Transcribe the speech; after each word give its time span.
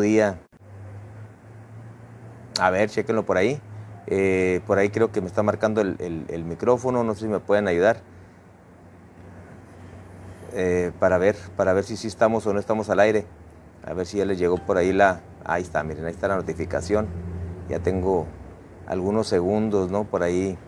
día. 0.00 0.40
A 2.58 2.70
ver, 2.70 2.90
chequenlo 2.90 3.24
por 3.24 3.36
ahí. 3.36 3.60
Eh, 4.08 4.60
por 4.66 4.78
ahí 4.78 4.90
creo 4.90 5.12
que 5.12 5.20
me 5.20 5.28
está 5.28 5.42
marcando 5.44 5.80
el, 5.80 6.44
micrófono, 6.44 7.04
no 7.04 7.14
sé 7.14 7.20
si 7.20 7.28
me 7.28 7.38
pueden 7.38 7.68
ayudar. 7.68 7.98
Eh, 10.52 10.92
para 10.98 11.18
ver, 11.18 11.36
para 11.56 11.72
ver 11.72 11.84
si 11.84 11.96
sí 11.96 12.08
estamos 12.08 12.46
o 12.46 12.52
no 12.52 12.58
estamos 12.58 12.90
al 12.90 13.00
aire. 13.00 13.24
A 13.84 13.92
ver 13.92 14.06
si 14.06 14.18
ya 14.18 14.24
les 14.24 14.38
llegó 14.38 14.58
por 14.58 14.78
ahí 14.78 14.92
la. 14.92 15.20
Ahí 15.44 15.62
está, 15.62 15.84
miren, 15.84 16.04
ahí 16.06 16.12
está 16.12 16.26
la 16.26 16.36
notificación. 16.36 17.06
Ya 17.68 17.78
tengo 17.78 18.26
algunos 18.86 19.28
segundos, 19.28 19.90
¿no? 19.90 20.04
Por 20.04 20.22
ahí 20.22 20.58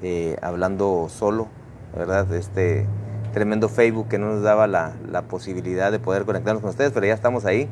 eh, 0.00 0.36
hablando 0.40 1.08
solo, 1.10 1.48
¿verdad? 1.94 2.32
Este 2.32 2.86
tremendo 3.34 3.68
Facebook 3.68 4.08
que 4.08 4.18
no 4.18 4.26
nos 4.26 4.42
daba 4.42 4.66
la, 4.66 4.94
la, 5.10 5.22
posibilidad 5.22 5.90
de 5.90 5.98
poder 5.98 6.24
conectarnos 6.24 6.60
con 6.60 6.70
ustedes, 6.70 6.92
pero 6.92 7.06
ya 7.06 7.14
estamos 7.14 7.44
ahí. 7.44 7.68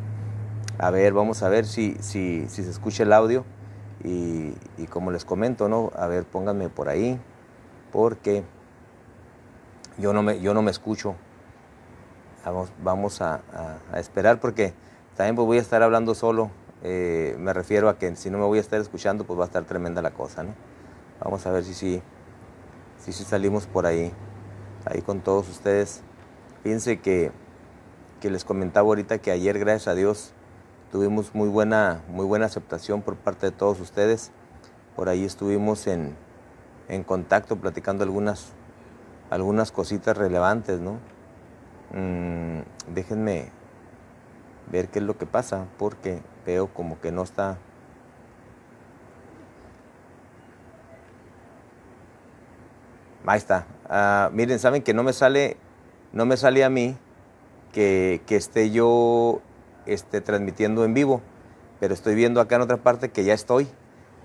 A 0.83 0.91
ver, 0.91 1.13
vamos 1.13 1.43
a 1.43 1.51
ver 1.51 1.67
si, 1.67 1.95
si, 2.01 2.49
se 2.49 2.63
escucha 2.63 3.03
el 3.03 3.13
audio. 3.13 3.45
Y, 4.03 4.55
como 4.89 5.11
les 5.11 5.27
comento, 5.27 5.69
¿no? 5.69 5.93
A 5.95 6.07
ver, 6.07 6.25
pónganme 6.25 6.71
por 6.71 6.89
ahí, 6.89 7.21
porque 7.93 8.45
yo 9.99 10.15
no 10.15 10.23
me, 10.23 10.41
yo 10.41 10.55
no 10.55 10.63
me 10.63 10.71
escucho. 10.71 11.17
Vamos, 12.47 12.73
vamos 12.83 13.21
a, 13.21 13.43
esperar 13.95 14.41
porque 14.41 14.73
también 15.19 15.37
pues 15.37 15.47
voy 15.47 15.59
a 15.59 15.61
estar 15.61 15.83
hablando 15.83 16.15
solo. 16.15 16.51
Eh, 16.83 17.37
me 17.39 17.53
refiero 17.53 17.91
a 17.91 17.99
que 17.99 18.17
si 18.17 18.31
no 18.31 18.39
me 18.39 18.45
voy 18.45 18.57
a 18.57 18.63
estar 18.63 18.81
escuchando, 18.81 19.25
pues 19.25 19.39
va 19.39 19.45
a 19.45 19.47
estar 19.49 19.65
tremenda 19.65 20.01
la 20.01 20.13
cosa, 20.13 20.45
¿no? 20.45 20.55
Vamos 21.23 21.47
a 21.47 21.51
ver 21.51 21.63
si 21.63 21.75
sí 21.75 22.03
si, 23.05 23.13
si, 23.13 23.25
salimos 23.25 23.67
por 23.67 23.85
ahí, 23.85 24.13
ahí 24.87 25.03
con 25.03 25.21
todos 25.21 25.47
ustedes. 25.51 26.01
Fíjense 26.63 27.01
que, 27.01 27.33
que 28.23 28.31
les 28.31 28.47
comentaba 28.47 28.89
ahorita 28.89 29.19
que 29.19 29.31
ayer, 29.31 29.59
gracias 29.59 29.89
a 29.89 29.95
Dios, 29.95 30.33
Tuvimos 30.91 31.37
muy 31.37 31.49
buena, 31.49 32.03
muy 32.09 32.27
buena 32.27 32.47
aceptación 32.47 33.03
por 33.03 33.15
parte 33.15 33.47
de 33.47 33.53
todos 33.53 33.79
ustedes. 33.79 34.33
Por 34.97 35.09
ahí 35.09 35.25
estuvimos 35.25 35.87
en, 35.87 36.17
contacto 37.07 37.55
platicando 37.55 38.03
algunas, 38.03 38.53
algunas 39.31 39.71
cositas 39.71 40.17
relevantes, 40.17 40.81
¿no? 40.81 40.99
Mm, 41.95 42.63
déjenme 42.93 43.51
ver 44.73 44.89
qué 44.89 44.99
es 44.99 45.05
lo 45.05 45.17
que 45.17 45.27
pasa, 45.27 45.67
porque 45.79 46.21
veo 46.45 46.67
como 46.67 47.01
que 47.01 47.13
no 47.13 47.23
está... 47.23 47.57
Ahí 53.27 53.39
está. 53.39 53.67
Ah, 53.89 54.29
miren, 54.33 54.59
saben 54.59 54.83
que 54.83 54.93
no 54.93 55.05
me 55.05 55.13
sale, 55.13 55.57
no 56.13 56.27
me 56.27 56.37
sale 56.37 56.65
a 56.65 56.71
mí 56.71 56.97
que, 57.71 58.23
que 58.27 58.35
esté 58.35 58.73
yo 58.73 59.41
este, 59.91 60.21
transmitiendo 60.21 60.85
en 60.85 60.95
vivo, 60.95 61.21
pero 61.81 61.95
estoy 61.95 62.15
viendo 62.15 62.41
acá 62.41 62.57
en 62.57 62.63
otra 62.63 62.79
parte 62.79 63.11
que 63.11 63.25
ya 63.25 63.35
estoy. 63.35 63.69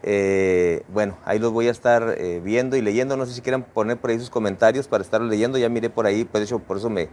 Eh, 0.04 0.84
bueno, 0.94 1.18
ahí 1.26 1.40
los 1.40 1.52
voy 1.52 1.68
a 1.68 1.72
estar 1.72 2.16
eh, 2.18 2.40
viendo 2.44 2.78
y 2.78 2.82
leyendo. 2.82 3.18
No 3.18 3.26
sé 3.26 3.34
si 3.34 3.42
quieran 3.42 3.64
poner 3.64 3.98
por 3.98 4.12
ahí 4.12 4.20
sus 4.20 4.30
comentarios 4.30 4.88
para 4.88 5.04
estar 5.04 5.20
leyendo. 5.20 5.58
Ya 5.58 5.68
miré 5.68 5.90
por 5.90 6.06
ahí, 6.06 6.26
por 6.26 6.42
eso, 6.42 6.60
por 6.60 6.78
eso 6.78 6.92
me, 6.92 7.10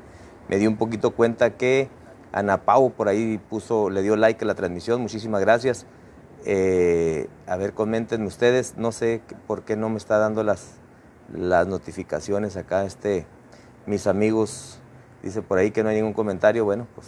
me 0.48 0.58
di 0.58 0.66
un 0.66 0.76
poquito 0.76 1.12
cuenta 1.12 1.56
que 1.56 1.88
Ana 2.32 2.64
Pau 2.64 2.92
por 2.92 3.08
ahí 3.08 3.40
puso, 3.48 3.88
le 3.88 4.02
dio 4.02 4.16
like 4.16 4.44
a 4.44 4.46
la 4.46 4.54
transmisión. 4.54 5.00
Muchísimas 5.00 5.40
gracias. 5.40 5.86
Eh, 6.44 7.28
a 7.46 7.56
ver, 7.56 7.72
comentenme 7.72 8.26
ustedes. 8.26 8.76
No 8.76 8.92
sé 8.92 9.22
por 9.46 9.62
qué 9.62 9.76
no 9.76 9.88
me 9.88 9.96
está 9.96 10.18
dando 10.18 10.42
las, 10.42 10.72
las 11.32 11.66
notificaciones 11.66 12.58
acá. 12.58 12.84
Este, 12.84 13.24
mis 13.86 14.06
amigos, 14.06 14.80
dice 15.22 15.40
por 15.40 15.58
ahí 15.58 15.70
que 15.70 15.82
no 15.82 15.88
hay 15.88 15.96
ningún 15.96 16.12
comentario. 16.12 16.66
Bueno, 16.66 16.86
pues 16.94 17.06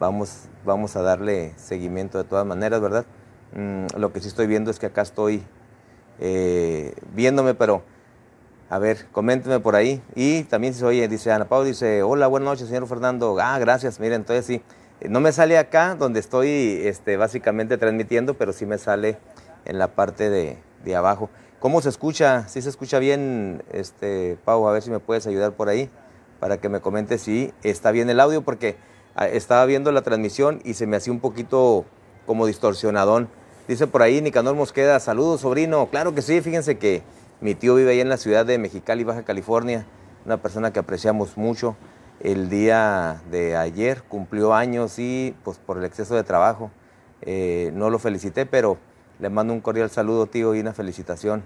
vamos, 0.00 0.48
vamos 0.64 0.96
a 0.96 1.02
darle 1.02 1.52
seguimiento 1.56 2.18
de 2.18 2.24
todas 2.24 2.44
maneras, 2.44 2.80
¿verdad? 2.80 3.04
Mm, 3.52 3.98
lo 3.98 4.12
que 4.12 4.20
sí 4.20 4.26
estoy 4.26 4.48
viendo 4.48 4.72
es 4.72 4.80
que 4.80 4.86
acá 4.86 5.02
estoy 5.02 5.44
eh, 6.18 6.94
viéndome, 7.14 7.54
pero 7.54 7.82
a 8.70 8.78
ver, 8.78 9.06
coméntenme 9.12 9.60
por 9.60 9.76
ahí. 9.76 10.02
Y 10.16 10.44
también 10.44 10.74
se 10.74 10.84
oye, 10.84 11.06
dice 11.06 11.30
Ana 11.30 11.46
Pau, 11.48 11.62
dice, 11.62 12.02
hola, 12.02 12.26
buenas 12.26 12.48
noches, 12.48 12.68
señor 12.68 12.88
Fernando. 12.88 13.36
Ah, 13.40 13.58
gracias, 13.58 14.00
miren, 14.00 14.22
entonces 14.22 14.46
sí. 14.46 14.62
No 15.08 15.20
me 15.20 15.32
sale 15.32 15.56
acá 15.58 15.94
donde 15.94 16.20
estoy 16.20 16.80
este, 16.84 17.16
básicamente 17.16 17.78
transmitiendo, 17.78 18.34
pero 18.34 18.52
sí 18.52 18.66
me 18.66 18.78
sale 18.78 19.18
en 19.64 19.78
la 19.78 19.88
parte 19.88 20.30
de, 20.30 20.58
de 20.84 20.96
abajo. 20.96 21.30
¿Cómo 21.58 21.82
se 21.82 21.90
escucha? 21.90 22.48
¿Sí 22.48 22.62
se 22.62 22.70
escucha 22.70 22.98
bien, 22.98 23.62
este, 23.70 24.38
Pau? 24.44 24.66
A 24.66 24.72
ver 24.72 24.82
si 24.82 24.90
me 24.90 24.98
puedes 24.98 25.26
ayudar 25.26 25.52
por 25.52 25.68
ahí 25.68 25.90
para 26.38 26.58
que 26.58 26.70
me 26.70 26.80
comentes 26.80 27.20
si 27.20 27.52
está 27.62 27.90
bien 27.90 28.08
el 28.08 28.18
audio, 28.18 28.42
porque 28.42 28.76
estaba 29.16 29.64
viendo 29.66 29.92
la 29.92 30.02
transmisión 30.02 30.60
y 30.64 30.74
se 30.74 30.86
me 30.86 30.96
hacía 30.96 31.12
un 31.12 31.20
poquito 31.20 31.84
como 32.26 32.46
distorsionadón. 32.46 33.28
Dice 33.68 33.86
por 33.86 34.02
ahí 34.02 34.20
Nicanor 34.20 34.54
Mosqueda, 34.54 34.98
saludos 35.00 35.42
sobrino. 35.42 35.88
Claro 35.90 36.14
que 36.14 36.22
sí, 36.22 36.40
fíjense 36.40 36.78
que 36.78 37.02
mi 37.40 37.54
tío 37.54 37.74
vive 37.74 37.92
ahí 37.92 38.00
en 38.00 38.08
la 38.08 38.16
ciudad 38.16 38.46
de 38.46 38.58
Mexicali, 38.58 39.04
Baja 39.04 39.22
California, 39.22 39.86
una 40.26 40.38
persona 40.38 40.72
que 40.72 40.78
apreciamos 40.78 41.36
mucho. 41.36 41.76
El 42.20 42.50
día 42.50 43.22
de 43.30 43.56
ayer 43.56 44.02
cumplió 44.02 44.54
años 44.54 44.98
y 44.98 45.34
pues 45.44 45.58
por 45.58 45.78
el 45.78 45.84
exceso 45.84 46.14
de 46.14 46.22
trabajo 46.22 46.70
eh, 47.22 47.70
no 47.74 47.88
lo 47.90 47.98
felicité, 47.98 48.44
pero 48.44 48.78
le 49.18 49.30
mando 49.30 49.52
un 49.52 49.60
cordial 49.60 49.90
saludo 49.90 50.26
tío 50.26 50.54
y 50.54 50.60
una 50.60 50.72
felicitación 50.72 51.42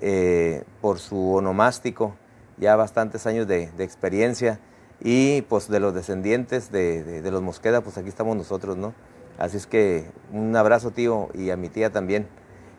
eh, 0.00 0.64
por 0.80 0.98
su 0.98 1.34
onomástico, 1.34 2.16
ya 2.56 2.74
bastantes 2.76 3.26
años 3.26 3.46
de 3.46 3.70
experiencia 3.78 4.60
y 5.00 5.42
pues 5.42 5.68
de 5.68 5.80
los 5.80 5.94
descendientes 5.94 6.72
de, 6.72 7.22
los 7.30 7.42
Mosqueda, 7.42 7.80
pues 7.80 7.98
aquí 7.98 8.08
estamos 8.08 8.36
nosotros, 8.36 8.76
¿no? 8.76 8.94
Así 9.38 9.56
es 9.56 9.66
que 9.66 10.10
un 10.32 10.54
abrazo, 10.56 10.90
tío, 10.90 11.28
y 11.34 11.50
a 11.50 11.56
mi 11.56 11.68
tía 11.68 11.90
también. 11.90 12.26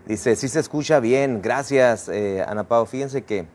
Dice, 0.06 0.35
sí 0.35 0.50
se 0.50 0.59
escucha 0.59 1.00
bien, 1.00 1.41
gracias, 1.41 2.09
eh, 2.09 2.44
Ana 2.46 2.66
Pau. 2.66 2.85
Fíjense 2.85 3.24
que, 3.24 3.47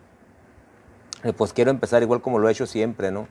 eh, 1.23 1.33
pues 1.37 1.53
quiero 1.53 1.71
empezar 1.71 2.03
igual 2.03 2.23
como 2.23 2.39
lo 2.39 2.49
he 2.49 2.53
hecho 2.53 2.67
siempre, 2.67 3.11
¿no? 3.11 3.29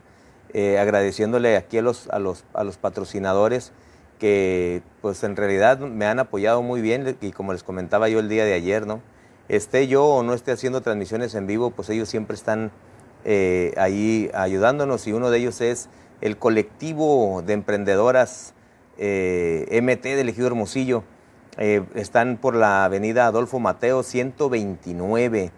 Eh, 0.52 0.78
agradeciéndole 0.78 1.56
aquí 1.56 1.78
a 1.78 1.82
los, 1.82 2.08
a, 2.10 2.20
los, 2.20 2.44
a 2.52 2.62
los 2.62 2.76
patrocinadores 2.76 3.72
que, 4.20 4.82
pues 5.02 5.24
en 5.24 5.34
realidad 5.34 5.78
me 5.80 6.06
han 6.06 6.20
apoyado 6.20 6.62
muy 6.62 6.80
bien 6.80 7.16
y 7.20 7.32
como 7.32 7.52
les 7.52 7.64
comentaba 7.64 8.08
yo 8.08 8.20
el 8.20 8.28
día 8.28 8.44
de 8.44 8.54
ayer, 8.54 8.86
¿no? 8.86 9.00
Esté 9.48 9.88
yo 9.88 10.04
o 10.06 10.22
no 10.22 10.32
esté 10.32 10.52
haciendo 10.52 10.80
transmisiones 10.80 11.34
en 11.34 11.46
vivo, 11.46 11.70
pues 11.70 11.90
ellos 11.90 12.08
siempre 12.08 12.34
están 12.36 12.70
eh, 13.24 13.72
ahí 13.78 14.30
ayudándonos 14.34 15.06
y 15.06 15.12
uno 15.12 15.30
de 15.30 15.38
ellos 15.38 15.60
es 15.60 15.88
el 16.20 16.36
colectivo 16.36 17.42
de 17.44 17.54
emprendedoras 17.54 18.52
eh, 18.98 19.80
MT 19.82 20.02
del 20.16 20.28
Ejido 20.28 20.46
Hermosillo. 20.46 21.04
Eh, 21.56 21.82
están 21.94 22.36
por 22.36 22.54
la 22.54 22.84
avenida 22.84 23.26
Adolfo 23.26 23.58
Mateo 23.60 24.02
129. 24.02 25.52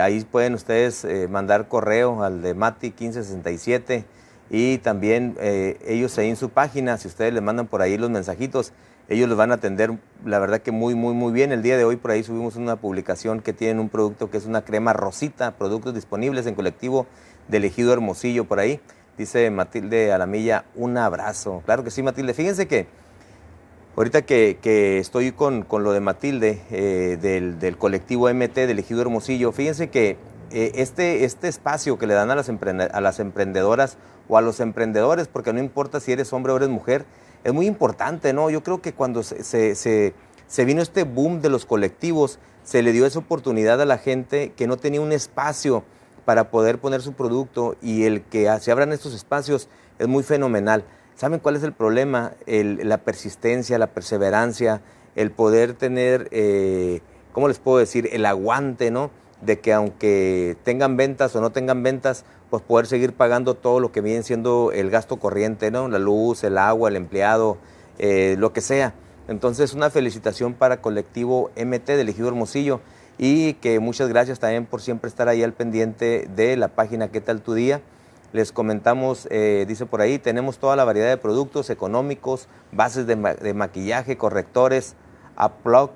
ahí 0.00 0.26
pueden 0.30 0.54
ustedes 0.54 1.06
mandar 1.30 1.68
correo 1.68 2.24
al 2.24 2.42
de 2.42 2.54
Mati 2.54 2.88
1567 2.88 4.04
y 4.50 4.78
también 4.78 5.36
ellos 5.40 6.18
ahí 6.18 6.30
en 6.30 6.36
su 6.36 6.50
página, 6.50 6.98
si 6.98 7.08
ustedes 7.08 7.32
les 7.32 7.42
mandan 7.42 7.68
por 7.68 7.80
ahí 7.80 7.96
los 7.96 8.10
mensajitos, 8.10 8.72
ellos 9.12 9.28
los 9.28 9.36
van 9.36 9.50
a 9.50 9.56
atender, 9.56 9.92
la 10.24 10.38
verdad 10.38 10.60
que 10.60 10.72
muy, 10.72 10.94
muy, 10.94 11.14
muy 11.14 11.32
bien. 11.32 11.52
El 11.52 11.62
día 11.62 11.76
de 11.76 11.84
hoy 11.84 11.96
por 11.96 12.12
ahí 12.12 12.22
subimos 12.22 12.56
una 12.56 12.76
publicación 12.76 13.40
que 13.40 13.52
tienen 13.52 13.78
un 13.78 13.90
producto 13.90 14.30
que 14.30 14.38
es 14.38 14.46
una 14.46 14.62
crema 14.62 14.94
rosita, 14.94 15.52
productos 15.52 15.94
disponibles 15.94 16.46
en 16.46 16.54
colectivo 16.54 17.06
de 17.48 17.58
elegido 17.58 17.92
Hermosillo 17.92 18.46
por 18.46 18.58
ahí. 18.58 18.80
Dice 19.18 19.50
Matilde 19.50 20.12
Alamilla, 20.12 20.64
un 20.74 20.96
abrazo. 20.96 21.62
Claro 21.66 21.84
que 21.84 21.90
sí, 21.90 22.02
Matilde. 22.02 22.32
Fíjense 22.32 22.66
que 22.66 22.86
ahorita 23.96 24.22
que, 24.22 24.98
estoy 24.98 25.32
con, 25.32 25.66
lo 25.70 25.92
de 25.92 26.00
Matilde, 26.00 26.62
eh, 26.70 27.18
del, 27.20 27.76
colectivo 27.76 28.32
MT 28.32 28.54
del 28.54 28.70
elegido 28.70 29.02
Hermosillo, 29.02 29.52
fíjense 29.52 29.90
que 29.90 30.16
eh, 30.50 30.72
este, 30.76 31.24
este 31.24 31.48
espacio 31.48 31.98
que 31.98 32.06
le 32.06 32.14
dan 32.14 32.30
a 32.30 32.34
las, 32.34 32.48
a 32.48 33.00
las 33.02 33.20
emprendedoras 33.20 33.98
o 34.28 34.38
a 34.38 34.40
los 34.40 34.60
emprendedores, 34.60 35.28
porque 35.28 35.52
no 35.52 35.60
importa 35.60 36.00
si 36.00 36.12
eres 36.12 36.32
hombre 36.32 36.52
o 36.52 36.56
eres 36.56 36.70
mujer, 36.70 37.04
es 37.44 37.52
muy 37.52 37.66
importante, 37.66 38.32
¿no? 38.32 38.50
Yo 38.50 38.62
creo 38.62 38.80
que 38.80 38.92
cuando 38.92 39.22
se, 39.22 39.74
se, 39.74 40.64
vino 40.64 40.82
este 40.82 41.04
boom 41.04 41.40
de 41.40 41.48
los 41.48 41.66
colectivos, 41.66 42.38
se 42.62 42.82
le 42.82 42.92
dio 42.92 43.06
esa 43.06 43.18
oportunidad 43.18 43.80
a 43.80 43.84
la 43.84 43.98
gente 43.98 44.52
que 44.56 44.66
no 44.66 44.76
tenía 44.76 45.00
un 45.00 45.12
espacio 45.12 45.84
para 46.24 46.50
poder 46.50 46.78
poner 46.78 47.02
su 47.02 47.14
producto 47.14 47.76
y 47.82 48.04
el 48.04 48.22
que 48.22 48.48
se 48.60 48.70
abran 48.70 48.92
estos 48.92 49.14
espacios 49.14 49.68
es 49.98 50.06
muy 50.06 50.22
fenomenal. 50.22 50.84
¿Saben 51.16 51.40
cuál 51.40 51.56
es 51.56 51.62
el 51.62 51.72
problema? 51.72 52.32
la 52.46 52.98
persistencia, 52.98 53.78
la 53.78 53.88
perseverancia, 53.88 54.82
el 55.14 55.30
poder 55.30 55.74
tener, 55.74 56.28
eh, 56.30 57.00
¿cómo 57.32 57.48
les 57.48 57.58
puedo 57.58 57.78
decir? 57.78 58.08
El 58.12 58.24
aguante, 58.24 58.90
¿no? 58.90 59.10
De 59.42 59.60
que 59.60 59.72
aunque 59.72 60.56
tengan 60.62 60.96
ventas 60.96 61.36
o 61.36 61.40
no 61.40 61.50
tengan 61.50 61.82
ventas, 61.82 62.24
pues 62.48 62.62
poder 62.62 62.86
seguir 62.86 63.12
pagando 63.12 63.54
todo 63.54 63.80
lo 63.80 63.92
que 63.92 64.00
viene 64.00 64.22
siendo 64.22 64.72
el 64.72 64.90
gasto 64.90 65.18
corriente, 65.18 65.70
¿no? 65.70 65.88
La 65.88 65.98
luz, 65.98 66.44
el 66.44 66.58
agua, 66.58 66.88
el 66.88 66.96
empleado, 66.96 67.58
eh, 67.98 68.36
lo 68.38 68.52
que 68.52 68.60
sea. 68.60 68.94
Entonces, 69.28 69.74
una 69.74 69.90
felicitación 69.90 70.54
para 70.54 70.80
colectivo 70.80 71.50
MT 71.56 71.86
del 71.96 72.08
Ejido 72.08 72.28
Hermosillo 72.28 72.80
y 73.18 73.54
que 73.54 73.78
muchas 73.80 74.08
gracias 74.08 74.38
también 74.38 74.66
por 74.66 74.82
siempre 74.82 75.08
estar 75.08 75.28
ahí 75.28 75.42
al 75.42 75.52
pendiente 75.52 76.28
de 76.34 76.56
la 76.56 76.68
página 76.68 77.08
¿Qué 77.08 77.20
tal 77.20 77.40
tu 77.40 77.54
día? 77.54 77.80
Les 78.32 78.50
comentamos, 78.50 79.28
eh, 79.30 79.64
dice 79.68 79.86
por 79.86 80.00
ahí, 80.00 80.18
tenemos 80.18 80.58
toda 80.58 80.74
la 80.74 80.84
variedad 80.84 81.08
de 81.08 81.18
productos 81.18 81.68
económicos, 81.68 82.48
bases 82.72 83.06
de, 83.06 83.54
maquillaje, 83.54 84.16
correctores, 84.16 84.94
plug, 85.62 85.90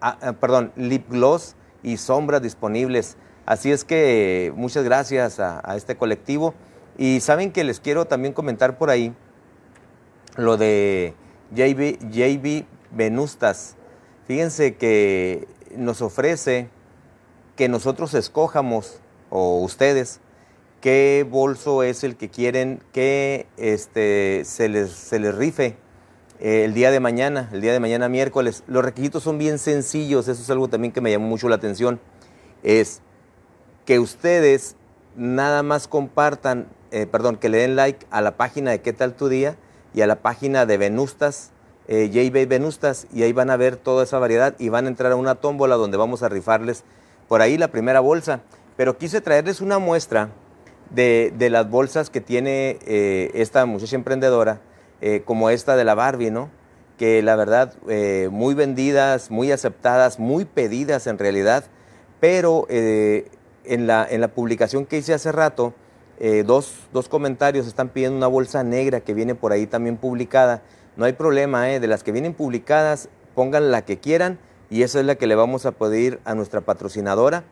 ah, 0.00 0.16
ah, 0.20 0.32
perdón, 0.34 0.72
lip 0.76 1.10
gloss 1.10 1.56
y 1.82 1.96
sombras 1.96 2.42
disponibles. 2.42 3.16
Así 3.46 3.70
es 3.70 3.84
que 3.84 4.52
muchas 4.56 4.84
gracias 4.84 5.40
a, 5.40 5.76
este 5.76 5.96
colectivo. 5.96 6.54
Y 6.98 7.20
saben 7.20 7.52
que 7.52 7.64
les 7.64 7.80
quiero 7.80 8.06
también 8.06 8.32
comentar 8.32 8.78
por 8.78 8.90
ahí 8.90 9.14
lo 10.36 10.56
de 10.56 11.14
JB, 11.52 12.10
JB 12.10 12.64
Venustas. 12.90 13.76
Fíjense 14.26 14.76
que 14.76 15.46
nos 15.76 16.02
ofrece 16.02 16.68
que 17.54 17.68
nosotros 17.68 18.14
escojamos, 18.14 19.00
o 19.30 19.60
ustedes, 19.60 20.20
qué 20.80 21.26
bolso 21.28 21.82
es 21.82 22.04
el 22.04 22.16
que 22.16 22.28
quieren 22.28 22.82
que 22.92 23.46
este, 23.56 24.42
se, 24.44 24.68
les, 24.68 24.90
se 24.90 25.18
les 25.18 25.34
rife 25.34 25.76
eh, 26.40 26.64
el 26.64 26.74
día 26.74 26.90
de 26.90 27.00
mañana, 27.00 27.48
el 27.52 27.60
día 27.60 27.72
de 27.72 27.80
mañana 27.80 28.08
miércoles. 28.08 28.62
Los 28.66 28.84
requisitos 28.84 29.22
son 29.22 29.38
bien 29.38 29.58
sencillos, 29.58 30.28
eso 30.28 30.42
es 30.42 30.50
algo 30.50 30.68
también 30.68 30.92
que 30.92 31.00
me 31.00 31.10
llamó 31.10 31.26
mucho 31.26 31.48
la 31.48 31.56
atención. 31.56 32.00
Es 32.62 33.00
que 33.84 33.98
ustedes 33.98 34.76
nada 35.16 35.62
más 35.62 35.88
compartan, 35.88 36.66
eh, 36.90 37.06
perdón, 37.06 37.36
que 37.36 37.48
le 37.48 37.58
den 37.58 37.76
like 37.76 38.06
a 38.10 38.20
la 38.20 38.36
página 38.36 38.70
de 38.70 38.80
qué 38.80 38.92
tal 38.92 39.14
tu 39.14 39.28
día 39.28 39.56
y 39.94 40.02
a 40.02 40.06
la 40.06 40.16
página 40.16 40.66
de 40.66 40.76
Venustas, 40.76 41.52
eh, 41.88 42.10
JB 42.10 42.48
Venustas, 42.48 43.06
y 43.12 43.22
ahí 43.22 43.32
van 43.32 43.50
a 43.50 43.56
ver 43.56 43.76
toda 43.76 44.04
esa 44.04 44.18
variedad 44.18 44.54
y 44.58 44.68
van 44.68 44.86
a 44.86 44.88
entrar 44.88 45.12
a 45.12 45.16
una 45.16 45.36
tómbola 45.36 45.76
donde 45.76 45.96
vamos 45.96 46.22
a 46.22 46.28
rifarles 46.28 46.84
por 47.28 47.40
ahí 47.40 47.56
la 47.56 47.68
primera 47.68 48.00
bolsa. 48.00 48.40
Pero 48.76 48.98
quise 48.98 49.20
traerles 49.20 49.60
una 49.60 49.78
muestra 49.78 50.30
de, 50.90 51.32
las 51.50 51.68
bolsas 51.68 52.10
que 52.10 52.20
tiene 52.20 52.78
eh, 52.86 53.30
esta 53.34 53.64
muchacha 53.66 53.96
emprendedora, 53.96 54.60
eh, 55.00 55.22
como 55.24 55.50
esta 55.50 55.76
de 55.76 55.84
la 55.84 55.94
Barbie, 55.94 56.30
¿no? 56.30 56.50
Que 56.98 57.22
la 57.22 57.36
verdad, 57.36 57.74
eh, 57.88 58.28
muy 58.30 58.54
vendidas, 58.54 59.30
muy 59.30 59.52
aceptadas, 59.52 60.18
muy 60.18 60.44
pedidas 60.44 61.06
en 61.06 61.18
realidad, 61.18 61.64
pero 62.20 62.66
en, 62.70 63.86
la, 63.86 64.06
en 64.08 64.20
la 64.20 64.28
publicación 64.28 64.86
que 64.86 64.96
hice 64.98 65.12
hace 65.12 65.32
rato, 65.32 65.74
dos, 66.46 66.72
dos, 66.94 67.10
comentarios 67.10 67.66
están 67.66 67.90
pidiendo 67.90 68.16
una 68.16 68.26
bolsa 68.26 68.64
negra 68.64 69.00
que 69.00 69.12
viene 69.12 69.34
por 69.34 69.52
ahí 69.52 69.66
también 69.66 69.98
publicada. 69.98 70.62
No 70.96 71.04
hay 71.04 71.12
problema, 71.12 71.64
de 71.64 71.86
las 71.86 72.02
que 72.02 72.12
vienen 72.12 72.32
publicadas, 72.32 73.10
pongan 73.34 73.70
la 73.70 73.84
que 73.84 73.98
quieran 73.98 74.38
y 74.70 74.82
esa 74.82 74.98
es 75.00 75.06
la 75.06 75.14
que 75.14 75.26
le 75.26 75.34
vamos 75.34 75.66
a 75.66 75.72
pedir 75.72 76.20
a 76.24 76.34
nuestra 76.34 76.62
patrocinadora 76.62 77.44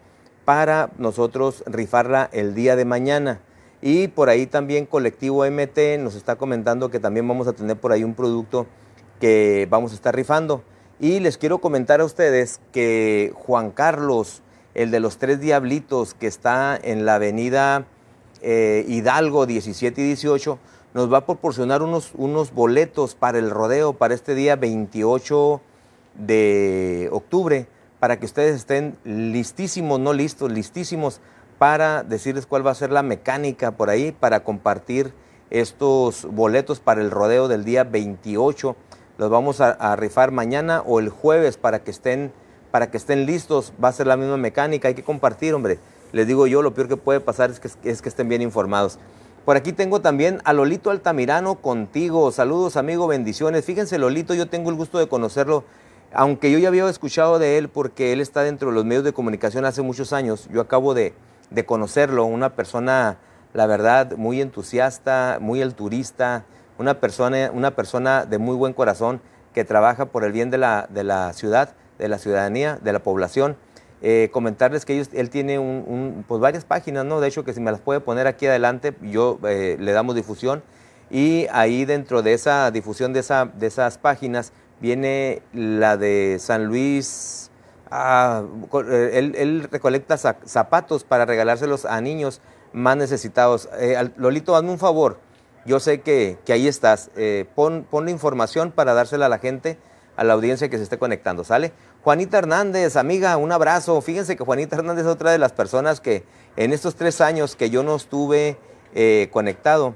para 0.44 0.90
nosotros 0.98 1.62
rifarla 1.66 2.28
el 2.32 2.54
día 2.54 2.76
de 2.76 2.84
mañana. 2.84 3.40
Y 3.86 4.08
por 4.08 4.30
ahí 4.30 4.46
también 4.46 4.86
Colectivo 4.86 5.44
MT 5.44 5.98
nos 5.98 6.14
está 6.14 6.36
comentando 6.36 6.90
que 6.90 7.00
también 7.00 7.28
vamos 7.28 7.46
a 7.48 7.52
tener 7.52 7.76
por 7.76 7.92
ahí 7.92 8.02
un 8.02 8.14
producto 8.14 8.66
que 9.20 9.68
vamos 9.68 9.92
a 9.92 9.94
estar 9.94 10.16
rifando. 10.16 10.62
Y 10.98 11.20
les 11.20 11.36
quiero 11.36 11.58
comentar 11.58 12.00
a 12.00 12.06
ustedes 12.06 12.62
que 12.72 13.34
Juan 13.34 13.72
Carlos, 13.72 14.40
el 14.72 14.90
de 14.90 15.00
los 15.00 15.18
tres 15.18 15.38
diablitos 15.38 16.14
que 16.14 16.26
está 16.26 16.80
en 16.82 17.04
la 17.04 17.16
avenida 17.16 17.84
eh, 18.40 18.86
Hidalgo 18.88 19.44
17 19.44 20.00
y 20.00 20.04
18, 20.04 20.58
nos 20.94 21.12
va 21.12 21.18
a 21.18 21.26
proporcionar 21.26 21.82
unos, 21.82 22.12
unos 22.14 22.54
boletos 22.54 23.14
para 23.14 23.38
el 23.38 23.50
rodeo 23.50 23.92
para 23.92 24.14
este 24.14 24.34
día 24.34 24.56
28 24.56 25.60
de 26.14 27.10
octubre 27.12 27.66
para 28.00 28.18
que 28.18 28.24
ustedes 28.24 28.56
estén 28.56 28.96
listísimos, 29.04 30.00
no 30.00 30.14
listos, 30.14 30.50
listísimos 30.50 31.20
para 31.58 32.02
decirles 32.02 32.46
cuál 32.46 32.66
va 32.66 32.70
a 32.70 32.74
ser 32.74 32.90
la 32.90 33.02
mecánica 33.02 33.72
por 33.72 33.90
ahí 33.90 34.12
para 34.12 34.40
compartir 34.40 35.12
estos 35.50 36.26
boletos 36.30 36.80
para 36.80 37.00
el 37.00 37.10
rodeo 37.10 37.48
del 37.48 37.64
día 37.64 37.84
28. 37.84 38.76
Los 39.18 39.30
vamos 39.30 39.60
a, 39.60 39.96
rifar 39.96 40.32
mañana 40.32 40.82
o 40.84 40.98
el 40.98 41.08
jueves 41.08 41.56
para 41.56 41.84
que 41.84 41.90
estén 41.90 42.32
para 42.70 42.90
que 42.90 42.96
estén 42.96 43.24
listos. 43.24 43.72
Va 43.82 43.88
a 43.88 43.92
ser 43.92 44.08
la 44.08 44.16
misma 44.16 44.36
mecánica, 44.36 44.88
hay 44.88 44.94
que 44.94 45.04
compartir, 45.04 45.54
hombre. 45.54 45.78
Les 46.12 46.26
digo 46.26 46.46
yo, 46.48 46.60
lo 46.62 46.74
peor 46.74 46.88
que 46.88 46.96
puede 46.96 47.20
pasar 47.20 47.50
es 47.50 47.60
que, 47.60 47.70
es 47.88 48.02
que 48.02 48.08
estén 48.08 48.28
bien 48.28 48.42
informados. 48.42 48.98
Por 49.44 49.56
aquí 49.56 49.72
tengo 49.72 50.00
también 50.00 50.40
a 50.44 50.52
Lolito 50.52 50.90
Altamirano 50.90 51.56
contigo. 51.56 52.32
Saludos, 52.32 52.76
amigo, 52.76 53.06
bendiciones. 53.06 53.64
Fíjense, 53.64 53.98
Lolito, 53.98 54.34
yo 54.34 54.48
tengo 54.48 54.70
el 54.70 54.76
gusto 54.76 54.98
de 54.98 55.06
conocerlo 55.06 55.64
aunque 56.14 56.50
yo 56.50 56.58
ya 56.58 56.68
había 56.68 56.88
escuchado 56.88 57.38
de 57.38 57.58
él 57.58 57.68
porque 57.68 58.12
él 58.12 58.20
está 58.20 58.42
dentro 58.42 58.68
de 58.68 58.74
los 58.74 58.84
medios 58.84 59.04
de 59.04 59.12
comunicación 59.12 59.64
hace 59.64 59.82
muchos 59.82 60.12
años, 60.12 60.48
yo 60.52 60.60
acabo 60.60 60.94
de, 60.94 61.12
conocerlo, 61.66 62.24
una 62.24 62.54
persona, 62.54 63.18
la 63.52 63.66
verdad, 63.66 64.16
muy 64.16 64.40
entusiasta, 64.40 65.38
muy 65.40 65.62
alturista, 65.62 66.44
una 66.78 67.00
persona, 67.00 67.50
una 67.52 67.74
persona 67.76 68.26
de 68.26 68.38
muy 68.38 68.56
buen 68.56 68.72
corazón 68.72 69.20
que 69.52 69.64
trabaja 69.64 70.06
por 70.06 70.24
el 70.24 70.32
bien 70.32 70.50
de 70.50 70.58
la, 70.58 70.88
de 70.90 71.04
la 71.04 71.32
ciudad, 71.32 71.74
de 71.98 72.08
la 72.08 72.18
ciudadanía, 72.18 72.78
de 72.82 72.92
la 72.92 73.02
población. 73.02 73.56
Eh, 74.02 74.28
comentarles 74.32 74.84
que 74.84 74.94
ellos, 74.94 75.08
él 75.14 75.30
tiene 75.30 75.58
un, 75.58 76.24
pues 76.28 76.40
varias 76.40 76.64
páginas, 76.64 77.06
¿no? 77.06 77.20
De 77.20 77.28
hecho, 77.28 77.44
que 77.44 77.54
si 77.54 77.60
me 77.60 77.70
las 77.70 77.80
puede 77.80 78.00
poner 78.00 78.26
aquí 78.26 78.46
adelante, 78.46 78.94
yo 79.00 79.38
eh, 79.44 79.76
le 79.80 79.92
damos 79.92 80.14
difusión. 80.14 80.62
Y 81.10 81.46
ahí 81.52 81.84
dentro 81.84 82.22
de 82.22 82.34
esa 82.34 82.70
difusión 82.70 83.12
de, 83.12 83.20
esa, 83.20 83.46
de 83.46 83.66
esas 83.66 83.96
páginas, 83.96 84.52
viene 84.80 85.42
la 85.52 85.96
de 85.96 86.36
San 86.40 86.66
Luis. 86.66 87.43
Eh, 87.94 89.32
él, 89.36 89.68
recolecta 89.70 90.16
zapatos 90.16 91.04
para 91.04 91.26
regalárselos 91.26 91.84
a 91.84 92.00
niños 92.00 92.40
más 92.72 92.96
necesitados. 92.96 93.68
Eh, 93.78 94.10
Lolito, 94.16 94.56
hazme 94.56 94.70
un 94.70 94.78
favor. 94.78 95.18
Yo 95.64 95.78
sé 95.78 96.00
que, 96.00 96.38
ahí 96.48 96.66
estás. 96.66 97.10
Eh, 97.16 97.46
pon, 97.54 97.86
la 97.92 98.10
información 98.10 98.72
para 98.72 98.94
dársela 98.94 99.26
a 99.26 99.28
la 99.28 99.38
gente, 99.38 99.78
a 100.16 100.24
la 100.24 100.32
audiencia 100.32 100.68
que 100.68 100.76
se 100.76 100.82
esté 100.82 100.98
conectando, 100.98 101.44
¿sale? 101.44 101.72
Juanita 102.02 102.38
Hernández, 102.38 102.96
amiga, 102.96 103.36
un 103.36 103.52
abrazo. 103.52 104.00
Fíjense 104.00 104.36
que 104.36 104.44
Juanita 104.44 104.76
Hernández 104.76 105.04
es 105.04 105.10
otra 105.10 105.30
de 105.30 105.38
las 105.38 105.52
personas 105.52 106.00
que 106.00 106.24
en 106.56 106.72
estos 106.72 106.96
tres 106.96 107.20
años 107.20 107.54
que 107.54 107.70
yo 107.70 107.82
no 107.82 107.96
estuve 107.96 108.58
conectado, 109.32 109.94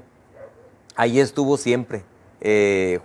ahí 0.95 1.19
estuvo 1.19 1.57
siempre. 1.57 2.03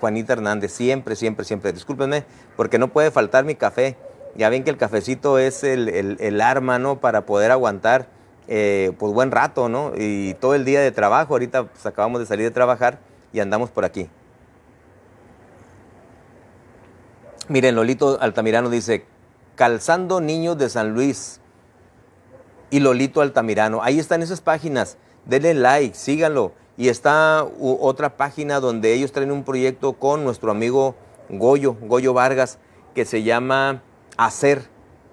Juanita 0.00 0.32
Hernández, 0.32 0.73
siempre, 0.73 1.17
siempre, 1.17 1.44
siempre. 1.44 1.73
Discúlpenme, 1.73 2.25
porque 2.56 2.79
no 2.79 2.88
puede 2.88 3.11
faltar 3.11 3.44
mi 3.44 3.56
café. 3.56 3.96
Ya 4.37 4.49
ven 4.49 4.65
que 4.65 4.71
el 4.71 4.77
cafecito 4.77 5.39
es 5.39 5.63
el, 5.63 6.41
arma, 6.41 6.79
¿no? 6.79 7.01
Para 7.01 7.25
poder 7.25 7.51
aguantar, 7.51 8.09
eh, 8.49 8.93
pues 8.99 9.13
buen 9.13 9.31
rato, 9.31 9.69
¿no? 9.69 9.93
Y 9.97 10.35
todo 10.35 10.55
el 10.55 10.65
día 10.65 10.81
de 10.81 10.91
trabajo. 10.91 11.35
Ahorita 11.35 11.65
pues, 11.65 11.87
acabamos 11.87 12.21
de 12.21 12.27
salir 12.27 12.45
de 12.45 12.51
trabajar 12.51 12.99
y 13.33 13.41
andamos 13.41 13.71
por 13.71 13.85
aquí. 13.85 14.09
Miren, 17.49 17.75
Lolito 17.75 18.19
Altamirano 18.20 18.70
dice, 18.70 19.05
calzando 19.55 20.20
niños 20.20 20.58
de 20.58 20.69
San 20.69 20.94
Luis 20.94 21.41
y 22.70 22.81
Lolito 22.81 23.20
Altamirano. 23.20 23.82
Ahí 23.82 23.99
están 23.99 24.23
esas 24.23 24.41
páginas. 24.41 24.97
Denle 25.27 25.55
like, 25.55 25.94
síganlo. 25.94 26.53
Y 26.77 26.89
está 26.89 27.47
otra 27.61 28.17
página 28.17 28.58
donde 28.58 28.94
ellos 28.94 29.13
traen 29.13 29.31
un 29.31 29.44
proyecto 29.44 29.93
con 29.93 30.25
nuestro 30.25 30.51
amigo 30.51 30.97
Goyo, 31.29 31.77
Goyo 31.81 32.13
Vargas, 32.15 32.58
que 32.94 33.05
se 33.05 33.23
llama 33.23 33.82
Hacer. 34.17 34.63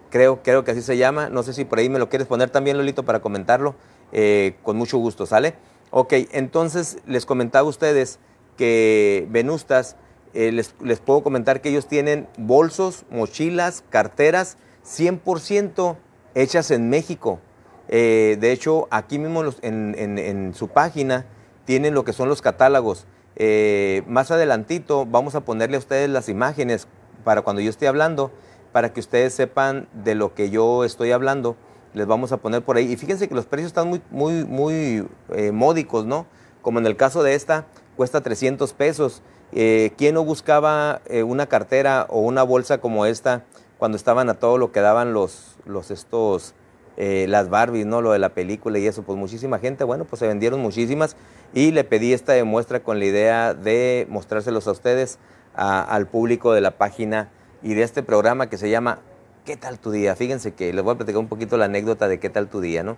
Creo, 0.10 0.44
creo 0.44 0.64
que 0.64 0.72
así 0.72 0.82
se 0.82 0.98
llama. 0.98 1.30
No 1.30 1.44
sé 1.44 1.54
si 1.54 1.66
por 1.66 1.80
ahí 1.80 1.90
me 1.90 2.00
lo 2.00 2.10
quieres 2.10 2.28
poner 2.28 2.50
también, 2.50 2.78
Lolito, 2.78 3.04
para 3.04 3.22
comentarlo. 3.22 3.76
Eh, 4.12 4.56
con 4.64 4.78
mucho 4.78 4.98
gusto, 4.98 5.26
¿sale? 5.26 5.56
Ok, 5.90 6.14
entonces 6.32 6.98
les 7.06 7.26
comentaba 7.26 7.66
a 7.66 7.70
ustedes 7.70 8.20
que 8.58 9.28
Venustas, 9.30 9.96
eh, 10.34 10.52
les, 10.52 10.76
les, 10.82 11.00
puedo 11.00 11.24
comentar 11.24 11.62
que 11.62 11.70
ellos 11.70 11.88
tienen 11.88 12.28
bolsos, 12.38 13.06
mochilas, 13.10 13.84
carteras, 13.90 14.58
100% 14.86 15.98
hechas 16.36 16.72
en 16.72 16.90
México. 16.90 17.40
Eh, 17.88 18.38
de 18.40 18.52
hecho, 18.52 18.88
aquí 18.92 19.20
mismo 19.20 19.44
en, 19.62 19.96
en 19.98 20.54
su 20.54 20.70
página 20.70 21.26
tienen 21.66 21.94
lo 21.94 22.04
que 22.04 22.14
son 22.14 22.30
los 22.30 22.42
catálogos. 22.42 23.08
Eh, 23.36 24.04
más 24.08 24.30
adelantito 24.32 25.06
vamos 25.06 25.36
a 25.36 25.42
ponerle 25.42 25.78
a 25.78 25.80
ustedes 25.80 26.10
las 26.10 26.30
imágenes 26.30 26.88
para 27.24 27.42
cuando 27.42 27.62
yo 27.62 27.70
esté 27.70 27.88
hablando, 27.88 28.32
para 28.72 28.94
que 28.94 29.00
ustedes 29.00 29.34
sepan 29.34 29.88
de 29.94 30.16
lo 30.16 30.34
que 30.34 30.50
yo 30.50 30.84
estoy 30.84 31.12
hablando. 31.12 31.56
Les 31.94 32.08
vamos 32.08 32.32
a 32.32 32.38
poner 32.38 32.62
por 32.62 32.78
ahí. 32.78 32.92
Y 32.92 32.98
fíjense 32.98 33.28
que 33.28 33.36
los 33.36 33.46
precios 33.46 33.68
están 33.68 33.90
muy, 33.90 34.02
muy, 34.10 34.46
muy 34.46 35.08
eh, 35.34 35.52
módicos, 35.52 36.06
¿no? 36.06 36.26
Como 36.62 36.80
en 36.80 36.86
el 36.86 36.96
caso 36.96 37.24
de 37.24 37.36
esta, 37.36 37.66
cuesta 37.98 38.22
300 38.22 38.74
pesos. 38.74 39.22
Eh, 39.52 39.92
¿Quién 39.98 40.16
no 40.16 40.24
buscaba 40.24 41.02
una 41.26 41.48
cartera 41.48 42.06
o 42.10 42.22
una 42.22 42.44
bolsa 42.44 42.80
como 42.80 43.06
esta 43.06 43.44
cuando 43.78 43.98
estaban 43.98 44.30
a 44.30 44.36
todo 44.36 44.58
lo 44.58 44.72
que 44.72 44.80
daban 44.80 45.12
los, 45.12 45.58
los 45.66 45.92
estos 45.92 46.54
eh, 46.98 47.26
las 47.28 47.50
Barbies, 47.50 47.86
¿no? 47.86 48.02
Lo 48.02 48.12
de 48.12 48.20
la 48.20 48.30
película 48.30 48.78
y 48.78 48.86
eso, 48.86 49.02
pues 49.02 49.18
muchísima 49.18 49.60
gente, 49.60 49.84
bueno, 49.86 50.06
pues 50.06 50.20
se 50.20 50.28
vendieron 50.28 50.60
muchísimas 50.60 51.16
y 51.54 51.72
le 51.72 51.84
pedí 51.84 52.14
esta 52.14 52.34
demuestra 52.34 52.82
con 52.82 53.00
la 53.00 53.06
idea 53.06 53.54
de 53.54 54.06
mostrárselos 54.10 54.68
a 54.68 54.72
ustedes, 54.72 55.18
al 55.56 56.08
público 56.08 56.54
de 56.54 56.62
la 56.62 56.78
página 56.78 57.32
y 57.64 57.74
de 57.74 57.84
este 57.84 58.04
programa 58.04 58.50
que 58.50 58.58
se 58.58 58.70
llama 58.70 59.00
¿Qué 59.46 59.58
tal 59.58 59.80
tu 59.80 59.92
día? 59.92 60.16
Fíjense 60.16 60.54
que 60.54 60.72
les 60.72 60.84
voy 60.84 60.94
a 60.94 60.98
platicar 60.98 61.20
un 61.20 61.28
poquito 61.28 61.58
la 61.58 61.66
anécdota 61.66 62.08
de 62.08 62.20
qué 62.20 62.30
tal 62.30 62.48
tu 62.48 62.62
día, 62.62 62.84
¿no? 62.84 62.98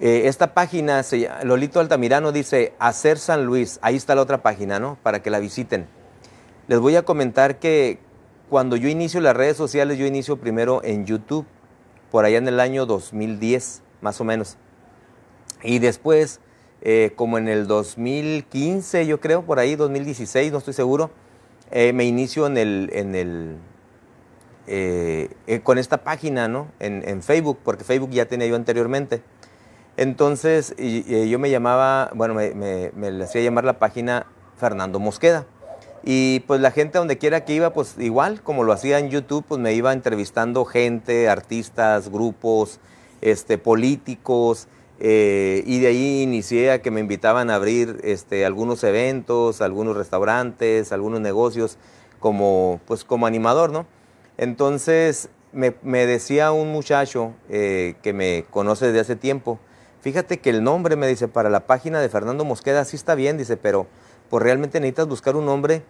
Eh, 0.00 0.22
esta 0.26 0.52
página, 0.52 1.02
Lolito 1.44 1.78
Altamirano 1.78 2.32
dice, 2.32 2.72
Hacer 2.80 3.18
San 3.18 3.44
Luis, 3.44 3.78
ahí 3.82 3.94
está 3.94 4.16
la 4.16 4.22
otra 4.22 4.42
página, 4.42 4.80
¿no? 4.80 4.98
Para 5.02 5.22
que 5.22 5.30
la 5.30 5.38
visiten. 5.38 5.86
Les 6.66 6.80
voy 6.80 6.96
a 6.96 7.04
comentar 7.04 7.60
que 7.60 8.00
cuando 8.48 8.74
yo 8.74 8.88
inicio 8.88 9.20
las 9.20 9.36
redes 9.36 9.56
sociales, 9.56 9.96
yo 9.98 10.06
inicio 10.06 10.38
primero 10.38 10.82
en 10.82 11.06
YouTube, 11.06 11.46
por 12.10 12.24
allá 12.24 12.38
en 12.38 12.48
el 12.48 12.58
año 12.58 12.84
2010, 12.84 13.82
más 14.00 14.20
o 14.20 14.24
menos. 14.24 14.56
Y 15.62 15.78
después, 15.78 16.40
eh, 16.80 17.12
como 17.14 17.38
en 17.38 17.46
el 17.46 17.68
2015, 17.68 19.06
yo 19.06 19.20
creo, 19.20 19.42
por 19.42 19.60
ahí, 19.60 19.76
2016, 19.76 20.50
no 20.50 20.58
estoy 20.58 20.74
seguro, 20.74 21.10
eh, 21.72 21.92
me 21.92 22.04
inicio 22.04 22.46
en 22.46 22.56
el, 22.56 22.90
en 22.92 23.14
el 23.14 23.56
con 25.64 25.76
esta 25.76 26.04
página, 26.04 26.48
¿no? 26.48 26.68
En, 26.78 27.06
en, 27.06 27.22
Facebook, 27.22 27.58
porque 27.64 27.84
Facebook 27.84 28.10
ya 28.10 28.26
tenía 28.26 28.46
yo 28.46 28.56
anteriormente. 28.56 29.22
Entonces 29.96 30.74
yo 30.78 31.38
me 31.38 31.50
llamaba, 31.50 32.10
bueno, 32.14 32.34
me, 32.34 32.54
me, 32.54 33.24
hacía 33.24 33.42
llamar 33.42 33.64
la 33.64 33.78
página 33.78 34.26
Fernando 34.56 34.98
Mosqueda. 34.98 35.44
Y 36.04 36.40
pues 36.40 36.60
la 36.60 36.70
gente 36.70 36.98
donde 36.98 37.18
quiera 37.18 37.44
que 37.44 37.54
iba, 37.54 37.72
pues 37.72 37.96
igual, 37.98 38.42
como 38.42 38.64
lo 38.64 38.72
hacía 38.72 38.98
en 38.98 39.10
YouTube, 39.10 39.44
pues 39.46 39.60
me 39.60 39.72
iba 39.74 39.92
entrevistando 39.92 40.64
gente, 40.64 41.28
artistas, 41.28 42.08
grupos, 42.08 42.80
este, 43.20 43.58
políticos, 43.58 44.66
eh, 45.04 45.64
y 45.66 45.80
de 45.80 45.88
ahí 45.88 46.22
inicié 46.22 46.70
a 46.70 46.80
que 46.80 46.92
me 46.92 47.00
invitaban 47.00 47.50
a 47.50 47.56
abrir 47.56 48.00
este, 48.04 48.46
algunos 48.46 48.84
eventos, 48.84 49.60
algunos 49.60 49.96
restaurantes, 49.96 50.92
algunos 50.92 51.20
negocios, 51.20 51.76
como, 52.20 52.80
pues, 52.86 53.02
como 53.02 53.26
animador, 53.26 53.70
¿no? 53.70 53.84
Entonces 54.38 55.28
me, 55.52 55.72
decía 56.06 56.52
un 56.52 56.70
muchacho 56.70 57.32
eh, 57.48 57.96
que 58.02 58.12
me 58.12 58.44
conoce 58.50 58.86
desde 58.86 59.00
hace 59.00 59.16
tiempo, 59.16 59.58
Fíjate 60.02 60.40
que 60.40 60.50
el 60.50 60.64
nombre, 60.64 60.96
me 60.96 61.06
dice, 61.06 61.28
para 61.28 61.48
la 61.48 61.60
página 61.60 62.00
de 62.00 62.08
Fernando 62.08 62.44
Mosqueda 62.44 62.84
sí 62.84 62.96
está 62.96 63.14
bien, 63.14 63.38
dice, 63.38 63.56
pero 63.56 63.86
pues 64.30 64.42
realmente 64.42 64.80
necesitas 64.80 65.06
buscar 65.06 65.36
un 65.36 65.46
nombre 65.46 65.84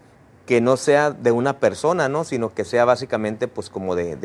que 0.45 0.61
no 0.61 0.77
sea 0.77 1.13
de 1.13 1.31
una 1.31 1.59
persona, 1.59 2.11
¿no? 2.11 2.25
Sino 2.25 2.53
que 2.53 2.67
sea 2.67 2.85
básicamente 2.85 3.49
pues 3.49 3.71
como 3.71 3.95
de, 3.95 4.17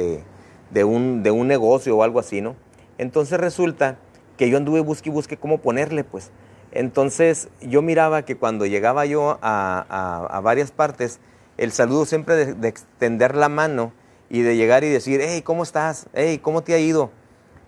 de, 0.71 0.83
un, 0.83 1.23
de 1.23 1.31
un 1.31 1.47
negocio 1.47 1.95
o 1.95 2.03
algo 2.03 2.19
así, 2.19 2.41
¿no? 2.41 2.57
Entonces 2.97 3.39
resulta 3.39 3.97
que 4.37 4.49
yo 4.49 4.57
anduve 4.57 4.79
busque 4.79 5.09
y 5.09 5.11
busque 5.11 5.37
cómo 5.37 5.59
ponerle, 5.59 6.03
pues. 6.03 6.31
Entonces 6.71 7.49
yo 7.61 7.81
miraba 7.81 8.23
que 8.23 8.37
cuando 8.37 8.65
llegaba 8.65 9.05
yo 9.05 9.39
a, 9.41 10.27
a, 10.29 10.39
varias 10.41 10.71
partes, 10.71 11.19
el 11.57 11.71
saludo 11.71 12.05
siempre 12.05 12.35
de, 12.35 12.53
de, 12.53 12.67
extender 12.67 13.35
la 13.35 13.49
mano 13.49 13.93
y 14.29 14.41
de 14.41 14.55
llegar 14.57 14.83
y 14.83 14.89
decir, 14.89 15.21
hey, 15.23 15.41
¿cómo 15.41 15.63
estás? 15.63 16.07
Hey, 16.13 16.39
¿cómo 16.41 16.61
te 16.61 16.73
ha 16.73 16.79
ido? 16.79 17.09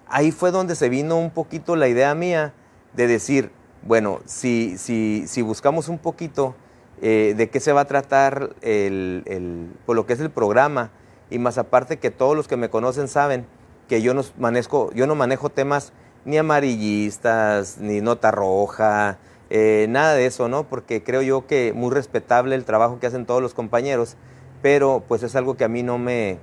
ahí 0.09 0.31
fue 0.31 0.51
donde 0.51 0.75
se 0.75 0.89
vino 0.89 1.17
un 1.17 1.29
poquito 1.29 1.75
la 1.75 1.87
idea 1.87 2.13
mía 2.15 2.53
de 2.93 3.07
decir, 3.07 3.51
bueno, 3.83 4.19
si, 4.25 4.77
si, 4.77 5.25
si 5.27 5.41
buscamos 5.41 5.87
un 5.87 5.99
poquito 5.99 6.55
eh, 7.01 7.33
de 7.37 7.49
qué 7.49 7.59
se 7.59 7.71
va 7.71 7.81
a 7.81 7.85
tratar 7.85 8.55
el, 8.61 9.23
el, 9.25 9.69
por 9.85 9.95
lo 9.95 10.05
que 10.05 10.13
es 10.13 10.19
el 10.19 10.31
programa, 10.31 10.91
y 11.29 11.37
más 11.37 11.57
aparte 11.59 11.99
que 11.99 12.09
todos 12.09 12.35
los 12.35 12.47
que 12.47 12.57
me 12.57 12.69
conocen 12.69 13.07
saben 13.07 13.45
que 13.87 14.01
yo 14.01 14.13
no 14.13 14.23
manejo, 14.37 14.91
yo 14.93 15.05
no 15.05 15.15
manejo 15.15 15.49
temas 15.49 15.93
ni 16.25 16.37
amarillistas, 16.37 17.77
ni 17.79 18.01
nota 18.01 18.31
roja, 18.31 19.17
eh, 19.49 19.87
nada 19.89 20.13
de 20.13 20.25
eso, 20.25 20.47
¿no? 20.47 20.63
Porque 20.65 21.03
creo 21.03 21.21
yo 21.21 21.47
que 21.47 21.73
muy 21.73 21.91
respetable 21.91 22.55
el 22.55 22.65
trabajo 22.65 22.99
que 22.99 23.07
hacen 23.07 23.25
todos 23.25 23.41
los 23.41 23.53
compañeros, 23.53 24.15
pero 24.61 25.03
pues 25.07 25.23
es 25.23 25.35
algo 25.35 25.55
que 25.55 25.63
a 25.63 25.67
mí 25.67 25.81
no 25.81 25.97
me, 25.97 26.39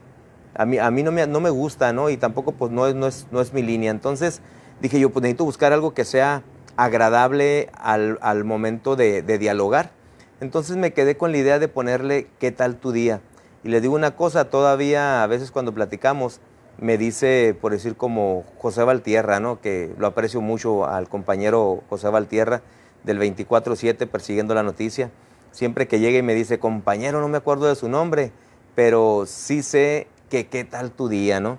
a 0.55 0.65
mí, 0.65 0.79
a 0.79 0.91
mí 0.91 1.03
no, 1.03 1.13
me, 1.13 1.27
no 1.27 1.41
me 1.41 1.51
gusta, 1.51 1.93
¿no? 1.93 2.11
Y 2.11 2.17
tampoco 2.17 2.53
pues 2.53 2.73
no 2.73 2.87
es, 2.87 2.95
no, 2.95 3.07
es, 3.07 3.27
no 3.31 3.41
es 3.41 3.53
mi 3.53 3.63
línea. 3.63 3.91
Entonces 3.91 4.41
dije 4.81 4.99
yo, 4.99 5.11
pues 5.11 5.23
necesito 5.23 5.45
buscar 5.45 5.73
algo 5.73 5.95
que 5.95 6.05
sea 6.05 6.43
agradable 6.77 7.71
al, 7.75 8.19
al 8.23 8.45
momento 8.45 8.97
de, 8.97 9.23
de, 9.23 9.39
dialogar. 9.39 9.93
Entonces 10.41 10.77
me 10.77 10.93
quedé 10.93 11.17
con 11.17 11.33
la 11.33 11.39
idea 11.39 11.59
de 11.59 11.69
ponerle 11.69 12.29
¿qué 12.39 12.53
tal 12.53 12.77
tu 12.77 12.93
día? 12.93 13.21
Y 13.65 13.69
les 13.69 13.83
digo 13.83 13.95
una 13.95 14.17
cosa, 14.17 14.51
todavía 14.51 15.23
a 15.23 15.27
veces 15.27 15.51
cuando 15.51 15.73
platicamos 15.73 16.41
me 16.79 16.99
dice, 16.99 17.57
por 17.61 17.73
decir 17.73 17.97
como 17.97 18.45
José 18.59 18.83
Valtierra, 18.85 19.41
¿no? 19.41 19.61
Que 19.61 19.95
lo 19.99 20.07
aprecio 20.07 20.41
mucho 20.41 20.87
al 20.87 21.09
compañero 21.09 21.83
José 21.89 22.09
Valtierra 22.09 22.63
del 23.05 23.19
24-7 23.19 24.07
persiguiendo 24.09 24.55
la 24.55 24.63
noticia. 24.63 25.11
Siempre 25.53 25.89
que 25.89 26.01
llega 26.01 26.19
y 26.19 26.23
me 26.23 26.35
dice, 26.35 26.59
compañero, 26.59 27.21
no 27.21 27.29
me 27.29 27.39
acuerdo 27.39 27.67
de 27.67 27.77
su 27.77 27.89
nombre, 27.89 28.31
pero 28.75 29.25
sí 29.27 29.63
sé 29.63 30.07
que 30.29 30.49
qué 30.49 30.65
tal 30.65 30.91
tu 30.91 31.09
día, 31.09 31.41
¿no? 31.41 31.59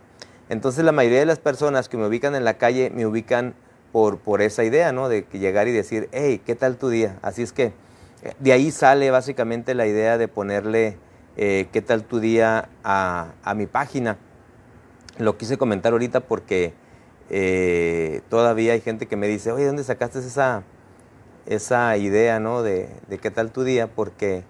Entonces 0.49 0.85
la 0.85 0.91
mayoría 0.91 1.19
de 1.19 1.25
las 1.25 1.39
personas 1.39 1.89
que 1.89 1.97
me 1.97 2.05
ubican 2.07 2.35
en 2.35 2.45
la 2.45 2.57
calle 2.57 2.91
me 2.93 3.05
ubican 3.05 3.55
por, 3.91 4.19
por 4.19 4.41
esa 4.41 4.63
idea, 4.63 4.91
¿no? 4.91 5.09
De 5.09 5.25
llegar 5.33 5.67
y 5.67 5.71
decir, 5.71 6.09
hey, 6.11 6.41
¿qué 6.45 6.55
tal 6.55 6.77
tu 6.77 6.89
día? 6.89 7.17
Así 7.21 7.41
es 7.41 7.53
que 7.53 7.73
eh, 8.23 8.33
de 8.39 8.51
ahí 8.51 8.71
sale 8.71 9.11
básicamente 9.11 9.73
la 9.73 9.87
idea 9.87 10.17
de 10.17 10.27
ponerle 10.27 10.97
eh, 11.35 11.67
qué 11.71 11.81
tal 11.81 12.03
tu 12.03 12.19
día 12.19 12.69
a, 12.83 13.53
mi 13.55 13.67
página. 13.67 14.17
Lo 15.19 15.37
quise 15.37 15.57
comentar 15.57 15.93
ahorita 15.93 16.21
porque 16.21 16.73
eh, 17.29 18.21
todavía 18.29 18.73
hay 18.73 18.81
gente 18.81 19.07
que 19.07 19.15
me 19.15 19.27
dice, 19.27 19.51
oye, 19.51 19.65
¿dónde 19.65 19.83
sacaste 19.83 20.19
esa, 20.19 20.63
esa 21.45 21.97
idea, 21.97 22.39
¿no? 22.39 22.61
De, 22.61 22.89
de 23.09 23.17
qué 23.17 23.31
tal 23.31 23.51
tu 23.51 23.63
día, 23.63 23.87
porque 23.87 24.43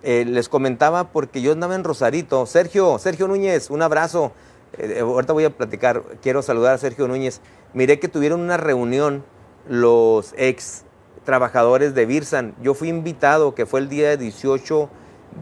Eh, 0.01 0.23
les 0.23 0.47
comentaba 0.47 1.11
porque 1.11 1.41
yo 1.41 1.51
andaba 1.51 1.75
en 1.75 1.83
Rosarito. 1.83 2.45
Sergio, 2.45 2.99
Sergio 2.99 3.27
Núñez, 3.27 3.69
un 3.69 3.81
abrazo. 3.81 4.31
Eh, 4.77 4.99
ahorita 4.99 5.33
voy 5.33 5.45
a 5.45 5.49
platicar. 5.49 6.03
Quiero 6.21 6.41
saludar 6.41 6.75
a 6.75 6.77
Sergio 6.77 7.07
Núñez. 7.07 7.41
Miré 7.73 7.99
que 7.99 8.07
tuvieron 8.07 8.41
una 8.41 8.57
reunión 8.57 9.23
los 9.67 10.33
ex 10.37 10.85
trabajadores 11.23 11.95
de 11.95 12.05
Birsan. 12.05 12.55
Yo 12.61 12.73
fui 12.73 12.89
invitado, 12.89 13.55
que 13.55 13.65
fue 13.65 13.79
el 13.79 13.89
día 13.89 14.15
18 14.15 14.89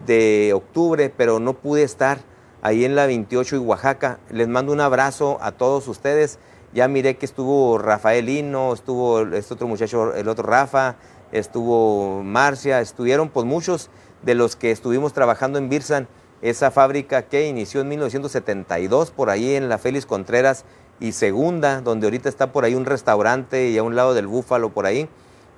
de 0.06 0.52
octubre, 0.54 1.12
pero 1.14 1.40
no 1.40 1.54
pude 1.54 1.82
estar 1.82 2.18
ahí 2.62 2.84
en 2.84 2.96
la 2.96 3.06
28 3.06 3.56
y 3.56 3.58
Oaxaca. 3.58 4.18
Les 4.30 4.48
mando 4.48 4.72
un 4.72 4.80
abrazo 4.80 5.38
a 5.40 5.52
todos 5.52 5.86
ustedes. 5.88 6.38
Ya 6.72 6.88
miré 6.88 7.16
que 7.16 7.26
estuvo 7.26 7.78
Rafaelino, 7.78 8.72
estuvo 8.72 9.20
este 9.20 9.54
otro 9.54 9.68
muchacho, 9.68 10.12
el 10.14 10.28
otro 10.28 10.44
Rafa, 10.44 10.96
estuvo 11.30 12.22
Marcia, 12.24 12.80
estuvieron 12.80 13.28
pues 13.28 13.46
muchos 13.46 13.90
de 14.22 14.34
los 14.34 14.56
que 14.56 14.72
estuvimos 14.72 15.12
trabajando 15.12 15.58
en 15.58 15.68
Birsan 15.68 16.08
esa 16.42 16.70
fábrica 16.70 17.22
que 17.22 17.48
inició 17.48 17.80
en 17.80 17.88
1972 17.88 19.10
por 19.10 19.30
ahí 19.30 19.54
en 19.54 19.68
la 19.68 19.78
Félix 19.78 20.06
Contreras 20.06 20.64
y 21.00 21.12
Segunda, 21.12 21.80
donde 21.80 22.06
ahorita 22.06 22.28
está 22.28 22.52
por 22.52 22.64
ahí 22.64 22.74
un 22.74 22.84
restaurante 22.84 23.68
y 23.68 23.78
a 23.78 23.82
un 23.82 23.96
lado 23.96 24.14
del 24.14 24.26
Búfalo 24.26 24.70
por 24.70 24.86
ahí. 24.86 25.08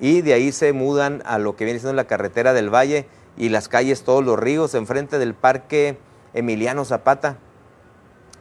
Y 0.00 0.20
de 0.20 0.34
ahí 0.34 0.52
se 0.52 0.72
mudan 0.72 1.22
a 1.26 1.38
lo 1.38 1.56
que 1.56 1.64
viene 1.64 1.80
siendo 1.80 1.94
la 1.94 2.06
carretera 2.06 2.52
del 2.52 2.72
Valle 2.72 3.06
y 3.36 3.48
las 3.48 3.68
calles, 3.68 4.02
todos 4.02 4.24
los 4.24 4.38
ríos, 4.38 4.74
enfrente 4.74 5.18
del 5.18 5.34
Parque 5.34 5.98
Emiliano 6.34 6.84
Zapata. 6.84 7.38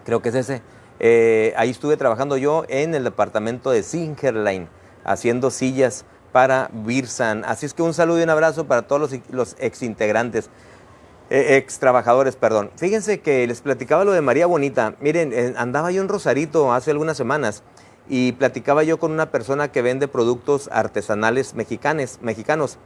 Creo 0.06 0.22
que 0.22 0.30
es 0.30 0.36
ese. 0.36 0.62
Eh, 1.00 1.54
ahí 1.58 1.70
estuve 1.70 1.98
trabajando 1.98 2.38
yo 2.38 2.64
en 2.68 2.96
el 2.96 3.04
departamento 3.04 3.72
de 3.72 3.84
Singerline, 3.84 4.68
haciendo 5.04 5.52
sillas 5.52 6.06
para 6.32 6.70
Birsan. 6.74 7.44
Así 7.46 7.66
es 7.66 7.74
que 7.74 7.82
un 7.82 7.94
saludo 7.94 8.20
y 8.20 8.24
un 8.24 8.30
abrazo 8.30 8.66
para 8.66 8.84
todos 8.84 9.02
los, 9.02 9.20
los 9.30 9.56
ex 9.60 9.82
integrantes. 9.84 10.50
Eh, 11.30 11.58
ex 11.58 11.80
trabajadores, 11.80 12.36
perdón. 12.36 12.70
Fíjense 12.76 13.20
que 13.20 13.48
les 13.48 13.62
platicaba 13.62 14.06
lo 14.06 14.12
de 14.12 14.22
María 14.22 14.46
Bonita. 14.46 14.96
Miren, 15.02 15.34
eh, 15.34 15.54
andaba 15.58 15.92
yo 15.92 16.02
en 16.02 16.08
Rosarito 16.08 16.72
hace 16.72 16.92
algunas 16.92 17.18
semanas 17.18 17.64
y 18.08 18.34
platicaba 18.34 18.84
yo 18.84 19.00
con 19.00 19.12
una 19.12 19.32
persona 19.32 19.72
que 19.72 19.82
vende 19.82 20.08
productos 20.08 20.70
artesanales 20.72 21.56
mexicanos. 21.56 22.20
mexicanos. 22.22 22.78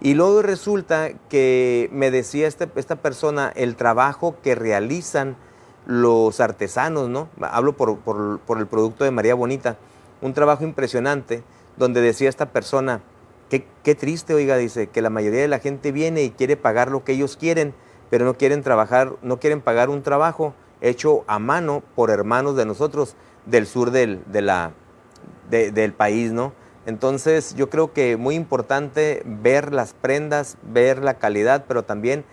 Y 0.00 0.14
luego 0.14 0.42
resulta 0.42 1.10
que 1.28 1.88
me 1.92 2.10
decía 2.10 2.48
este, 2.48 2.68
esta 2.74 2.96
persona 2.96 3.52
el 3.54 3.76
trabajo 3.76 4.36
que 4.42 4.54
realizan 4.54 5.36
los 5.86 6.40
artesanos, 6.40 7.08
¿no? 7.08 7.28
Hablo 7.40 7.76
por, 7.76 7.98
por 7.98 8.58
el 8.58 8.66
producto 8.66 9.04
de 9.04 9.10
María 9.10 9.34
Bonita. 9.34 9.76
Un 10.20 10.34
trabajo 10.34 10.64
impresionante 10.64 11.42
donde 11.76 12.00
decía 12.00 12.28
esta 12.28 12.46
persona, 12.46 13.00
Qué, 13.48 13.94
triste, 13.94 14.34
oiga, 14.34 14.56
dice, 14.56 14.88
que 14.88 15.00
la 15.00 15.08
mayoría 15.08 15.40
de 15.40 15.48
la 15.48 15.58
gente 15.58 15.90
viene 15.90 16.22
y 16.22 16.30
quiere 16.30 16.58
pagar 16.58 16.90
lo 16.90 17.04
que 17.04 17.12
ellos 17.12 17.38
quieren, 17.38 17.72
pero 18.10 18.26
no 18.26 18.34
quieren 18.34 18.62
trabajar, 18.62 19.14
no 19.22 19.40
quieren 19.40 19.62
pagar 19.62 19.88
un 19.88 20.02
trabajo 20.02 20.54
hecho 20.82 21.24
a 21.26 21.38
mano 21.38 21.82
por 21.94 22.10
hermanos 22.10 22.56
de 22.56 22.66
nosotros 22.66 23.16
del 23.46 23.66
sur 23.66 23.90
del, 23.90 24.20
de 24.26 24.42
la, 24.42 24.72
del 25.48 25.94
país, 25.94 26.32
¿no? 26.32 26.52
Entonces 26.84 27.54
yo 27.54 27.70
creo 27.70 27.92
que 27.92 28.16
muy 28.18 28.34
importante 28.34 29.22
ver 29.24 29.72
las 29.72 29.94
prendas, 29.94 30.58
ver 30.62 31.02
la 31.02 31.14
calidad, 31.14 31.64
pero 31.66 31.84
también 31.84 32.24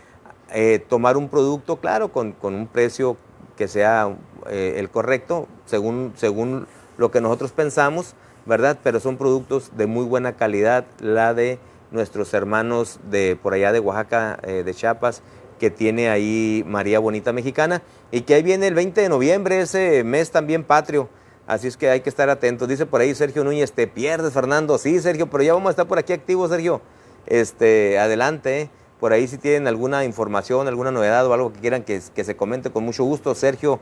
eh, 0.53 0.83
tomar 0.87 1.17
un 1.17 1.29
producto, 1.29 1.77
claro, 1.77 2.11
con, 2.11 2.33
con 2.33 2.55
un 2.55 2.67
precio 2.67 3.17
que 3.55 3.67
sea 3.67 4.15
eh, 4.49 4.75
el 4.77 4.89
correcto, 4.89 5.47
según, 5.65 6.13
según 6.15 6.67
lo 6.97 7.11
que 7.11 7.21
nosotros 7.21 7.51
pensamos, 7.51 8.15
¿verdad? 8.45 8.77
Pero 8.83 8.99
son 8.99 9.17
productos 9.17 9.71
de 9.75 9.87
muy 9.87 10.05
buena 10.05 10.35
calidad, 10.35 10.85
la 10.99 11.33
de 11.33 11.59
nuestros 11.91 12.33
hermanos 12.33 12.99
de 13.09 13.37
por 13.41 13.53
allá 13.53 13.71
de 13.71 13.79
Oaxaca, 13.79 14.39
eh, 14.43 14.63
de 14.63 14.73
Chiapas, 14.73 15.21
que 15.59 15.69
tiene 15.69 16.09
ahí 16.09 16.63
María 16.67 16.99
Bonita 16.99 17.33
Mexicana, 17.33 17.81
y 18.11 18.21
que 18.21 18.35
ahí 18.35 18.43
viene 18.43 18.67
el 18.67 18.73
20 18.73 19.01
de 19.01 19.09
noviembre, 19.09 19.61
ese 19.61 20.03
mes 20.03 20.31
también 20.31 20.63
patrio. 20.63 21.09
Así 21.47 21.67
es 21.67 21.77
que 21.77 21.89
hay 21.89 22.01
que 22.01 22.09
estar 22.09 22.29
atentos. 22.29 22.67
Dice 22.67 22.85
por 22.85 23.01
ahí 23.01 23.13
Sergio 23.13 23.43
Núñez, 23.43 23.71
te 23.71 23.87
pierdes, 23.87 24.33
Fernando. 24.33 24.77
Sí, 24.79 24.99
Sergio, 24.99 25.29
pero 25.29 25.43
ya 25.43 25.53
vamos 25.53 25.67
a 25.67 25.71
estar 25.71 25.87
por 25.87 25.99
aquí 25.99 26.11
activos, 26.11 26.49
Sergio. 26.49 26.81
Este, 27.27 27.99
adelante. 27.99 28.61
¿eh? 28.61 28.69
Por 28.99 29.13
ahí 29.13 29.27
si 29.27 29.37
tienen 29.37 29.67
alguna 29.67 30.05
información, 30.05 30.67
alguna 30.67 30.89
novedad 30.89 31.25
o 31.27 31.33
algo 31.33 31.53
que 31.53 31.59
quieran 31.59 31.83
que, 31.83 32.01
se 32.01 32.35
comente 32.35 32.71
con 32.71 32.83
mucho 32.83 33.03
gusto. 33.03 33.35
Sergio, 33.35 33.79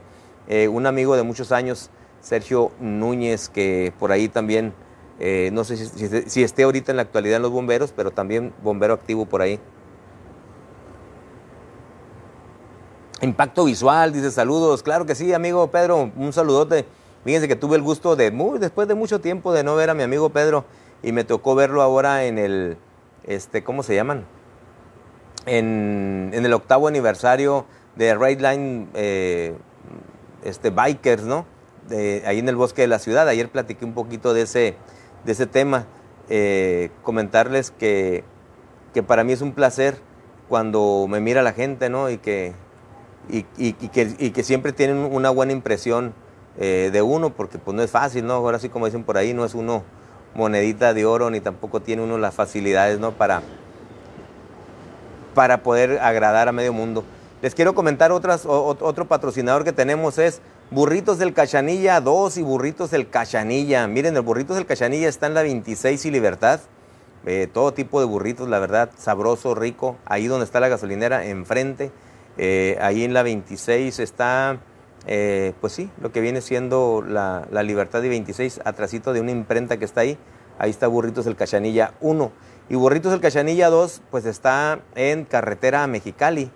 eh, 0.50 0.68
un 0.68 0.86
amigo 0.86 1.16
de 1.16 1.24
muchos 1.24 1.54
años, 1.54 1.90
Sergio 2.24 2.72
Núñez, 2.80 3.50
que 3.50 3.94
por 4.00 4.12
ahí 4.14 4.30
también, 4.30 4.74
eh, 5.20 5.50
no 5.52 5.66
sé 5.66 5.76
si, 5.76 6.44
esté 6.44 6.64
ahorita 6.64 6.92
en 6.92 6.96
la 6.96 7.04
actualidad 7.04 7.36
en 7.36 7.42
los 7.44 7.52
bomberos, 7.52 7.92
pero 7.92 8.12
también 8.12 8.54
bombero 8.64 8.94
activo 8.94 9.26
por 9.26 9.42
ahí. 9.42 9.60
Impacto 13.22 13.66
visual, 13.66 14.14
dice 14.14 14.32
saludos. 14.32 14.84
Claro 14.84 15.06
que 15.06 15.16
sí, 15.16 15.34
amigo 15.34 15.68
Pedro, 15.68 16.12
un 16.16 16.34
saludote. 16.34 16.86
Fíjense 17.26 17.48
que 17.48 17.56
tuve 17.58 17.76
el 17.76 17.82
gusto 17.82 18.16
de, 18.16 18.32
muy, 18.32 18.58
después 18.58 18.88
de 18.88 18.96
mucho 18.96 19.20
tiempo 19.20 19.54
de 19.54 19.64
no 19.64 19.76
ver 19.76 19.90
a 19.90 19.94
mi 19.94 20.04
amigo 20.04 20.30
Pedro, 20.30 20.66
y 21.02 21.12
me 21.12 21.26
tocó 21.26 21.56
verlo 21.56 21.82
ahora 21.82 22.26
en 22.26 22.38
el, 22.38 22.78
este, 23.26 23.64
¿cómo 23.64 23.84
se 23.84 23.96
llaman? 23.96 24.26
En, 25.46 26.32
el 26.34 26.54
octavo 26.54 26.88
aniversario 26.88 27.66
de 27.98 28.16
Right 28.16 28.40
Line 28.40 28.88
eh, 28.94 29.56
este, 30.44 30.70
Bikers, 30.70 31.24
¿no? 31.24 31.53
Ahí 32.26 32.40
en 32.40 32.50
el 32.50 32.56
bosque 32.56 32.82
de 32.82 32.88
la 32.88 33.00
ciudad. 33.00 33.28
Ayer 33.28 33.50
platiqué 33.50 33.86
un 33.86 33.94
poquito 33.94 34.34
de 34.34 34.44
ese, 34.44 34.76
de 35.26 35.32
ese 35.32 35.46
tema. 35.46 35.86
Eh, 36.30 36.90
comentarles 37.04 37.72
que, 37.72 38.24
que, 38.94 39.04
para 39.04 39.24
mí 39.24 39.34
es 39.34 39.42
un 39.42 39.52
placer 39.52 39.98
cuando 40.48 41.06
me 41.10 41.20
mira 41.20 41.42
la 41.42 41.52
gente, 41.52 41.90
¿no? 41.90 42.10
Y 42.10 42.18
que, 42.18 42.54
y, 43.30 43.44
que, 43.44 44.16
y 44.18 44.32
que, 44.32 44.44
siempre 44.44 44.72
tienen 44.72 44.98
una 44.98 45.30
buena 45.30 45.52
impresión 45.52 46.14
eh, 46.58 46.90
de 46.94 47.02
uno, 47.02 47.32
porque 47.32 47.58
pues 47.58 47.76
no 47.76 47.84
es 47.84 47.92
fácil, 47.92 48.26
¿no? 48.26 48.36
Ahora 48.36 48.60
sí, 48.60 48.70
como 48.70 48.86
dicen 48.86 49.04
por 49.04 49.18
ahí, 49.18 49.34
no 49.34 49.44
es 49.44 49.54
uno 49.54 49.84
monedita 50.34 50.94
de 50.94 51.06
oro, 51.06 51.30
ni 51.30 51.42
tampoco 51.42 51.82
tiene 51.82 52.02
uno 52.02 52.18
las 52.18 52.34
facilidades, 52.34 53.00
¿no? 53.00 53.12
Para, 53.12 53.42
para 55.34 55.62
poder 55.62 56.00
agradar 56.00 56.48
a 56.48 56.52
medio 56.52 56.72
mundo. 56.72 57.04
Les 57.42 57.54
quiero 57.54 57.76
comentar 57.76 58.14
otras, 58.14 58.46
otro 58.46 59.08
patrocinador 59.10 59.66
que 59.66 59.74
tenemos 59.74 60.18
es 60.18 60.42
Burritos 60.74 61.20
del 61.20 61.34
Cachanilla 61.34 62.02
2 62.02 62.38
y 62.38 62.42
Burritos 62.42 62.90
del 62.90 63.08
Cachanilla. 63.08 63.86
Miren, 63.86 64.16
el 64.16 64.24
Burritos 64.24 64.56
del 64.56 64.66
Cachanilla 64.66 65.08
está 65.08 65.28
en 65.28 65.36
la 65.36 65.44
26 65.44 66.04
y 66.04 66.10
Libertad. 66.10 66.62
Eh, 67.28 67.48
todo 67.54 67.76
tipo 67.76 68.00
de 68.00 68.08
burritos, 68.08 68.50
la 68.50 68.58
verdad, 68.58 68.90
sabroso, 68.98 69.54
rico. 69.54 69.98
Ahí 70.04 70.26
donde 70.26 70.46
está 70.46 70.60
la 70.60 70.70
gasolinera, 70.70 71.28
enfrente. 71.28 71.92
Eh, 72.40 72.80
ahí 72.82 73.04
en 73.04 73.14
la 73.14 73.22
26 73.22 74.00
está, 74.00 74.62
eh, 75.06 75.54
pues 75.62 75.74
sí, 75.74 75.92
lo 76.02 76.12
que 76.12 76.22
viene 76.22 76.42
siendo 76.42 77.04
la, 77.08 77.46
Libertad 77.62 78.02
y 78.02 78.10
26, 78.10 78.62
atrásito 78.66 79.14
de 79.14 79.22
una 79.22 79.30
imprenta 79.30 79.78
que 79.78 79.86
está 79.86 80.02
ahí. 80.02 80.18
Ahí 80.58 80.72
está 80.72 80.88
Burritos 80.88 81.26
del 81.26 81.36
Cachanilla 81.36 81.94
1. 82.02 82.32
Y 82.70 82.76
Burritos 82.78 83.12
del 83.12 83.22
Cachanilla 83.22 83.70
2, 83.70 84.02
pues 84.10 84.26
está 84.26 84.80
en 84.96 85.26
carretera 85.26 85.86
Mexicali. 85.86 86.50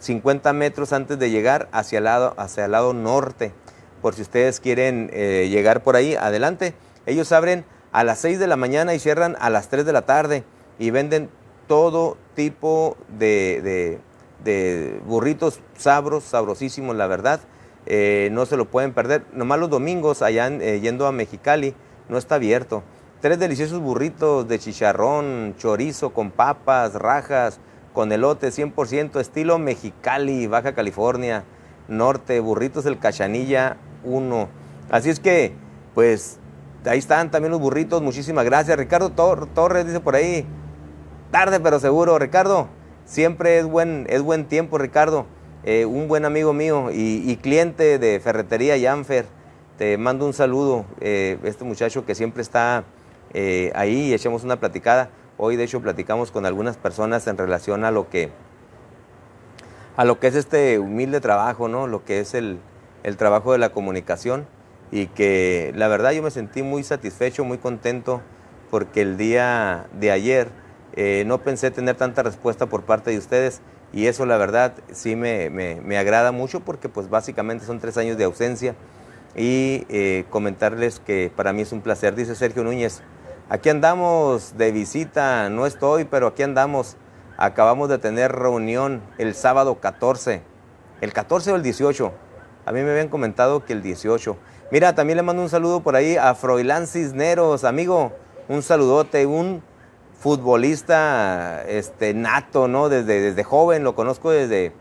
50 0.00 0.52
metros 0.52 0.92
antes 0.92 1.18
de 1.18 1.30
llegar 1.30 1.68
hacia 1.72 1.98
el 1.98 2.04
lado, 2.04 2.34
hacia 2.36 2.64
el 2.64 2.72
lado 2.72 2.92
norte. 2.92 3.52
Por 4.02 4.14
si 4.14 4.22
ustedes 4.22 4.60
quieren 4.60 5.10
eh, 5.12 5.48
llegar 5.50 5.82
por 5.82 5.94
ahí, 5.94 6.16
adelante. 6.16 6.74
Ellos 7.06 7.30
abren 7.32 7.64
a 7.92 8.02
las 8.02 8.18
6 8.20 8.38
de 8.38 8.46
la 8.46 8.56
mañana 8.56 8.94
y 8.94 8.98
cierran 8.98 9.36
a 9.40 9.50
las 9.50 9.68
3 9.68 9.84
de 9.84 9.92
la 9.92 10.02
tarde 10.02 10.44
y 10.78 10.90
venden 10.90 11.28
todo 11.66 12.16
tipo 12.34 12.96
de, 13.18 13.98
burritos 15.06 15.60
sabros, 15.76 16.24
sabrosísimos, 16.24 16.96
la 16.96 17.06
verdad. 17.06 17.40
Eh, 17.86 18.28
no 18.32 18.46
se 18.46 18.56
lo 18.56 18.66
pueden 18.66 18.92
perder. 18.92 19.24
Nomás 19.32 19.58
los 19.58 19.70
domingos, 19.70 20.22
allá 20.22 20.48
eh, 20.48 20.80
yendo 20.80 21.06
a 21.06 21.12
Mexicali, 21.12 21.74
no 22.08 22.18
está 22.18 22.36
abierto. 22.36 22.82
Tres 23.20 23.38
deliciosos 23.38 23.80
burritos 23.80 24.48
de 24.48 24.58
chicharrón, 24.58 25.54
chorizo 25.58 26.10
con 26.10 26.30
papas, 26.30 26.94
rajas, 26.94 27.60
con 27.92 28.12
elote 28.12 28.48
100% 28.48 29.20
estilo 29.20 29.58
Mexicali, 29.58 30.46
Baja 30.46 30.74
California, 30.74 31.44
Norte, 31.88 32.40
Burritos 32.40 32.84
del 32.84 32.98
Cachanilla 32.98 33.76
1. 34.04 34.48
Así 34.90 35.10
es 35.10 35.20
que, 35.20 35.52
pues, 35.94 36.38
ahí 36.84 36.98
están 36.98 37.30
también 37.30 37.50
los 37.52 37.60
burritos. 37.60 38.02
Muchísimas 38.02 38.44
gracias. 38.44 38.78
Ricardo 38.78 39.10
Torres 39.10 39.86
dice 39.86 40.00
por 40.00 40.14
ahí, 40.14 40.46
tarde 41.30 41.60
pero 41.60 41.80
seguro. 41.80 42.18
Ricardo, 42.18 42.68
siempre 43.04 43.58
es 43.58 43.66
buen, 43.66 44.06
es 44.08 44.22
buen 44.22 44.46
tiempo, 44.46 44.78
Ricardo. 44.78 45.26
Eh, 45.62 45.84
un 45.84 46.08
buen 46.08 46.24
amigo 46.24 46.54
mío 46.54 46.88
y, 46.90 47.36
cliente 47.36 47.98
de 47.98 48.20
Ferretería 48.20 48.76
Yanfer. 48.76 49.26
Te 49.76 49.98
mando 49.98 50.26
un 50.26 50.32
saludo. 50.32 50.86
Eh, 51.00 51.38
este 51.44 51.64
muchacho 51.64 52.06
que 52.06 52.14
siempre 52.14 52.42
está 52.42 52.84
eh, 53.34 53.70
ahí 53.74 54.08
y 54.08 54.14
echamos 54.14 54.44
una 54.44 54.58
platicada. 54.58 55.10
Hoy 55.42 55.56
de 55.56 55.64
hecho 55.64 55.80
platicamos 55.80 56.30
con 56.30 56.44
algunas 56.44 56.76
personas 56.76 57.26
en 57.26 57.38
relación 57.38 57.86
a 57.86 57.90
lo 57.90 58.10
que 58.10 58.30
a 59.96 60.04
lo 60.04 60.20
que 60.20 60.26
es 60.26 60.34
este 60.34 60.78
humilde 60.78 61.18
trabajo, 61.22 61.66
¿no? 61.66 61.86
Lo 61.86 62.04
que 62.04 62.20
es 62.20 62.34
el, 62.34 62.60
trabajo 63.16 63.52
de 63.52 63.58
la 63.58 63.70
comunicación. 63.70 64.46
Y 64.90 65.06
que 65.06 65.72
la 65.74 65.88
verdad 65.88 66.12
yo 66.12 66.22
me 66.22 66.30
sentí 66.30 66.62
muy 66.62 66.82
satisfecho, 66.82 67.42
muy 67.46 67.56
contento 67.56 68.20
porque 68.70 69.00
el 69.00 69.16
día 69.16 69.86
de 69.98 70.10
ayer 70.10 70.48
eh, 70.92 71.24
no 71.26 71.38
pensé 71.38 71.70
tener 71.70 71.96
tanta 71.96 72.22
respuesta 72.22 72.66
por 72.66 72.82
parte 72.82 73.10
de 73.10 73.16
ustedes. 73.16 73.62
Y 73.94 74.08
eso 74.08 74.26
la 74.26 74.36
verdad 74.36 74.74
sí 74.92 75.16
me, 75.16 75.96
agrada 75.96 76.32
mucho 76.32 76.60
porque 76.60 76.90
pues 76.90 77.08
básicamente 77.08 77.64
son 77.64 77.80
tres 77.80 77.96
años 77.96 78.18
de 78.18 78.24
ausencia. 78.24 78.74
Y 79.34 79.86
eh, 79.88 80.26
comentarles 80.28 81.00
que 81.00 81.32
para 81.34 81.54
mí 81.54 81.62
es 81.62 81.72
un 81.72 81.80
placer, 81.80 82.14
dice 82.14 82.34
Sergio 82.34 82.62
Núñez, 82.62 83.00
Aquí 83.52 83.68
andamos 83.68 84.56
de 84.56 84.70
visita, 84.70 85.50
no 85.50 85.66
estoy, 85.66 86.04
pero 86.04 86.28
aquí 86.28 86.44
andamos. 86.44 86.96
Acabamos 87.36 87.88
de 87.88 87.98
tener 87.98 88.30
reunión 88.30 89.02
el 89.18 89.34
sábado 89.34 89.80
14. 89.80 90.40
¿El 91.00 91.12
14 91.12 91.50
o 91.50 91.56
el 91.56 91.64
18? 91.64 92.12
A 92.64 92.70
mí 92.70 92.80
me 92.82 92.92
habían 92.92 93.08
comentado 93.08 93.64
que 93.64 93.72
el 93.72 93.82
18. 93.82 94.36
Mira, 94.70 94.94
también 94.94 95.16
le 95.16 95.24
mando 95.24 95.42
un 95.42 95.48
saludo 95.48 95.80
por 95.80 95.96
ahí 95.96 96.16
a 96.16 96.36
Froilán 96.36 96.86
Cisneros, 96.86 97.64
amigo. 97.64 98.12
Un 98.48 98.62
saludote, 98.62 99.26
un 99.26 99.64
futbolista 100.16 101.64
este, 101.66 102.14
nato, 102.14 102.68
¿no? 102.68 102.88
Desde, 102.88 103.20
desde 103.20 103.42
joven, 103.42 103.82
lo 103.82 103.96
conozco 103.96 104.30
desde, 104.30 104.72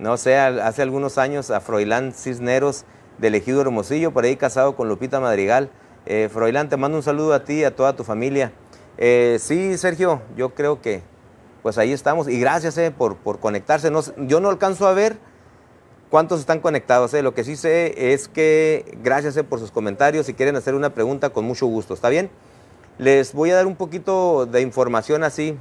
no 0.00 0.16
sé, 0.16 0.36
hace 0.38 0.82
algunos 0.82 1.18
años 1.18 1.52
a 1.52 1.60
Froilán 1.60 2.10
Cisneros 2.10 2.84
del 3.18 3.36
Ejido 3.36 3.60
Hermosillo, 3.60 4.10
por 4.10 4.24
ahí 4.24 4.34
casado 4.34 4.74
con 4.74 4.88
Lupita 4.88 5.20
Madrigal. 5.20 5.70
Eh, 6.06 6.28
Froilán, 6.32 6.68
te 6.68 6.76
mando 6.76 6.96
un 6.96 7.02
saludo 7.02 7.32
a 7.32 7.44
ti 7.44 7.60
y 7.60 7.64
a 7.64 7.74
toda 7.74 7.94
tu 7.94 8.04
familia. 8.04 8.52
Eh, 8.98 9.38
sí, 9.40 9.76
Sergio, 9.78 10.22
yo 10.36 10.50
creo 10.50 10.80
que 10.80 11.02
pues 11.62 11.78
ahí 11.78 11.92
estamos. 11.92 12.28
Y 12.28 12.38
gracias 12.40 12.76
eh, 12.78 12.90
por, 12.90 13.16
por, 13.16 13.38
conectarse. 13.38 13.90
yo 14.18 14.40
no 14.40 14.50
alcanzo 14.50 14.86
a 14.86 14.94
ver 14.94 15.16
cuántos 16.10 16.40
están 16.40 16.60
conectados. 16.60 17.14
Eh. 17.14 17.22
Lo 17.22 17.34
que 17.34 17.44
sí 17.44 17.56
sé 17.56 18.12
es 18.12 18.28
que 18.28 18.96
gracias 19.02 19.36
por 19.44 19.60
sus 19.60 19.70
comentarios. 19.70 20.26
Si 20.26 20.34
quieren 20.34 20.56
hacer 20.56 20.74
una 20.74 20.90
pregunta, 20.90 21.30
con 21.30 21.44
mucho 21.44 21.66
gusto. 21.66 21.94
¿Está 21.94 22.08
bien? 22.08 22.30
Les 22.98 23.32
voy 23.32 23.50
a 23.50 23.56
dar 23.56 23.66
un 23.66 23.76
poquito 23.76 24.46
de 24.46 24.60
información 24.60 25.24
así 25.24 25.56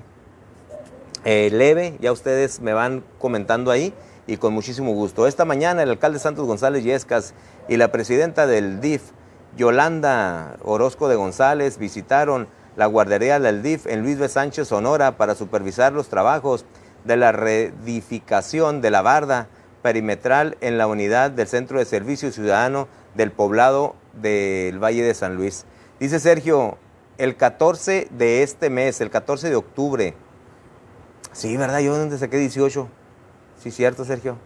leve. 1.24 1.98
Ya 2.02 2.12
ustedes 2.12 2.62
me 2.62 2.74
van 2.74 3.04
comentando 3.20 3.70
ahí 3.72 3.94
y 4.28 4.38
con 4.38 4.54
muchísimo 4.54 4.94
gusto. 4.94 5.28
Esta 5.28 5.46
mañana 5.46 5.84
el 5.84 5.90
alcalde 5.90 6.20
Santos 6.20 6.46
González 6.46 6.84
Yescas 6.84 7.34
y 7.68 7.78
la 7.78 7.92
presidenta 7.92 8.48
del 8.48 8.82
DIF, 8.82 9.02
Yolanda 9.58 10.58
Orozco 10.64 11.08
de 11.08 11.16
González, 11.16 11.78
visitaron 11.78 12.48
la 12.76 12.86
guardería 12.86 13.40
del 13.40 13.64
DIF 13.64 13.86
en 13.88 14.02
Luis 14.02 14.18
B. 14.18 14.30
Sánchez, 14.30 14.70
Sonora, 14.70 15.18
para 15.18 15.36
supervisar 15.36 15.92
los 15.92 16.08
trabajos 16.08 16.66
de 17.04 17.18
la 17.18 17.32
reedificación 17.32 18.82
de 18.82 18.92
la 18.92 19.02
barda 19.02 19.48
perimetral 19.82 20.58
en 20.62 20.78
la 20.78 20.88
unidad 20.88 21.32
del 21.32 21.48
Centro 21.48 21.80
de 21.80 21.86
Servicio 21.86 22.32
Ciudadano 22.32 22.88
del 23.16 23.32
poblado 23.32 23.96
del 24.14 24.82
Valle 24.82 25.04
de 25.04 25.14
San 25.14 25.36
Luis. 25.36 25.66
Dice 26.00 26.20
Sergio, 26.20 26.78
el 27.18 27.36
14 27.36 28.08
de 28.12 28.44
este 28.44 28.70
mes, 28.70 29.02
el 29.02 29.10
14 29.10 29.50
de 29.50 29.56
octubre, 29.56 30.14
sí, 31.34 31.58
¿verdad? 31.58 31.80
Yo 31.80 31.98
donde 31.98 32.18
saqué 32.18 32.38
18. 32.38 32.88
Sí, 33.62 33.72
cierto, 33.72 34.06
Sergio. 34.06 34.38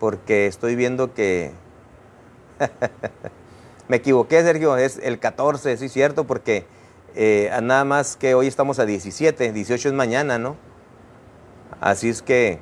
Porque 0.00 0.46
estoy 0.46 0.74
viendo 0.76 1.14
que... 1.14 1.52
Me 3.88 3.98
equivoqué, 3.98 4.42
Sergio, 4.42 4.76
es 4.76 4.98
el 5.02 5.18
14, 5.18 5.76
sí, 5.76 5.88
cierto, 5.88 6.26
porque 6.26 6.66
eh, 7.14 7.50
nada 7.62 7.84
más 7.84 8.16
que 8.16 8.34
hoy 8.34 8.46
estamos 8.46 8.78
a 8.78 8.86
17, 8.86 9.52
18 9.52 9.88
es 9.88 9.94
mañana, 9.94 10.38
¿no? 10.38 10.56
Así 11.80 12.08
es 12.08 12.22
que... 12.22 12.58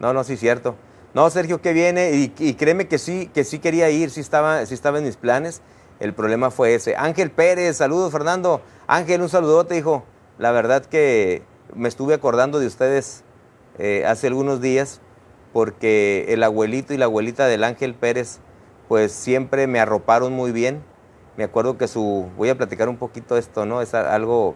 No, 0.00 0.12
no, 0.12 0.24
sí, 0.24 0.36
cierto. 0.36 0.76
No, 1.14 1.30
Sergio, 1.30 1.60
que 1.60 1.72
viene 1.72 2.12
y, 2.12 2.54
créeme 2.54 2.88
que 2.88 2.98
sí, 2.98 3.30
que 3.32 3.44
sí 3.44 3.60
quería 3.60 3.88
ir, 3.90 4.10
sí 4.10 4.20
estaba, 4.20 4.66
sí 4.66 4.74
estaba 4.74 4.98
en 4.98 5.04
mis 5.04 5.16
planes. 5.16 5.62
El 6.00 6.12
problema 6.12 6.50
fue 6.50 6.74
ese. 6.74 6.96
Ángel 6.96 7.30
Pérez, 7.30 7.76
saludos, 7.76 8.10
Fernando. 8.10 8.60
Ángel, 8.88 9.22
un 9.22 9.28
saludote, 9.28 9.76
hijo. 9.76 10.04
La 10.38 10.50
verdad 10.50 10.84
que 10.84 11.42
me 11.74 11.88
estuve 11.88 12.14
acordando 12.14 12.58
de 12.58 12.66
ustedes 12.66 13.22
eh, 13.78 14.04
hace 14.06 14.26
algunos 14.26 14.60
días, 14.60 15.00
porque 15.52 16.26
el 16.28 16.42
abuelito 16.42 16.92
y 16.92 16.96
la 16.96 17.04
abuelita 17.04 17.46
del 17.46 17.62
Ángel 17.62 17.94
Pérez, 17.94 18.40
pues 18.94 19.10
siempre 19.10 19.66
me 19.66 19.80
arroparon 19.80 20.32
muy 20.32 20.52
bien. 20.52 20.80
Me 21.36 21.42
acuerdo 21.42 21.76
que 21.76 21.88
su, 21.88 22.30
voy 22.36 22.48
a 22.50 22.56
platicar 22.56 22.88
un 22.88 22.96
poquito 22.96 23.36
esto, 23.36 23.66
¿no? 23.66 23.82
Es 23.82 23.92
algo, 23.92 24.54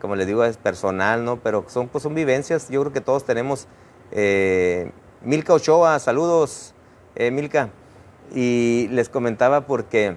como 0.00 0.16
les 0.16 0.26
digo, 0.26 0.44
es 0.44 0.56
personal, 0.56 1.26
¿no? 1.26 1.42
Pero 1.42 1.66
son, 1.68 1.88
pues 1.88 2.02
son 2.02 2.14
vivencias, 2.14 2.70
yo 2.70 2.80
creo 2.80 2.94
que 2.94 3.02
todos 3.02 3.26
tenemos. 3.26 3.68
Eh, 4.12 4.92
Milka 5.20 5.52
Ochoa, 5.52 5.98
saludos, 5.98 6.74
eh, 7.16 7.30
Milka. 7.30 7.68
Y 8.34 8.88
les 8.92 9.10
comentaba 9.10 9.66
porque 9.66 10.16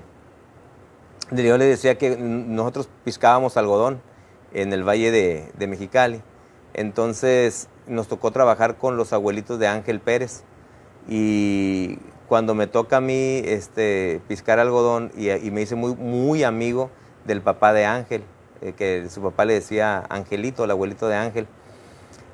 yo 1.32 1.58
le 1.58 1.66
decía 1.66 1.98
que 1.98 2.16
nosotros 2.16 2.88
piscábamos 3.04 3.58
algodón 3.58 4.02
en 4.54 4.72
el 4.72 4.88
Valle 4.88 5.12
de, 5.12 5.52
de 5.58 5.68
Mexicali. 5.68 6.22
Entonces 6.74 7.68
nos 7.88 8.08
tocó 8.08 8.32
trabajar 8.32 8.78
con 8.78 8.96
los 8.96 9.12
abuelitos 9.12 9.60
de 9.60 9.68
Ángel 9.68 10.00
Pérez 10.00 10.44
y 11.10 12.00
cuando 12.30 12.54
me 12.54 12.68
toca 12.68 12.98
a 12.98 13.02
mí 13.02 13.42
este, 13.44 14.22
piscar 14.28 14.60
algodón 14.60 15.12
y, 15.18 15.28
me 15.50 15.64
hice 15.64 15.76
muy, 15.76 15.96
muy 15.96 16.44
amigo 16.44 16.92
del 17.26 17.42
papá 17.42 17.74
de 17.74 17.86
Ángel, 17.86 18.24
eh, 18.62 18.74
que 18.78 19.10
su 19.10 19.22
papá 19.22 19.46
le 19.46 19.56
decía 19.56 20.06
Angelito, 20.10 20.64
el 20.64 20.72
abuelito 20.72 21.08
de 21.08 21.16
Ángel. 21.16 21.48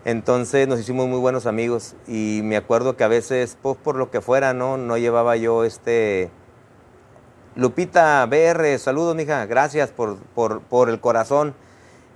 Entonces 0.03 0.67
nos 0.67 0.81
hicimos 0.81 1.07
muy 1.07 1.17
buenos 1.17 1.45
amigos 1.45 1.95
y 2.07 2.41
me 2.43 2.57
acuerdo 2.57 2.97
que 2.97 3.05
a 3.05 3.07
veces, 3.07 3.57
pues 3.61 3.77
por 3.77 3.95
lo 3.95 4.11
que 4.11 4.21
fuera, 4.21 4.53
no, 4.53 4.77
no 4.77 4.97
llevaba 4.97 5.37
yo 5.37 5.63
este... 5.63 6.29
Lupita 7.55 8.25
BR, 8.25 8.77
saludos 8.77 9.15
mija, 9.15 9.45
gracias 9.45 9.91
por, 9.91 10.17
por, 10.17 10.61
por 10.61 10.89
el 10.89 10.99
corazón. 10.99 11.55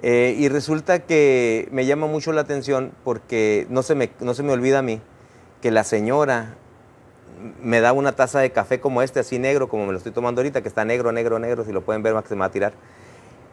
Eh, 0.01 0.35
y 0.37 0.49
resulta 0.49 0.99
que 0.99 1.69
me 1.71 1.85
llama 1.85 2.07
mucho 2.07 2.33
la 2.33 2.41
atención 2.41 2.91
porque 3.05 3.65
no 3.69 3.83
se, 3.83 3.95
me, 3.95 4.11
no 4.19 4.33
se 4.33 4.43
me 4.43 4.51
olvida 4.51 4.79
a 4.79 4.81
mí 4.81 5.01
que 5.61 5.71
la 5.71 5.85
señora 5.85 6.57
me 7.62 7.82
da 7.82 7.93
una 7.93 8.13
taza 8.13 8.39
de 8.39 8.52
café 8.52 8.80
como 8.80 9.02
este, 9.02 9.19
así 9.19 9.39
negro, 9.39 9.69
como 9.69 9.86
me 9.86 9.91
lo 9.91 9.97
estoy 9.97 10.12
tomando 10.12 10.41
ahorita, 10.41 10.62
que 10.62 10.67
está 10.67 10.86
negro, 10.86 11.12
negro, 11.12 11.39
negro, 11.39 11.63
si 11.63 11.71
lo 11.71 11.82
pueden 11.82 12.04
ver 12.04 12.13
más 12.13 12.25
se 12.28 12.36
me 12.36 12.41
va 12.41 12.45
a 12.47 12.52
tirar. 12.52 12.73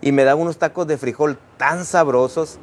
Y 0.01 0.12
me 0.12 0.25
da 0.25 0.35
unos 0.35 0.59
tacos 0.59 0.87
de 0.87 0.99
frijol 0.99 1.38
tan 1.57 1.85
sabrosos 1.85 2.59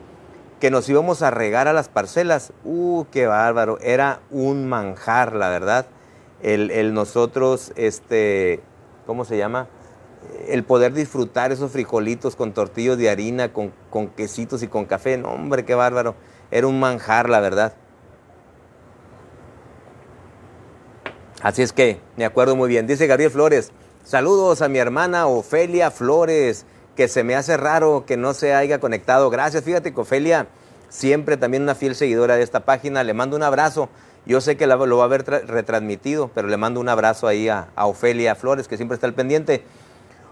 que 0.60 0.72
nos 0.72 0.88
íbamos 0.88 1.22
a 1.22 1.32
regar 1.32 1.68
a 1.68 1.74
las 1.74 1.90
parcelas. 1.90 2.54
¡Uh, 2.64 3.06
qué 3.12 3.28
bárbaro! 3.28 3.80
Era 3.82 4.20
un 4.30 4.68
manjar, 4.68 5.34
la 5.34 5.50
verdad. 5.50 5.88
El, 6.42 6.72
el 6.72 6.94
nosotros, 6.94 7.74
este, 7.76 8.62
¿cómo 9.06 9.26
se 9.26 9.38
llama? 9.38 9.68
el 10.48 10.64
poder 10.64 10.94
disfrutar 10.94 11.52
esos 11.52 11.72
frijolitos 11.72 12.36
con 12.36 12.54
tortillos 12.54 12.98
de 12.98 13.10
harina, 13.10 13.52
con, 13.52 13.74
con, 13.90 14.08
quesitos 14.08 14.64
y 14.64 14.68
con 14.68 14.86
café, 14.86 15.18
no 15.18 15.30
hombre, 15.30 15.66
qué 15.66 15.76
bárbaro. 15.76 16.16
Era 16.52 16.68
un 16.68 16.80
manjar, 16.80 17.30
la 17.30 17.40
verdad. 17.40 17.74
Así 21.43 21.62
es 21.62 21.73
que 21.73 21.99
me 22.15 22.23
acuerdo 22.23 22.56
muy 22.56 22.69
bien. 22.69 22.88
Dice 22.88 23.06
Gabriel 23.06 23.29
Flores, 23.29 23.73
saludos 24.06 24.62
a 24.62 24.69
mi 24.69 24.79
hermana 24.79 25.27
Ofelia 25.27 25.91
Flores, 25.91 26.65
que 26.95 27.10
se 27.10 27.25
me 27.25 27.36
hace 27.36 27.58
raro 27.58 28.06
que 28.08 28.15
no 28.15 28.34
se 28.34 28.53
haya 28.53 28.79
conectado. 28.79 29.29
Gracias, 29.29 29.65
fíjate 29.65 29.93
que 29.93 29.99
Ofelia, 29.99 30.47
siempre 30.88 31.36
también 31.36 31.63
una 31.63 31.75
fiel 31.75 31.95
seguidora 31.95 32.38
de 32.38 32.43
esta 32.43 32.62
página, 32.62 33.03
le 33.03 33.13
mando 33.13 33.36
un 33.36 33.43
abrazo. 33.43 33.89
Yo 34.25 34.39
sé 34.39 34.56
que 34.56 34.67
lo 34.67 34.97
va 34.97 35.03
a 35.03 35.08
ver 35.08 35.25
retransmitido, 35.25 36.32
pero 36.34 36.47
le 36.47 36.56
mando 36.56 36.79
un 36.79 36.88
abrazo 36.88 37.27
ahí 37.27 37.49
a, 37.49 37.67
a 37.75 37.88
Ofelia 37.88 38.36
Flores, 38.36 38.69
que 38.69 38.77
siempre 38.77 38.95
está 38.95 39.08
al 39.08 39.13
pendiente. 39.13 39.65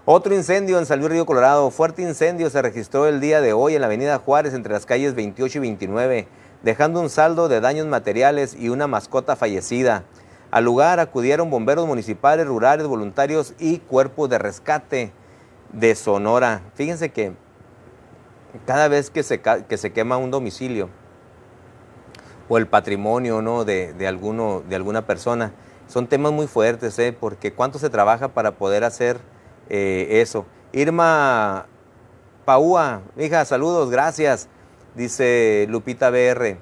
Otro 0.06 0.34
incendio 0.34 0.78
en 0.78 0.86
San 0.86 1.06
Río 1.06 1.26
Colorado. 1.26 1.70
Fuerte 1.70 2.00
incendio 2.00 2.48
se 2.48 2.62
registró 2.62 3.06
el 3.06 3.20
día 3.20 3.42
de 3.42 3.52
hoy 3.52 3.74
en 3.74 3.82
la 3.82 3.86
avenida 3.88 4.18
Juárez 4.18 4.54
entre 4.54 4.72
las 4.72 4.86
calles 4.86 5.14
28 5.14 5.58
y 5.58 5.60
29, 5.60 6.28
dejando 6.62 7.00
un 7.00 7.10
saldo 7.10 7.48
de 7.48 7.60
daños 7.60 7.86
materiales 7.86 8.56
y 8.58 8.70
una 8.70 8.86
mascota 8.86 9.36
fallecida. 9.36 10.04
Al 10.52 10.64
lugar 10.64 11.00
acudieron 11.00 11.48
bomberos 11.48 11.86
municipales, 11.86 12.46
rurales, 12.46 12.86
voluntarios 12.86 13.54
y 13.58 13.78
cuerpos 13.78 14.28
de 14.28 14.38
rescate 14.38 15.10
de 15.72 15.94
Sonora. 15.94 16.60
Fíjense 16.74 17.10
que 17.10 17.32
cada 18.66 18.88
vez 18.88 19.08
que 19.08 19.22
se, 19.22 19.40
que 19.40 19.76
se 19.78 19.92
quema 19.94 20.18
un 20.18 20.30
domicilio 20.30 20.90
o 22.50 22.58
el 22.58 22.66
patrimonio 22.66 23.40
¿no? 23.40 23.64
de, 23.64 23.94
de, 23.94 24.06
alguno, 24.06 24.62
de 24.68 24.76
alguna 24.76 25.06
persona, 25.06 25.54
son 25.88 26.06
temas 26.06 26.32
muy 26.32 26.46
fuertes, 26.46 26.98
¿eh? 26.98 27.16
porque 27.18 27.54
cuánto 27.54 27.78
se 27.78 27.88
trabaja 27.88 28.28
para 28.28 28.52
poder 28.52 28.84
hacer 28.84 29.20
eh, 29.70 30.20
eso. 30.20 30.44
Irma 30.72 31.64
Paúa, 32.44 33.00
hija, 33.16 33.46
saludos, 33.46 33.90
gracias. 33.90 34.50
Dice 34.94 35.64
Lupita 35.70 36.10
BR. 36.10 36.58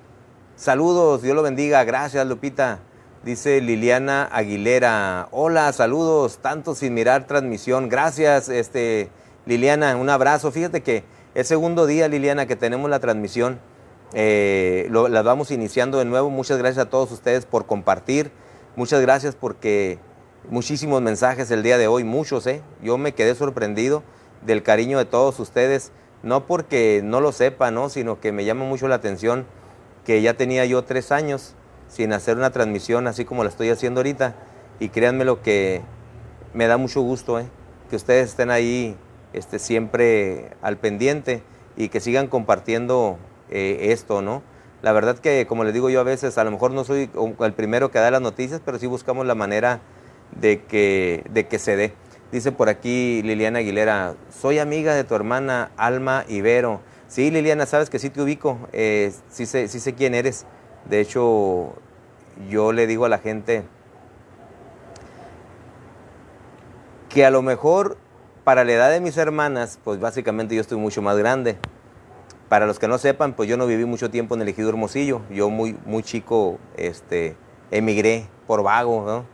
Saludos, 0.54 1.22
Dios 1.22 1.34
lo 1.34 1.42
bendiga, 1.42 1.82
gracias 1.82 2.24
Lupita. 2.24 2.82
Dice 3.22 3.60
Liliana 3.60 4.30
Aguilera. 4.32 5.28
Hola, 5.30 5.70
saludos, 5.74 6.38
tanto 6.38 6.74
sin 6.74 6.94
mirar 6.94 7.26
transmisión. 7.26 7.90
Gracias, 7.90 8.48
este, 8.48 9.10
Liliana, 9.44 9.94
un 9.96 10.08
abrazo. 10.08 10.50
Fíjate 10.50 10.80
que 10.80 11.04
el 11.34 11.44
segundo 11.44 11.84
día, 11.84 12.08
Liliana, 12.08 12.46
que 12.46 12.56
tenemos 12.56 12.88
la 12.88 12.98
transmisión. 12.98 13.60
Eh, 14.14 14.88
la 14.90 15.20
vamos 15.20 15.50
iniciando 15.50 15.98
de 15.98 16.06
nuevo. 16.06 16.30
Muchas 16.30 16.56
gracias 16.56 16.86
a 16.86 16.88
todos 16.88 17.12
ustedes 17.12 17.44
por 17.44 17.66
compartir. 17.66 18.30
Muchas 18.74 19.02
gracias 19.02 19.34
porque 19.34 19.98
muchísimos 20.48 21.02
mensajes 21.02 21.50
el 21.50 21.62
día 21.62 21.76
de 21.76 21.88
hoy, 21.88 22.04
muchos, 22.04 22.46
¿eh? 22.46 22.62
Yo 22.82 22.96
me 22.96 23.12
quedé 23.12 23.34
sorprendido 23.34 24.02
del 24.40 24.62
cariño 24.62 24.96
de 24.96 25.04
todos 25.04 25.38
ustedes, 25.40 25.92
no 26.22 26.46
porque 26.46 27.02
no 27.04 27.20
lo 27.20 27.32
sepa, 27.32 27.70
¿no? 27.70 27.90
Sino 27.90 28.18
que 28.18 28.32
me 28.32 28.46
llama 28.46 28.64
mucho 28.64 28.88
la 28.88 28.94
atención 28.94 29.44
que 30.06 30.22
ya 30.22 30.38
tenía 30.38 30.64
yo 30.64 30.84
tres 30.84 31.12
años 31.12 31.54
sin 31.90 32.12
hacer 32.12 32.38
una 32.38 32.50
transmisión 32.50 33.06
así 33.06 33.24
como 33.24 33.42
la 33.42 33.50
estoy 33.50 33.68
haciendo 33.68 34.00
ahorita. 34.00 34.34
Y 34.78 34.88
créanme 34.88 35.26
lo 35.26 35.42
que 35.42 35.82
me 36.54 36.66
da 36.66 36.78
mucho 36.78 37.02
gusto, 37.02 37.38
¿eh? 37.38 37.46
Que 37.90 37.96
ustedes 37.96 38.30
estén 38.30 38.50
ahí 38.50 38.96
este, 39.34 39.58
siempre 39.58 40.52
al 40.62 40.78
pendiente 40.78 41.42
y 41.76 41.88
que 41.88 42.00
sigan 42.00 42.28
compartiendo 42.28 43.18
eh, 43.50 43.88
esto, 43.90 44.22
¿no? 44.22 44.42
La 44.82 44.92
verdad 44.92 45.18
que, 45.18 45.46
como 45.46 45.64
les 45.64 45.74
digo 45.74 45.90
yo 45.90 46.00
a 46.00 46.04
veces, 46.04 46.38
a 46.38 46.44
lo 46.44 46.50
mejor 46.50 46.70
no 46.70 46.84
soy 46.84 47.10
el 47.40 47.52
primero 47.52 47.90
que 47.90 47.98
da 47.98 48.10
las 48.10 48.22
noticias, 48.22 48.62
pero 48.64 48.78
sí 48.78 48.86
buscamos 48.86 49.26
la 49.26 49.34
manera 49.34 49.80
de 50.40 50.62
que, 50.62 51.24
de 51.30 51.46
que 51.46 51.58
se 51.58 51.76
dé. 51.76 51.92
Dice 52.32 52.52
por 52.52 52.68
aquí 52.68 53.22
Liliana 53.22 53.58
Aguilera, 53.58 54.14
soy 54.30 54.58
amiga 54.58 54.94
de 54.94 55.04
tu 55.04 55.14
hermana 55.14 55.72
Alma 55.76 56.24
Ibero. 56.28 56.80
Sí, 57.08 57.30
Liliana, 57.30 57.66
sabes 57.66 57.90
que 57.90 57.98
sí 57.98 58.08
te 58.08 58.22
ubico, 58.22 58.56
eh, 58.72 59.12
sí, 59.28 59.44
sé, 59.44 59.68
sí 59.68 59.80
sé 59.80 59.94
quién 59.94 60.14
eres. 60.14 60.46
De 60.90 61.00
hecho, 61.00 61.74
yo 62.48 62.72
le 62.72 62.88
digo 62.88 63.04
a 63.04 63.08
la 63.08 63.18
gente 63.18 63.62
que 67.08 67.24
a 67.24 67.30
lo 67.30 67.42
mejor 67.42 67.96
para 68.42 68.64
la 68.64 68.72
edad 68.72 68.90
de 68.90 69.00
mis 69.00 69.16
hermanas, 69.16 69.78
pues 69.84 70.00
básicamente 70.00 70.56
yo 70.56 70.60
estoy 70.60 70.78
mucho 70.78 71.00
más 71.00 71.16
grande. 71.16 71.58
Para 72.48 72.66
los 72.66 72.80
que 72.80 72.88
no 72.88 72.98
sepan, 72.98 73.34
pues 73.34 73.48
yo 73.48 73.56
no 73.56 73.68
viví 73.68 73.84
mucho 73.84 74.10
tiempo 74.10 74.34
en 74.34 74.42
el 74.42 74.48
ejido 74.48 74.68
Hermosillo. 74.68 75.20
Yo 75.30 75.48
muy, 75.48 75.78
muy 75.86 76.02
chico 76.02 76.58
este, 76.76 77.36
emigré 77.70 78.26
por 78.48 78.64
vago, 78.64 79.04
¿no? 79.06 79.24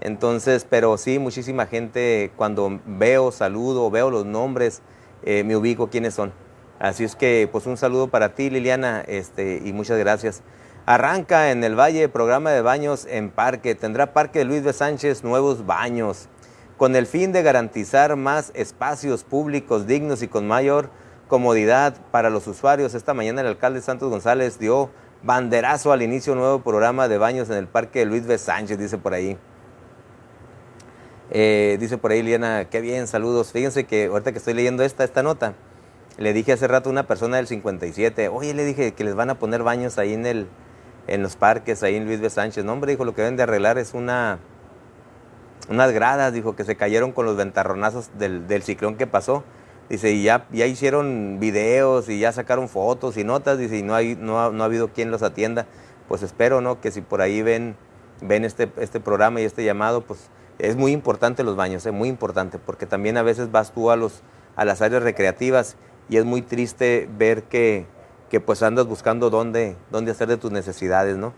Entonces, 0.00 0.66
pero 0.68 0.98
sí, 0.98 1.20
muchísima 1.20 1.66
gente, 1.66 2.32
cuando 2.34 2.80
veo, 2.84 3.30
saludo, 3.30 3.92
veo 3.92 4.10
los 4.10 4.26
nombres, 4.26 4.82
eh, 5.22 5.44
me 5.44 5.56
ubico 5.56 5.88
quiénes 5.88 6.14
son. 6.14 6.32
Así 6.80 7.04
es 7.04 7.14
que, 7.14 7.48
pues 7.52 7.66
un 7.66 7.76
saludo 7.76 8.08
para 8.08 8.34
ti, 8.34 8.50
Liliana, 8.50 9.02
este, 9.06 9.62
y 9.64 9.72
muchas 9.72 9.98
gracias. 9.98 10.42
Arranca 10.88 11.50
en 11.50 11.64
el 11.64 11.74
Valle 11.74 12.08
programa 12.08 12.52
de 12.52 12.62
baños 12.62 13.08
en 13.10 13.30
parque. 13.30 13.74
Tendrá 13.74 14.12
Parque 14.12 14.44
Luis 14.44 14.62
de 14.62 14.72
Sánchez 14.72 15.24
nuevos 15.24 15.66
baños, 15.66 16.28
con 16.76 16.94
el 16.94 17.08
fin 17.08 17.32
de 17.32 17.42
garantizar 17.42 18.14
más 18.14 18.52
espacios 18.54 19.24
públicos 19.24 19.88
dignos 19.88 20.22
y 20.22 20.28
con 20.28 20.46
mayor 20.46 20.90
comodidad 21.26 21.96
para 22.12 22.30
los 22.30 22.46
usuarios. 22.46 22.94
Esta 22.94 23.14
mañana 23.14 23.40
el 23.40 23.48
alcalde 23.48 23.80
Santos 23.80 24.10
González 24.10 24.60
dio 24.60 24.90
banderazo 25.24 25.90
al 25.90 26.02
inicio 26.02 26.34
de 26.34 26.38
nuevo 26.38 26.60
programa 26.60 27.08
de 27.08 27.18
baños 27.18 27.50
en 27.50 27.56
el 27.56 27.66
Parque 27.66 28.06
Luis 28.06 28.24
B. 28.24 28.38
Sánchez, 28.38 28.78
dice 28.78 28.96
por 28.96 29.12
ahí. 29.12 29.36
Eh, 31.32 31.78
dice 31.80 31.98
por 31.98 32.12
ahí 32.12 32.22
Liana, 32.22 32.66
qué 32.66 32.80
bien, 32.80 33.08
saludos. 33.08 33.50
Fíjense 33.50 33.86
que 33.86 34.06
ahorita 34.06 34.30
que 34.30 34.38
estoy 34.38 34.54
leyendo 34.54 34.84
esta, 34.84 35.02
esta 35.02 35.24
nota, 35.24 35.54
le 36.16 36.32
dije 36.32 36.52
hace 36.52 36.68
rato 36.68 36.90
a 36.90 36.92
una 36.92 37.08
persona 37.08 37.38
del 37.38 37.48
57, 37.48 38.28
oye, 38.28 38.54
le 38.54 38.64
dije 38.64 38.92
que 38.92 39.02
les 39.02 39.16
van 39.16 39.30
a 39.30 39.34
poner 39.40 39.64
baños 39.64 39.98
ahí 39.98 40.14
en, 40.14 40.24
el, 40.26 40.46
en 41.06 41.22
los 41.22 41.36
parques, 41.36 41.82
ahí 41.82 41.96
en 41.96 42.06
Luis 42.06 42.20
B. 42.20 42.30
Sánchez. 42.30 42.64
No, 42.64 42.72
hombre, 42.72 42.92
dijo, 42.92 43.04
lo 43.04 43.14
que 43.14 43.22
deben 43.22 43.36
de 43.36 43.42
arreglar 43.44 43.78
es 43.78 43.94
una, 43.94 44.38
unas 45.68 45.92
gradas, 45.92 46.32
dijo, 46.32 46.56
que 46.56 46.64
se 46.64 46.76
cayeron 46.76 47.12
con 47.12 47.26
los 47.26 47.36
ventarronazos 47.36 48.10
del, 48.18 48.46
del 48.46 48.62
ciclón 48.62 48.96
que 48.96 49.06
pasó. 49.06 49.44
Dice, 49.88 50.10
y 50.12 50.24
ya, 50.24 50.46
ya 50.50 50.66
hicieron 50.66 51.38
videos 51.38 52.08
y 52.08 52.18
ya 52.18 52.32
sacaron 52.32 52.68
fotos 52.68 53.16
y 53.16 53.24
notas, 53.24 53.58
dice, 53.58 53.78
y 53.78 53.82
no, 53.82 53.94
hay, 53.94 54.16
no, 54.16 54.42
ha, 54.42 54.50
no 54.50 54.64
ha 54.64 54.66
habido 54.66 54.88
quien 54.88 55.10
los 55.10 55.22
atienda. 55.22 55.66
Pues 56.08 56.22
espero, 56.22 56.60
¿no? 56.60 56.80
Que 56.80 56.90
si 56.90 57.00
por 57.00 57.20
ahí 57.20 57.42
ven, 57.42 57.76
ven 58.20 58.44
este, 58.44 58.70
este 58.78 58.98
programa 58.98 59.40
y 59.40 59.44
este 59.44 59.64
llamado, 59.64 60.00
pues 60.00 60.28
es 60.58 60.76
muy 60.76 60.92
importante 60.92 61.44
los 61.44 61.56
baños, 61.56 61.86
es 61.86 61.92
muy 61.92 62.08
importante, 62.08 62.58
porque 62.58 62.86
también 62.86 63.16
a 63.16 63.22
veces 63.22 63.52
vas 63.52 63.72
tú 63.72 63.90
a, 63.90 63.96
los, 63.96 64.22
a 64.56 64.64
las 64.64 64.82
áreas 64.82 65.02
recreativas 65.02 65.76
y 66.08 66.16
es 66.16 66.24
muy 66.24 66.42
triste 66.42 67.08
ver 67.16 67.44
que, 67.44 67.86
que 68.30 68.40
pues 68.40 68.62
andas 68.62 68.86
buscando 68.86 69.30
dónde, 69.30 69.76
dónde 69.90 70.10
hacer 70.10 70.28
de 70.28 70.36
tus 70.36 70.50
necesidades, 70.50 71.16
¿no? 71.16 71.32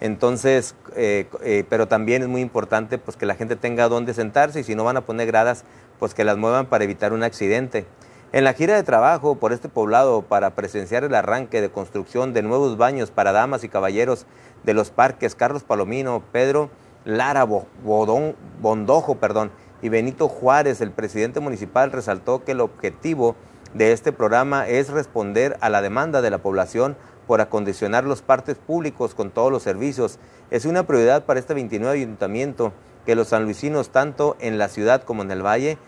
Entonces, 0.00 0.76
eh, 0.94 1.26
eh, 1.42 1.64
pero 1.68 1.88
también 1.88 2.22
es 2.22 2.28
muy 2.28 2.40
importante 2.40 2.98
pues 2.98 3.16
que 3.16 3.26
la 3.26 3.34
gente 3.34 3.56
tenga 3.56 3.88
dónde 3.88 4.14
sentarse 4.14 4.60
y 4.60 4.64
si 4.64 4.74
no 4.74 4.84
van 4.84 4.96
a 4.96 5.00
poner 5.00 5.26
gradas, 5.26 5.64
pues 5.98 6.14
que 6.14 6.24
las 6.24 6.36
muevan 6.36 6.66
para 6.66 6.84
evitar 6.84 7.12
un 7.12 7.24
accidente. 7.24 7.86
En 8.30 8.44
la 8.44 8.52
gira 8.52 8.76
de 8.76 8.82
trabajo 8.82 9.36
por 9.36 9.52
este 9.52 9.68
poblado 9.68 10.22
para 10.22 10.54
presenciar 10.54 11.02
el 11.02 11.14
arranque 11.14 11.60
de 11.60 11.70
construcción 11.70 12.32
de 12.34 12.42
nuevos 12.42 12.76
baños 12.76 13.10
para 13.10 13.32
damas 13.32 13.64
y 13.64 13.68
caballeros 13.68 14.26
de 14.64 14.74
los 14.74 14.90
parques 14.90 15.34
Carlos 15.34 15.64
Palomino, 15.64 16.22
Pedro 16.30 16.70
Lara 17.04 17.44
Bodón, 17.44 18.36
Bondojo 18.60 19.16
perdón, 19.16 19.50
y 19.80 19.88
Benito 19.88 20.28
Juárez, 20.28 20.80
el 20.80 20.90
presidente 20.90 21.40
municipal, 21.40 21.90
resaltó 21.90 22.44
que 22.44 22.52
el 22.52 22.60
objetivo 22.60 23.34
de 23.74 23.92
este 23.92 24.12
programa 24.12 24.66
es 24.66 24.88
responder 24.88 25.56
a 25.60 25.68
la 25.68 25.82
demanda 25.82 26.22
de 26.22 26.30
la 26.30 26.38
población 26.38 26.96
por 27.26 27.40
acondicionar 27.40 28.04
los 28.04 28.22
parques 28.22 28.56
públicos 28.56 29.14
con 29.14 29.30
todos 29.30 29.52
los 29.52 29.62
servicios. 29.62 30.18
Es 30.50 30.64
una 30.64 30.86
prioridad 30.86 31.24
para 31.24 31.38
este 31.38 31.54
29 31.54 31.94
ayuntamiento 31.94 32.72
que 33.04 33.14
los 33.14 33.28
sanluisinos, 33.28 33.90
tanto 33.90 34.36
en 34.40 34.58
la 34.58 34.68
ciudad 34.68 35.02
como 35.02 35.22
en 35.22 35.30
el 35.30 35.44
valle, 35.44 35.78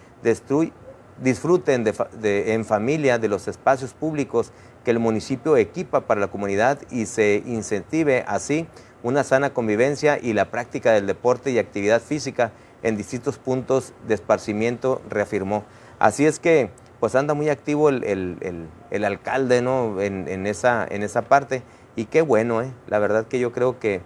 disfruten 1.23 1.91
en 2.23 2.65
familia 2.65 3.19
de 3.19 3.29
los 3.29 3.49
espacios 3.49 3.95
públicos 3.95 4.53
que 4.85 4.91
el 4.91 4.99
municipio 4.99 5.57
equipa 5.57 6.03
para 6.03 6.21
la 6.21 6.29
comunidad 6.29 6.79
y 6.91 7.07
se 7.07 7.43
incentive 7.47 8.25
así 8.27 8.67
una 9.03 9.25
sana 9.25 9.51
convivencia 9.51 10.19
y 10.21 10.35
la 10.35 10.51
práctica 10.51 10.93
del 10.93 11.07
deporte 11.07 11.51
y 11.51 11.59
actividad 11.59 12.03
física 12.03 12.53
en 12.83 12.97
distintos 12.97 13.39
puntos 13.39 13.93
de 14.07 14.15
esparcimiento, 14.15 15.03
reafirmó. 15.09 15.65
Así 15.99 16.27
es 16.27 16.39
que 16.39 16.71
pues 17.01 17.15
anda 17.15 17.35
muy 17.35 17.49
activo 17.49 17.89
el, 17.89 18.69
alcalde 19.05 19.63
¿no? 19.63 20.01
En, 20.01 20.47
esa, 20.47 20.87
en 20.89 21.03
esa 21.03 21.23
parte 21.23 21.63
y 21.97 22.05
qué 22.05 22.23
bueno, 22.23 22.63
¿eh? 22.63 22.73
la 22.87 22.99
verdad 22.99 23.27
que 23.27 23.41
yo 23.41 23.53
creo 23.53 23.79
que 23.79 24.03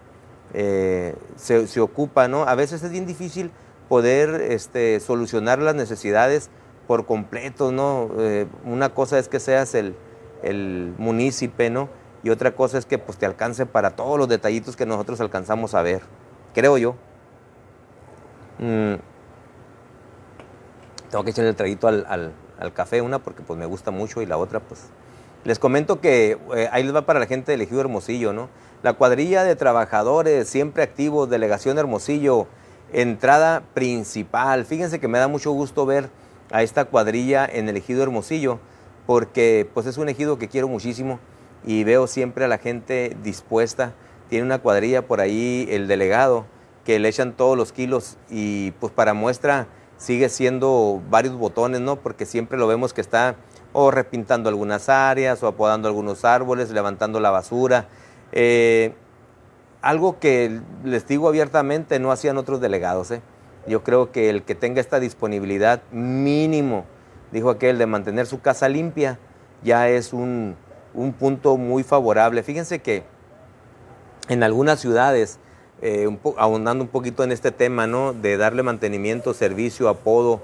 eh, 0.54 1.14
se, 1.36 1.80
ocupa, 1.80 2.28
¿no? 2.28 2.44
A 2.44 2.54
veces 2.54 2.82
es 2.82 2.90
bien 2.90 3.06
difícil 3.06 3.50
poder 3.88 4.40
este, 4.40 5.00
solucionar 5.00 5.58
las 5.58 5.74
necesidades 5.74 6.48
por 6.86 7.06
completo, 7.06 7.72
¿no? 7.72 8.10
Eh, 8.18 8.46
una 8.64 8.90
cosa 8.90 9.18
es 9.18 9.28
que 9.28 9.40
seas 9.40 9.74
el, 9.74 9.96
el 10.42 10.94
¿no? 11.72 11.88
Y 12.22 12.30
otra 12.30 12.54
cosa 12.54 12.78
es 12.78 12.86
que 12.86 12.98
pues, 12.98 13.18
te 13.18 13.26
alcance 13.26 13.66
para 13.66 13.90
todos 13.90 14.18
los 14.18 14.28
detallitos 14.28 14.76
que 14.76 14.86
nosotros 14.86 15.20
alcanzamos 15.20 15.74
a 15.74 15.82
ver, 15.82 16.02
creo 16.54 16.78
yo. 16.78 16.94
Mm. 18.58 18.94
Tengo 21.10 21.24
que 21.24 21.30
echarle 21.30 21.50
el 21.50 21.56
traguito 21.56 21.86
al, 21.86 22.32
café, 22.72 23.02
una 23.02 23.18
porque 23.18 23.42
pues 23.42 23.58
me 23.58 23.66
gusta 23.66 23.90
mucho 23.90 24.22
y 24.22 24.26
la 24.26 24.36
otra 24.36 24.60
pues... 24.60 24.86
Les 25.44 25.58
comento 25.58 26.00
que 26.00 26.38
eh, 26.56 26.68
ahí 26.72 26.84
les 26.84 26.94
va 26.94 27.02
para 27.02 27.20
la 27.20 27.26
gente 27.26 27.54
de 27.54 27.62
Ejido 27.62 27.82
Hermosillo, 27.82 28.32
¿no? 28.32 28.48
La 28.82 28.94
cuadrilla 28.94 29.44
de 29.44 29.56
trabajadores 29.56 30.48
siempre 30.48 30.82
activos, 30.82 31.28
delegación 31.28 31.76
Hermosillo, 31.78 32.46
entrada 32.94 33.62
principal. 33.74 34.64
Fíjense 34.64 35.00
que 35.00 35.08
me 35.08 35.18
da 35.18 35.28
mucho 35.28 35.52
gusto 35.52 35.84
ver 35.84 36.08
a 36.50 36.62
esta 36.62 36.84
cuadrilla 36.84 37.44
en 37.44 37.68
el 37.68 37.76
ejido 37.76 38.02
Hermosillo, 38.02 38.58
porque 39.06 39.68
pues 39.74 39.86
es 39.86 39.98
un 39.98 40.08
ejido 40.08 40.38
que 40.38 40.48
quiero 40.48 40.68
muchísimo 40.68 41.18
y 41.64 41.84
veo 41.84 42.06
siempre 42.06 42.44
a 42.44 42.48
la 42.48 42.58
gente 42.58 43.16
dispuesta. 43.22 43.92
Tiene 44.28 44.46
una 44.46 44.60
cuadrilla 44.60 45.06
por 45.06 45.20
ahí 45.20 45.66
el 45.70 45.88
delegado 45.88 46.46
que 46.84 46.98
le 46.98 47.08
echan 47.08 47.32
todos 47.32 47.56
los 47.56 47.72
kilos 47.72 48.16
y 48.30 48.70
pues 48.72 48.92
para 48.92 49.14
muestra 49.14 49.66
sigue 49.96 50.28
siendo 50.28 51.02
varios 51.10 51.36
botones, 51.36 51.80
¿no? 51.80 51.96
Porque 51.96 52.26
siempre 52.26 52.58
lo 52.58 52.66
vemos 52.66 52.92
que 52.92 53.00
está 53.00 53.36
o 53.72 53.90
repintando 53.90 54.48
algunas 54.48 54.88
áreas 54.88 55.42
o 55.42 55.48
apodando 55.48 55.88
algunos 55.88 56.24
árboles, 56.24 56.70
levantando 56.70 57.20
la 57.20 57.30
basura. 57.30 57.88
Eh, 58.32 58.94
algo 59.82 60.18
que 60.18 60.60
les 60.82 61.06
digo 61.06 61.28
abiertamente 61.28 61.98
no 61.98 62.10
hacían 62.10 62.38
otros 62.38 62.60
delegados. 62.60 63.10
¿eh? 63.10 63.20
Yo 63.66 63.82
creo 63.84 64.12
que 64.12 64.30
el 64.30 64.42
que 64.42 64.54
tenga 64.54 64.80
esta 64.80 65.00
disponibilidad 65.00 65.82
mínimo, 65.90 66.86
dijo 67.32 67.50
aquel, 67.50 67.76
de 67.78 67.86
mantener 67.86 68.26
su 68.26 68.40
casa 68.40 68.68
limpia, 68.68 69.18
ya 69.62 69.88
es 69.88 70.12
un, 70.12 70.56
punto 71.18 71.56
muy 71.56 71.82
favorable. 71.82 72.42
Fíjense 72.42 72.78
que 72.78 73.02
en 74.28 74.42
algunas 74.42 74.80
ciudades, 74.80 75.38
eh, 75.82 76.08
ahondando 76.36 76.84
un 76.84 76.88
poquito 76.88 77.24
en 77.24 77.32
este 77.32 77.50
tema, 77.50 77.86
¿no? 77.86 78.12
De 78.12 78.36
darle 78.36 78.62
mantenimiento, 78.62 79.34
servicio, 79.34 79.88
apodo 79.88 80.40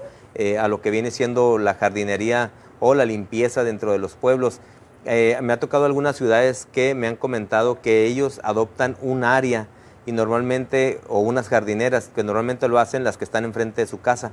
a 0.59 0.69
lo 0.69 0.81
que 0.81 0.91
viene 0.91 1.11
siendo 1.11 1.57
la 1.57 1.73
jardinería 1.73 2.51
o 2.79 2.95
la 2.95 3.05
limpieza 3.05 3.63
dentro 3.63 3.91
de 3.91 3.99
los 3.99 4.15
pueblos. 4.15 4.61
Eh, 5.05 5.37
me 5.41 5.53
ha 5.53 5.59
tocado 5.59 5.85
algunas 5.85 6.15
ciudades 6.15 6.67
que 6.71 6.93
me 6.93 7.07
han 7.07 7.15
comentado 7.15 7.81
que 7.81 8.05
ellos 8.05 8.39
adoptan 8.43 8.97
un 9.01 9.23
área 9.23 9.67
y 10.05 10.11
normalmente, 10.11 10.99
o 11.07 11.19
unas 11.19 11.47
jardineras, 11.47 12.11
que 12.13 12.23
normalmente 12.23 12.67
lo 12.67 12.77
hacen 12.77 13.03
las 13.03 13.17
que 13.17 13.23
están 13.23 13.45
enfrente 13.45 13.81
de 13.81 13.87
su 13.87 14.01
casa. 14.01 14.31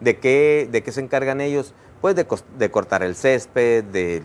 ¿De 0.00 0.18
qué, 0.18 0.68
de 0.70 0.82
qué 0.82 0.92
se 0.92 1.00
encargan 1.00 1.40
ellos? 1.40 1.74
Pues 2.00 2.14
de, 2.14 2.70
cortar 2.70 3.02
el 3.02 3.16
césped, 3.16 3.84
de, 3.84 4.22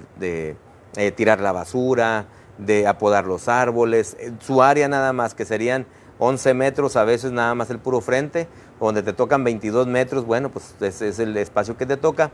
eh, 0.96 1.12
tirar 1.12 1.42
la 1.42 1.52
basura, 1.52 2.26
de 2.60 2.86
apodar 2.88 3.26
los 3.26 3.48
árboles. 3.48 4.16
Eh, 4.20 4.32
su 4.40 4.62
área 4.62 4.88
nada 4.88 5.14
más, 5.14 5.34
que 5.34 5.46
serían 5.46 5.88
11 6.24 6.54
metros, 6.54 6.96
a 6.96 7.04
veces 7.04 7.32
nada 7.32 7.56
más 7.56 7.70
el 7.70 7.80
puro 7.80 8.02
frente, 8.02 8.48
donde 8.80 9.04
te 9.04 9.14
tocan 9.14 9.44
22 9.44 9.88
metros, 9.88 10.26
bueno, 10.26 10.50
pues 10.50 10.76
es 10.82 11.20
el 11.20 11.38
espacio 11.38 11.78
que 11.78 11.86
te 11.86 11.98
toca 11.98 12.32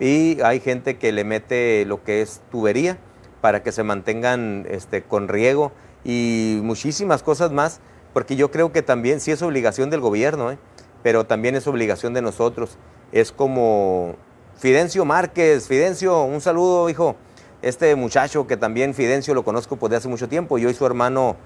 y 0.00 0.40
hay 0.42 0.60
gente 0.60 0.98
que 0.98 1.12
le 1.12 1.24
mete 1.24 1.84
lo 1.86 2.02
que 2.02 2.22
es 2.22 2.40
tubería 2.50 2.98
para 3.40 3.62
que 3.62 3.72
se 3.72 3.82
mantengan 3.82 4.66
este, 4.68 5.02
con 5.02 5.28
riego 5.28 5.72
y 6.04 6.60
muchísimas 6.62 7.22
cosas 7.22 7.52
más, 7.52 7.80
porque 8.12 8.36
yo 8.36 8.50
creo 8.50 8.72
que 8.72 8.82
también 8.82 9.20
sí 9.20 9.30
es 9.30 9.42
obligación 9.42 9.90
del 9.90 10.00
gobierno, 10.00 10.50
¿eh? 10.50 10.58
pero 11.02 11.26
también 11.26 11.54
es 11.54 11.66
obligación 11.66 12.14
de 12.14 12.22
nosotros. 12.22 12.78
Es 13.12 13.32
como 13.32 14.16
Fidencio 14.56 15.04
Márquez, 15.04 15.68
Fidencio, 15.68 16.22
un 16.22 16.40
saludo, 16.40 16.88
hijo. 16.88 17.16
Este 17.62 17.94
muchacho 17.94 18.46
que 18.46 18.56
también 18.56 18.94
Fidencio 18.94 19.34
lo 19.34 19.44
conozco 19.44 19.76
pues 19.76 19.90
de 19.90 19.96
hace 19.96 20.08
mucho 20.08 20.28
tiempo, 20.28 20.58
yo 20.58 20.68
y 20.68 20.74
su 20.74 20.84
hermano 20.84 21.36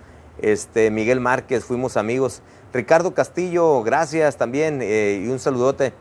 este, 0.41 0.91
Miguel 0.91 1.21
Márquez 1.21 1.65
fuimos 1.65 1.97
amigos. 1.97 2.43
Ricardo 2.73 3.15
Castillo, 3.15 3.83
gracias 3.83 4.37
también 4.37 4.81
eh, 4.83 5.23
y 5.25 5.29
un 5.29 5.39
saludote. 5.39 5.95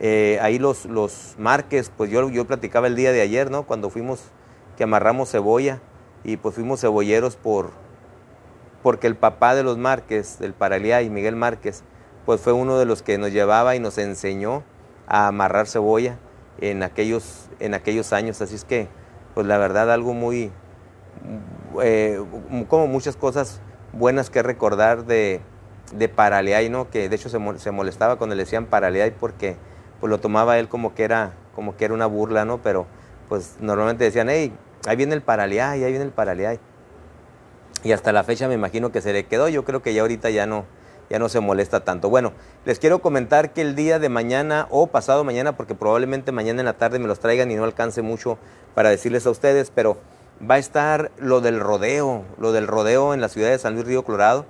Eh, 0.00 0.38
ahí 0.40 0.58
los, 0.58 0.86
los 0.86 1.34
Márquez, 1.38 1.92
pues 1.96 2.10
yo, 2.10 2.28
yo 2.30 2.46
platicaba 2.46 2.86
el 2.86 2.96
día 2.96 3.12
de 3.12 3.20
ayer, 3.20 3.50
¿no? 3.50 3.64
Cuando 3.64 3.90
fuimos, 3.90 4.20
que 4.76 4.84
amarramos 4.84 5.30
cebolla 5.30 5.80
y 6.24 6.38
pues 6.38 6.54
fuimos 6.54 6.80
cebolleros 6.80 7.36
por, 7.36 7.70
porque 8.82 9.06
el 9.06 9.16
papá 9.16 9.54
de 9.54 9.62
los 9.62 9.76
Márquez, 9.78 10.38
del 10.38 10.54
y 11.04 11.10
Miguel 11.10 11.36
Márquez, 11.36 11.84
pues 12.24 12.40
fue 12.40 12.52
uno 12.52 12.78
de 12.78 12.86
los 12.86 13.02
que 13.02 13.18
nos 13.18 13.32
llevaba 13.32 13.76
y 13.76 13.80
nos 13.80 13.98
enseñó 13.98 14.62
a 15.06 15.26
amarrar 15.26 15.66
cebolla 15.66 16.18
en 16.60 16.82
aquellos, 16.82 17.48
en 17.60 17.74
aquellos 17.74 18.12
años. 18.12 18.40
Así 18.40 18.54
es 18.54 18.64
que, 18.64 18.88
pues 19.34 19.46
la 19.46 19.58
verdad, 19.58 19.92
algo 19.92 20.14
muy, 20.14 20.50
eh, 21.82 22.22
como 22.68 22.86
muchas 22.86 23.16
cosas 23.16 23.60
buenas 23.92 24.30
que 24.30 24.42
recordar 24.42 25.04
de, 25.04 25.40
de 25.92 26.68
¿no? 26.70 26.90
Que 26.90 27.08
de 27.08 27.16
hecho 27.16 27.28
se, 27.28 27.38
se, 27.58 27.70
molestaba 27.70 28.16
cuando 28.16 28.34
le 28.34 28.42
decían 28.42 28.66
Paraleay 28.66 29.12
porque 29.12 29.56
pues 30.00 30.10
lo 30.10 30.18
tomaba 30.18 30.58
él 30.58 30.68
como 30.68 30.94
que 30.94 31.04
era, 31.04 31.32
como 31.54 31.76
que 31.76 31.84
era 31.84 31.94
una 31.94 32.06
burla, 32.06 32.44
¿no? 32.44 32.58
Pero 32.58 32.86
pues 33.28 33.56
normalmente 33.60 34.04
decían, 34.04 34.28
hey, 34.28 34.52
ahí 34.86 34.96
viene 34.96 35.14
el 35.14 35.22
Paraleay, 35.22 35.84
ahí 35.84 35.90
viene 35.90 36.04
el 36.04 36.10
Paraleay. 36.10 36.58
Y 37.84 37.92
hasta 37.92 38.12
la 38.12 38.24
fecha 38.24 38.48
me 38.48 38.54
imagino 38.54 38.92
que 38.92 39.00
se 39.00 39.12
le 39.12 39.24
quedó, 39.24 39.48
yo 39.48 39.64
creo 39.64 39.82
que 39.82 39.92
ya 39.94 40.02
ahorita 40.02 40.30
ya 40.30 40.46
no, 40.46 40.64
ya 41.10 41.18
no 41.18 41.28
se 41.28 41.40
molesta 41.40 41.80
tanto. 41.84 42.10
Bueno, 42.10 42.32
les 42.64 42.78
quiero 42.78 43.00
comentar 43.00 43.52
que 43.52 43.60
el 43.60 43.74
día 43.74 43.98
de 43.98 44.08
mañana 44.08 44.66
o 44.70 44.86
pasado 44.86 45.24
mañana, 45.24 45.56
porque 45.56 45.74
probablemente 45.74 46.32
mañana 46.32 46.60
en 46.60 46.66
la 46.66 46.74
tarde 46.74 46.98
me 46.98 47.08
los 47.08 47.20
traigan 47.20 47.50
y 47.50 47.54
no 47.54 47.64
alcance 47.64 48.02
mucho 48.02 48.38
para 48.74 48.90
decirles 48.90 49.26
a 49.26 49.30
ustedes, 49.30 49.70
pero 49.74 49.98
va 50.48 50.56
a 50.56 50.58
estar 50.58 51.12
lo 51.18 51.40
del 51.40 51.60
rodeo, 51.60 52.24
lo 52.38 52.52
del 52.52 52.66
rodeo 52.66 53.14
en 53.14 53.20
la 53.20 53.28
ciudad 53.28 53.50
de 53.50 53.58
San 53.58 53.74
Luis 53.74 53.86
Río 53.86 54.04
Colorado. 54.04 54.44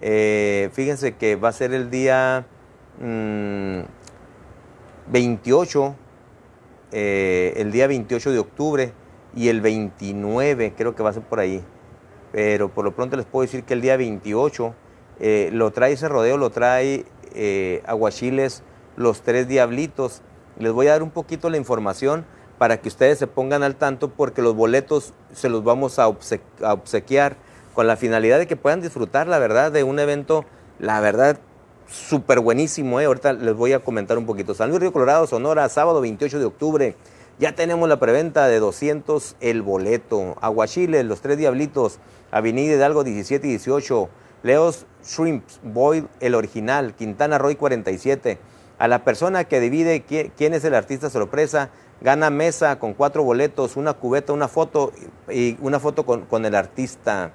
Eh, 0.00 0.70
fíjense 0.72 1.16
que 1.16 1.36
va 1.36 1.48
a 1.48 1.52
ser 1.52 1.72
el 1.72 1.90
día 1.90 2.46
28, 5.08 5.90
mm, 5.90 5.94
eh, 6.92 7.54
el 7.56 7.72
día 7.72 7.86
28 7.86 8.32
de 8.32 8.38
octubre 8.38 8.92
y 9.34 9.48
el 9.48 9.60
29, 9.60 10.74
creo 10.76 10.94
que 10.94 11.02
va 11.02 11.10
a 11.10 11.14
ser 11.14 11.22
por 11.22 11.40
ahí. 11.40 11.64
Pero 12.30 12.68
por 12.68 12.84
lo 12.84 12.94
pronto 12.94 13.16
les 13.16 13.24
puedo 13.24 13.42
decir 13.42 13.64
que 13.64 13.72
el 13.74 13.80
día 13.80 13.96
28 13.96 14.74
eh, 15.20 15.48
lo 15.52 15.70
trae 15.70 15.92
ese 15.92 16.08
rodeo, 16.08 16.36
lo 16.36 16.50
trae 16.50 17.06
Aguachiles, 17.86 18.62
los 18.96 19.22
tres 19.22 19.48
diablitos. 19.48 20.22
Les 20.58 20.72
voy 20.72 20.88
a 20.88 20.92
dar 20.92 21.02
un 21.02 21.10
poquito 21.10 21.48
la 21.50 21.56
información 21.56 22.26
para 22.58 22.80
que 22.80 22.88
ustedes 22.88 23.18
se 23.18 23.26
pongan 23.26 23.62
al 23.62 23.76
tanto 23.76 24.08
porque 24.10 24.42
los 24.42 24.54
boletos 24.54 25.14
se 25.32 25.48
los 25.48 25.62
vamos 25.64 25.98
a, 25.98 26.08
obsequiar 26.08 27.36
con 27.72 27.86
la 27.86 27.96
finalidad 27.96 28.38
de 28.38 28.48
que 28.48 28.56
puedan 28.56 28.80
disfrutar, 28.80 29.28
la 29.28 29.38
verdad, 29.38 29.70
de 29.70 29.84
un 29.84 30.00
evento, 30.00 30.44
la 30.80 31.00
verdad, 31.00 31.38
súper 31.88 32.40
buenísimo. 32.40 33.00
¿eh? 33.00 33.04
Ahorita 33.04 33.32
les 33.32 33.54
voy 33.54 33.72
a 33.72 33.78
comentar 33.78 34.18
un 34.18 34.26
poquito. 34.26 34.54
San 34.54 34.70
Luis 34.70 34.80
Río 34.80 34.92
Colorado, 34.92 35.26
Sonora, 35.28 35.68
sábado 35.68 36.00
28 36.00 36.40
de 36.40 36.44
octubre. 36.44 36.96
Ya 37.38 37.54
tenemos 37.54 37.88
la 37.88 38.00
preventa 38.00 38.48
de 38.48 38.58
200 38.58 39.36
el 39.40 39.62
boleto. 39.62 40.36
Aguachile, 40.40 41.04
Los 41.04 41.20
Tres 41.20 41.38
Diablitos, 41.38 42.00
Avenida 42.32 42.74
Hidalgo 42.74 43.04
17 43.04 43.46
y 43.46 43.50
18. 43.50 44.08
Leos 44.42 44.86
Shrimps, 45.04 45.60
Boy, 45.62 46.06
el 46.18 46.34
original, 46.34 46.94
Quintana 46.94 47.38
Roy 47.38 47.54
47. 47.54 48.38
A 48.78 48.88
la 48.88 49.04
persona 49.04 49.44
que 49.44 49.60
divide 49.60 50.02
quién 50.04 50.54
es 50.54 50.64
el 50.64 50.74
artista 50.74 51.10
sorpresa, 51.10 51.70
gana 52.00 52.30
mesa 52.30 52.78
con 52.78 52.94
cuatro 52.94 53.22
boletos, 53.24 53.76
una 53.76 53.94
cubeta, 53.94 54.32
una 54.32 54.48
foto 54.48 54.92
y 55.28 55.56
una 55.60 55.80
foto 55.80 56.04
con, 56.06 56.44
el 56.44 56.54
artista. 56.54 57.32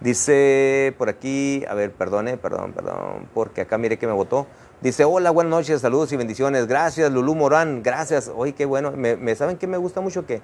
Dice 0.00 0.94
por 0.98 1.08
aquí, 1.08 1.64
a 1.68 1.74
ver, 1.74 1.92
perdone, 1.92 2.36
perdón, 2.36 2.72
perdón, 2.72 3.28
porque 3.34 3.62
acá 3.62 3.78
mire 3.78 3.98
que 3.98 4.06
me 4.06 4.12
votó. 4.12 4.46
Dice, 4.80 5.04
hola, 5.04 5.30
buenas 5.30 5.50
noches, 5.50 5.80
saludos 5.80 6.12
y 6.12 6.16
bendiciones. 6.16 6.66
Gracias, 6.66 7.10
Lulú 7.10 7.34
Morán, 7.34 7.82
gracias. 7.82 8.30
Oye, 8.34 8.52
qué 8.52 8.66
bueno. 8.66 8.92
Me, 8.92 9.34
¿Saben 9.34 9.56
que 9.56 9.66
me 9.66 9.78
gusta 9.78 10.02
mucho? 10.02 10.26
Que 10.26 10.42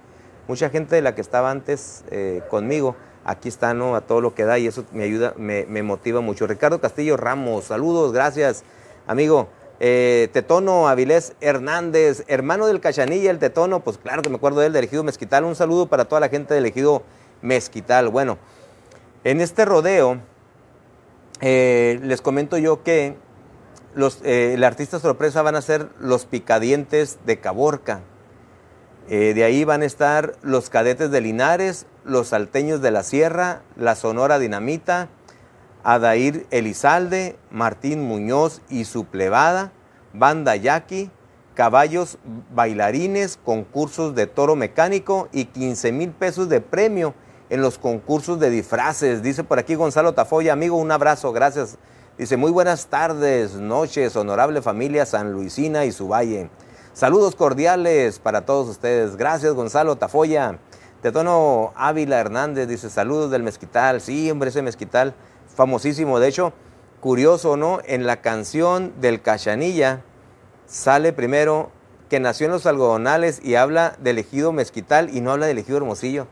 mucha 0.49 0.71
gente 0.71 0.97
de 0.97 1.03
la 1.03 1.15
que 1.15 1.21
estaba 1.21 1.51
antes 1.51 2.03
eh, 2.11 2.43
conmigo, 2.49 2.97
aquí 3.25 3.49
está, 3.49 3.75
¿no? 3.75 3.95
A 3.95 4.01
todo 4.01 4.23
lo 4.23 4.35
que 4.35 4.45
da 4.45 4.59
y 4.59 4.67
eso 4.67 4.85
me 4.93 5.05
ayuda, 5.05 5.35
me, 5.37 5.67
me 5.67 5.83
motiva 5.83 6.23
mucho. 6.23 6.47
Ricardo 6.47 6.81
Castillo 6.81 7.19
Ramos, 7.19 7.67
saludos, 7.67 8.13
gracias, 8.13 8.65
amigo. 9.07 9.49
Eh, 9.85 10.29
Tetono 10.33 10.87
Avilés 10.87 11.33
Hernández, 11.41 12.23
hermano 12.29 12.69
del 12.69 12.79
Cachanilla, 12.79 13.33
el 13.33 13.41
Tetono, 13.41 13.81
pues 13.81 13.99
claro 13.99 14.23
que 14.23 14.31
me 14.31 14.37
acuerdo 14.37 14.61
de 14.61 14.69
él, 14.69 14.73
del 14.73 14.85
ejido 14.85 15.03
Mezquital. 15.03 15.43
Un 15.43 15.57
saludo 15.57 15.89
para 15.89 16.05
toda 16.05 16.21
la 16.21 16.29
gente 16.29 16.55
del 16.55 16.67
ejido 16.67 17.03
Mezquital. 17.43 18.09
Bueno, 18.09 18.39
en 19.25 19.41
este 19.41 19.65
rodeo, 19.65 20.19
eh, 21.41 21.99
les 22.01 22.23
comento 22.23 22.59
yo 22.59 22.85
que 22.85 23.17
los, 23.97 24.21
eh, 24.23 24.55
el 24.55 24.63
artista 24.63 25.01
sorpresa 25.01 25.43
van 25.43 25.57
a 25.57 25.63
ser 25.63 25.89
los 25.99 26.27
picadientes 26.27 27.19
de 27.27 27.41
Caborca. 27.41 28.03
de 29.09 29.43
ahí 29.43 29.65
van 29.65 29.83
a 29.83 29.85
estar 29.85 30.37
los 30.43 30.71
cadetes 30.71 31.11
de 31.11 31.21
Linares, 31.21 31.87
los 32.05 32.29
salteños 32.29 32.81
de 32.83 32.93
la 32.93 33.03
Sierra, 33.03 33.63
la 33.77 33.97
Sonora 33.97 34.39
Dinamita, 34.39 35.09
Adair 35.85 36.47
Elizalde, 36.51 37.37
Martín 37.51 38.03
Muñoz 38.03 38.61
y 38.69 38.85
su 38.85 39.05
plebada, 39.05 39.73
banda 40.13 40.57
yaqui, 40.57 41.11
caballos 41.55 42.19
bailarines, 42.55 43.39
concursos 43.45 44.15
de 44.15 44.27
toro 44.27 44.57
mecánico 44.57 45.29
y 45.33 45.47
15 45.47 45.93
mil 45.93 46.11
pesos 46.11 46.49
de 46.49 46.61
premio 46.61 47.15
en 47.51 47.61
los 47.61 47.79
concursos 47.79 48.39
de 48.41 48.51
disfraces. 48.51 49.23
Dice 49.23 49.45
por 49.45 49.59
aquí 49.59 49.75
Gonzalo 49.75 50.15
Tafoya, 50.15 50.53
amigo, 50.53 50.77
un 50.77 50.91
abrazo, 50.91 51.33
gracias. 51.33 51.79
Dice, 52.17 52.37
muy 52.37 52.51
buenas 52.51 52.87
tardes, 52.87 53.55
noches, 53.55 54.17
honorable 54.17 54.63
familia 54.63 55.07
San 55.07 55.33
Luisina 55.33 55.85
y 55.85 55.93
su 55.93 56.09
valle. 56.09 56.51
Saludos 56.93 57.35
cordiales 57.35 58.19
para 58.19 58.43
todos 58.43 58.69
ustedes. 58.69 59.17
Gracias, 59.17 59.55
Gonzalo 59.55 59.97
Tafoya. 59.97 60.59
Tetono 61.01 61.73
Ávila 61.75 62.21
Hernández 62.21 62.69
dice, 62.69 62.89
saludos 62.89 63.31
del 63.31 63.43
mezquital. 63.43 64.01
Sí, 64.01 64.31
hombre, 64.31 64.51
ese 64.51 64.63
mezquital 64.63 65.15
famosísimo. 65.55 66.21
De 66.21 66.29
hecho, 66.29 66.53
curioso, 67.01 67.57
¿no? 67.57 67.81
En 67.85 68.07
la 68.07 68.21
canción 68.21 68.93
del 69.01 69.23
Cachanilla 69.23 70.03
sale 70.67 71.13
primero 71.13 71.71
que 72.09 72.21
nació 72.21 72.47
en 72.47 72.53
los 72.53 72.67
algodonales 72.67 73.41
y 73.43 73.55
habla 73.55 73.97
del 74.01 74.19
ejido 74.19 74.53
Mezquital 74.53 75.15
y 75.15 75.21
no 75.21 75.33
habla 75.33 75.47
del 75.47 75.59
ejido 75.59 75.79
Hermosillo. 75.79 76.27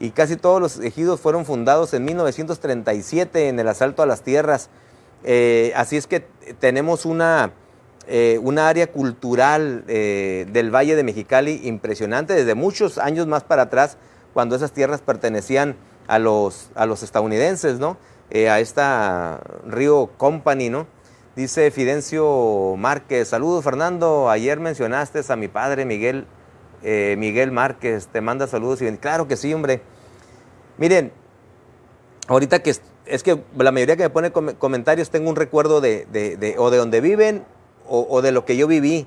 Y 0.00 0.10
casi 0.10 0.36
todos 0.36 0.60
los 0.60 0.80
ejidos 0.80 1.20
fueron 1.20 1.44
fundados 1.44 1.94
en 1.94 2.04
1937 2.04 3.48
en 3.48 3.58
el 3.58 3.68
asalto 3.68 4.02
a 4.02 4.06
las 4.06 4.22
tierras. 4.22 4.68
Eh, 5.24 5.72
así 5.76 5.96
es 5.96 6.06
que 6.06 6.26
tenemos 6.58 7.04
una, 7.04 7.52
eh, 8.06 8.38
una 8.42 8.68
área 8.68 8.86
cultural 8.86 9.84
eh, 9.88 10.46
del 10.52 10.74
Valle 10.74 10.96
de 10.96 11.02
Mexicali 11.02 11.60
impresionante 11.64 12.34
desde 12.34 12.54
muchos 12.54 12.98
años 12.98 13.26
más 13.26 13.42
para 13.42 13.62
atrás, 13.62 13.96
cuando 14.34 14.56
esas 14.56 14.72
tierras 14.72 15.00
pertenecían 15.00 15.76
a 16.06 16.18
los, 16.18 16.70
a 16.74 16.86
los 16.86 17.02
estadounidenses, 17.02 17.78
¿no? 17.78 17.96
Eh, 18.30 18.50
a 18.50 18.58
esta 18.58 19.40
Río 19.66 20.10
Company, 20.16 20.68
¿no? 20.68 20.86
Dice 21.36 21.70
Fidencio 21.70 22.74
Márquez, 22.76 23.28
saludos 23.28 23.62
Fernando, 23.62 24.30
ayer 24.30 24.58
mencionaste 24.58 25.20
a 25.28 25.36
mi 25.36 25.48
padre 25.48 25.84
Miguel, 25.84 26.26
eh, 26.82 27.14
Miguel 27.18 27.52
Márquez, 27.52 28.08
te 28.08 28.20
manda 28.20 28.46
saludos 28.46 28.82
y 28.82 28.90
claro 28.96 29.28
que 29.28 29.36
sí, 29.36 29.52
hombre. 29.54 29.80
Miren, 30.78 31.12
ahorita 32.26 32.62
que 32.62 32.74
es, 33.04 33.22
que 33.22 33.42
la 33.56 33.70
mayoría 33.70 33.96
que 33.96 34.04
me 34.04 34.10
pone 34.10 34.32
comentarios 34.32 35.10
tengo 35.10 35.30
un 35.30 35.36
recuerdo 35.36 35.80
de, 35.80 36.06
de, 36.06 36.54
o 36.58 36.70
de 36.70 36.78
donde 36.78 37.00
viven 37.00 37.44
o, 37.88 38.22
de 38.22 38.32
lo 38.32 38.44
que 38.44 38.56
yo 38.56 38.66
viví, 38.66 39.06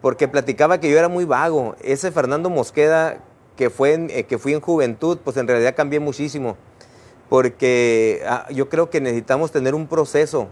porque 0.00 0.28
platicaba 0.28 0.78
que 0.78 0.88
yo 0.88 0.98
era 0.98 1.08
muy 1.08 1.24
vago. 1.24 1.74
Ese 1.82 2.12
Fernando 2.12 2.50
Mosqueda 2.50 3.18
que, 3.56 3.70
fue 3.70 3.94
eh, 4.10 4.24
que 4.24 4.38
fui 4.38 4.52
en 4.52 4.60
juventud, 4.60 5.18
pues 5.24 5.36
en 5.36 5.48
realidad 5.48 5.74
cambié 5.74 5.98
muchísimo 5.98 6.56
porque 7.28 8.22
ah, 8.26 8.46
yo 8.50 8.68
creo 8.68 8.90
que 8.90 9.00
necesitamos 9.00 9.52
tener 9.52 9.74
un 9.74 9.86
proceso, 9.86 10.48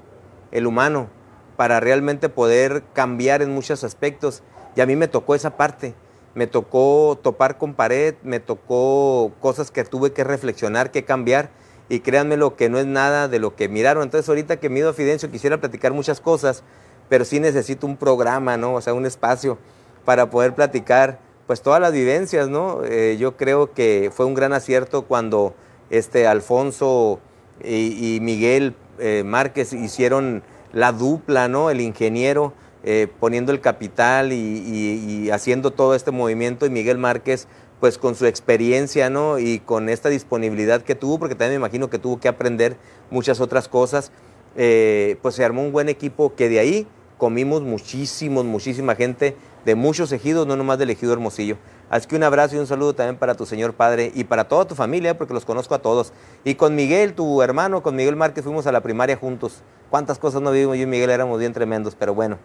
el 0.53 0.67
humano, 0.67 1.09
para 1.57 1.79
realmente 1.79 2.29
poder 2.29 2.83
cambiar 2.95 3.43
en 3.43 3.53
muchos 3.53 3.85
aspectos. 3.85 4.43
Y 4.77 4.81
a 4.81 4.87
mí 4.87 4.97
me 4.97 5.09
tocó 5.09 5.35
esa 5.35 5.57
parte, 5.57 5.95
me 6.35 6.47
tocó 6.47 7.19
topar 7.23 7.59
con 7.59 7.75
pared, 7.75 8.15
me 8.23 8.41
tocó 8.41 9.33
cosas 9.41 9.71
que 9.71 9.85
tuve 9.85 10.13
que 10.13 10.25
reflexionar, 10.25 10.91
que 10.91 11.05
cambiar. 11.05 11.51
Y 11.89 12.01
créanme 12.01 12.37
lo 12.37 12.57
que 12.57 12.69
no 12.69 12.79
es 12.79 12.87
nada 12.87 13.29
de 13.29 13.41
lo 13.41 13.57
que 13.57 13.69
miraron. 13.69 14.05
Entonces 14.05 14.29
ahorita 14.29 14.59
que 14.59 14.71
mido 14.71 14.91
a 14.91 14.93
Fidencio 14.95 15.31
quisiera 15.31 15.61
platicar 15.61 15.93
muchas 15.93 16.21
cosas, 16.21 16.63
pero 17.09 17.25
sí 17.25 17.41
necesito 17.41 17.87
un 17.87 17.97
programa, 17.97 18.57
¿no? 18.57 18.75
O 18.75 18.81
sea, 18.81 18.95
un 18.95 19.05
espacio 19.05 19.59
para 20.05 20.31
poder 20.31 20.55
platicar 20.55 21.19
pues 21.47 21.63
todas 21.63 21.81
las 21.81 21.93
vivencias, 21.93 22.49
¿no? 22.49 22.85
Eh, 22.85 23.17
yo 23.19 23.37
creo 23.37 23.75
que 23.75 24.13
fue 24.15 24.25
un 24.25 24.35
gran 24.35 24.53
acierto 24.53 25.03
cuando 25.03 25.53
este 25.91 26.27
Alfonso 26.27 27.21
y, 27.63 28.19
Miguel 28.23 28.75
eh, 28.99 29.23
Márquez 29.25 29.73
hicieron 29.73 30.43
la 30.73 30.93
dupla, 30.93 31.49
¿no? 31.49 31.71
El 31.71 31.81
ingeniero 31.81 32.55
eh, 32.83 33.09
poniendo 33.21 33.53
el 33.53 33.61
capital 33.61 34.33
y, 34.33 35.31
haciendo 35.31 35.71
todo 35.71 35.95
este 35.95 36.11
movimiento 36.11 36.65
y 36.65 36.71
Miguel 36.71 36.97
Márquez 36.97 37.47
pues 37.79 37.99
con 37.99 38.15
su 38.15 38.27
experiencia, 38.27 39.09
¿no? 39.11 39.39
Y 39.39 39.59
con 39.59 39.89
esta 39.89 40.11
disponibilidad 40.11 40.83
que 40.83 40.95
tuvo, 40.95 41.19
porque 41.19 41.35
también 41.35 41.53
me 41.61 41.67
imagino 41.67 41.89
que 41.89 41.99
tuvo 41.99 42.21
que 42.21 42.29
aprender 42.29 42.77
muchas 43.11 43.41
otras 43.41 43.69
cosas, 43.69 44.13
eh, 44.57 45.17
pues 45.23 45.35
se 45.35 45.45
armó 45.45 45.63
un 45.63 45.73
buen 45.73 45.89
equipo 45.89 46.35
que 46.35 46.51
de 46.51 46.59
ahí 46.59 46.87
comimos 47.17 47.63
muchísimos, 47.63 48.45
muchísima 48.45 48.95
gente 48.97 49.35
de 49.65 49.75
muchos 49.75 50.13
ejidos, 50.13 50.47
no 50.47 50.57
nomás 50.57 50.79
del 50.79 50.91
ejido 50.91 51.13
Hermosillo. 51.13 51.57
Así 51.91 52.07
que 52.07 52.15
un 52.15 52.23
abrazo 52.23 52.55
y 52.55 52.59
un 52.59 52.69
saludo 52.69 52.95
también 52.95 53.17
para 53.17 53.35
tu 53.35 53.45
señor 53.45 53.75
padre 53.75 54.13
y 54.15 54.23
para 54.23 54.47
toda 54.47 54.65
tu 54.65 54.77
familia, 54.77 55.19
porque 55.19 55.35
los 55.35 55.45
conozco 55.45 55.75
a 55.75 55.81
todos. 55.81 56.13
Y 56.45 56.55
con 56.55 56.77
Miguel, 56.77 57.15
tu 57.15 57.43
hermano, 57.43 57.83
con 57.83 57.97
Miguel 57.97 58.15
Márquez, 58.15 58.45
fuimos 58.45 58.67
a 58.69 58.73
la 58.73 58.81
primaria 58.81 59.17
juntos. 59.17 59.63
Cuántas 59.91 60.21
cosas 60.21 60.41
no 60.41 60.53
vivimos 60.53 60.77
yo 60.77 60.85
y 60.85 60.87
Miguel, 60.87 61.11
éramos 61.11 61.41
bien 61.41 61.53
tremendos, 61.53 61.97
pero 61.97 62.15
bueno, 62.15 62.39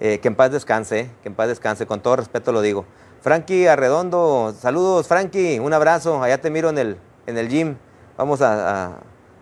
eh, 0.00 0.18
que 0.18 0.28
en 0.28 0.34
paz 0.34 0.50
descanse, 0.50 1.00
eh, 1.00 1.10
que 1.22 1.28
en 1.28 1.34
paz 1.34 1.48
descanse, 1.48 1.84
con 1.84 2.00
todo 2.00 2.16
respeto 2.16 2.52
lo 2.52 2.62
digo. 2.62 2.86
Frankie 3.20 3.68
Arredondo, 3.68 4.54
saludos 4.58 5.06
Frankie, 5.06 5.58
un 5.58 5.74
abrazo, 5.74 6.22
allá 6.22 6.40
te 6.40 6.48
miro 6.48 6.70
en 6.70 6.78
el, 6.78 6.96
en 7.26 7.36
el 7.36 7.50
gym, 7.50 7.76
vamos 8.16 8.40
a, 8.40 8.96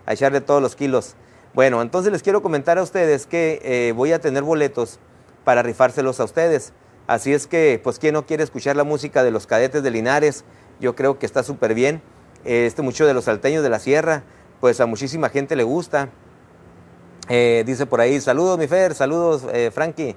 echarle 0.08 0.40
todos 0.40 0.60
los 0.60 0.74
kilos. 0.74 1.14
Bueno, 1.54 1.80
entonces 1.80 2.10
les 2.10 2.24
quiero 2.24 2.42
comentar 2.42 2.76
a 2.76 2.82
ustedes 2.82 3.26
que 3.26 3.60
eh, 3.62 3.92
voy 3.94 4.10
a 4.10 4.20
tener 4.20 4.42
boletos 4.42 4.98
para 5.44 5.62
rifárselos 5.62 6.18
a 6.18 6.24
ustedes. 6.24 6.72
Así 7.08 7.32
es 7.32 7.46
que, 7.46 7.80
pues, 7.82 7.98
¿quién 7.98 8.12
no 8.12 8.26
quiere 8.26 8.44
escuchar 8.44 8.76
la 8.76 8.84
música 8.84 9.24
de 9.24 9.30
los 9.30 9.46
cadetes 9.46 9.82
de 9.82 9.90
Linares? 9.90 10.44
Yo 10.78 10.94
creo 10.94 11.18
que 11.18 11.24
está 11.24 11.42
súper 11.42 11.72
bien. 11.72 12.02
Este 12.44 12.82
mucho 12.82 13.06
de 13.06 13.14
los 13.14 13.24
salteños 13.24 13.62
de 13.62 13.70
la 13.70 13.78
sierra, 13.78 14.24
pues 14.60 14.78
a 14.82 14.84
muchísima 14.84 15.30
gente 15.30 15.56
le 15.56 15.64
gusta. 15.64 16.10
Eh, 17.30 17.64
dice 17.66 17.86
por 17.86 18.02
ahí, 18.02 18.20
saludos 18.20 18.58
mi 18.58 18.68
Fer, 18.68 18.94
saludos 18.94 19.46
eh, 19.54 19.70
Frankie. 19.72 20.16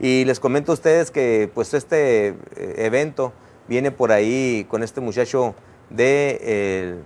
Y 0.00 0.24
les 0.24 0.40
comento 0.40 0.72
a 0.72 0.74
ustedes 0.74 1.12
que 1.12 1.48
pues 1.54 1.74
este 1.74 2.30
eh, 2.30 2.34
evento 2.78 3.32
viene 3.68 3.92
por 3.92 4.10
ahí 4.10 4.66
con 4.68 4.82
este 4.82 5.00
muchacho 5.00 5.54
de, 5.90 7.04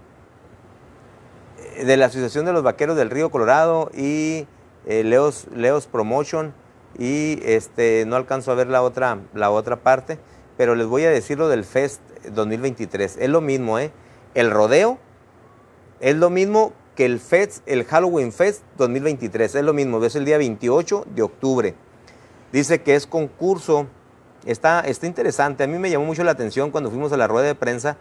de 1.84 1.96
la 1.98 2.06
Asociación 2.06 2.46
de 2.46 2.54
los 2.54 2.62
Vaqueros 2.62 2.96
del 2.96 3.10
Río 3.10 3.30
Colorado 3.30 3.90
y 3.94 4.46
Leos, 4.86 5.46
Leos 5.54 5.86
Promotion 5.86 6.54
y 6.98 7.40
este, 7.44 8.04
no 8.06 8.16
alcanzo 8.16 8.52
a 8.52 8.54
ver 8.54 8.68
la 8.68 8.82
otra, 8.82 9.18
la 9.34 9.50
otra 9.50 9.76
parte, 9.76 10.18
pero 10.56 10.74
les 10.74 10.86
voy 10.86 11.04
a 11.04 11.10
decir 11.10 11.38
lo 11.38 11.48
del 11.48 11.64
Fest 11.64 12.00
2023. 12.32 13.18
Es 13.20 13.28
lo 13.28 13.40
mismo, 13.40 13.78
¿eh? 13.78 13.90
El 14.34 14.50
rodeo 14.50 14.98
es 16.00 16.16
lo 16.16 16.30
mismo 16.30 16.72
que 16.94 17.04
el 17.04 17.20
Fest, 17.20 17.62
el 17.66 17.84
Halloween 17.84 18.32
Fest 18.32 18.62
2023. 18.78 19.54
Es 19.54 19.62
lo 19.62 19.74
mismo, 19.74 20.02
es 20.04 20.16
el 20.16 20.24
día 20.24 20.38
28 20.38 21.06
de 21.14 21.22
octubre. 21.22 21.74
Dice 22.52 22.80
que 22.82 22.94
es 22.94 23.06
concurso. 23.06 23.86
Está, 24.46 24.80
está 24.80 25.06
interesante. 25.06 25.64
A 25.64 25.66
mí 25.66 25.78
me 25.78 25.90
llamó 25.90 26.06
mucho 26.06 26.24
la 26.24 26.30
atención 26.30 26.70
cuando 26.70 26.90
fuimos 26.90 27.12
a 27.12 27.16
la 27.16 27.26
rueda 27.26 27.46
de 27.46 27.54
prensa, 27.54 27.98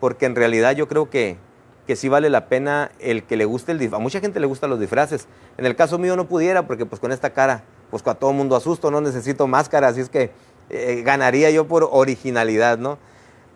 porque 0.00 0.26
en 0.26 0.36
realidad 0.36 0.74
yo 0.74 0.88
creo 0.88 1.10
que, 1.10 1.36
que 1.86 1.96
sí 1.96 2.08
vale 2.08 2.30
la 2.30 2.48
pena 2.48 2.92
el 3.00 3.24
que 3.24 3.36
le 3.36 3.44
guste 3.44 3.72
el 3.72 3.78
disfraz. 3.78 4.00
A 4.00 4.02
mucha 4.02 4.20
gente 4.20 4.40
le 4.40 4.46
gustan 4.46 4.70
los 4.70 4.80
disfraces. 4.80 5.26
En 5.58 5.66
el 5.66 5.76
caso 5.76 5.98
mío 5.98 6.16
no 6.16 6.28
pudiera, 6.28 6.66
porque 6.66 6.86
pues 6.86 7.00
con 7.00 7.12
esta 7.12 7.30
cara 7.30 7.64
pues 7.90 8.06
a 8.06 8.14
todo 8.14 8.32
mundo 8.32 8.56
asusto, 8.56 8.90
no 8.90 9.00
necesito 9.00 9.46
máscara, 9.46 9.88
así 9.88 10.00
es 10.00 10.08
que 10.08 10.30
eh, 10.70 11.02
ganaría 11.04 11.50
yo 11.50 11.66
por 11.66 11.88
originalidad, 11.90 12.78
¿no? 12.78 12.98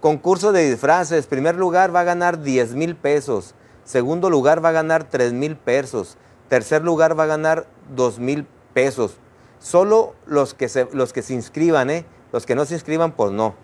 Concurso 0.01 0.53
de 0.53 0.69
disfraces, 0.69 1.27
primer 1.27 1.57
lugar 1.57 1.95
va 1.95 2.01
a 2.01 2.05
ganar 2.05 2.43
10 2.43 2.75
mil 2.75 2.97
pesos, 2.97 3.55
segundo 3.85 4.31
lugar 4.31 4.65
va 4.65 4.71
a 4.71 4.73
ganar 4.73 5.05
3 5.05 5.33
mil 5.33 5.57
pesos, 5.57 6.17
tercer 6.49 6.83
lugar 6.83 7.19
va 7.19 7.25
a 7.25 7.27
ganar 7.27 7.67
2 7.95 8.19
mil 8.19 8.47
pesos. 8.75 9.17
Solo 9.59 10.15
los 10.27 10.55
que, 10.55 10.69
se, 10.69 10.89
los 10.93 11.13
que 11.13 11.23
se 11.23 11.35
inscriban, 11.35 11.89
¿eh? 11.89 12.05
Los 12.33 12.47
que 12.47 12.57
no 12.57 12.65
se 12.65 12.75
inscriban, 12.75 13.13
pues 13.13 13.31
no. 13.31 13.55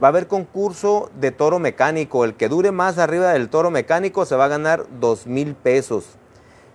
Va 0.00 0.08
a 0.08 0.10
haber 0.10 0.28
concurso 0.28 1.10
de 1.18 1.32
toro 1.32 1.58
mecánico. 1.58 2.24
El 2.24 2.34
que 2.34 2.48
dure 2.48 2.70
más 2.70 2.98
arriba 2.98 3.32
del 3.32 3.48
toro 3.48 3.70
mecánico 3.70 4.24
se 4.24 4.36
va 4.36 4.44
a 4.44 4.48
ganar 4.48 4.86
2 5.00 5.26
mil 5.26 5.56
pesos. 5.56 6.19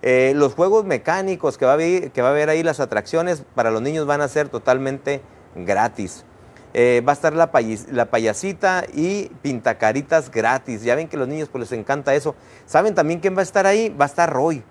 Eh, 0.02 0.32
los 0.36 0.54
juegos 0.54 0.84
mecánicos 0.84 1.58
que 1.58 1.64
va, 1.64 1.72
a 1.72 1.74
haber, 1.74 2.10
que 2.10 2.22
va 2.22 2.28
a 2.28 2.30
haber 2.30 2.48
ahí, 2.50 2.62
las 2.62 2.80
atracciones 2.80 3.42
para 3.54 3.70
los 3.70 3.82
niños 3.82 4.06
van 4.06 4.20
a 4.20 4.28
ser 4.28 4.48
totalmente 4.48 5.22
gratis. 5.54 6.24
Eh, 6.74 7.02
va 7.06 7.12
a 7.12 7.14
estar 7.14 7.32
la, 7.32 7.50
la, 7.90 8.10
payasita 8.10 8.84
y 8.92 9.30
pintacaritas 9.40 10.30
gratis. 10.30 10.82
Ya 10.82 10.94
ven 10.94 11.08
que 11.08 11.16
los 11.16 11.26
niños 11.26 11.48
pues 11.48 11.70
les 11.70 11.72
encanta 11.78 12.14
eso. 12.14 12.34
¿Saben 12.66 12.94
también 12.94 13.20
quién 13.20 13.34
va 13.34 13.40
a 13.40 13.44
estar 13.44 13.66
ahí? 13.66 13.88
Va 13.88 14.04
a 14.04 14.08
estar 14.08 14.30
Roy. 14.30 14.62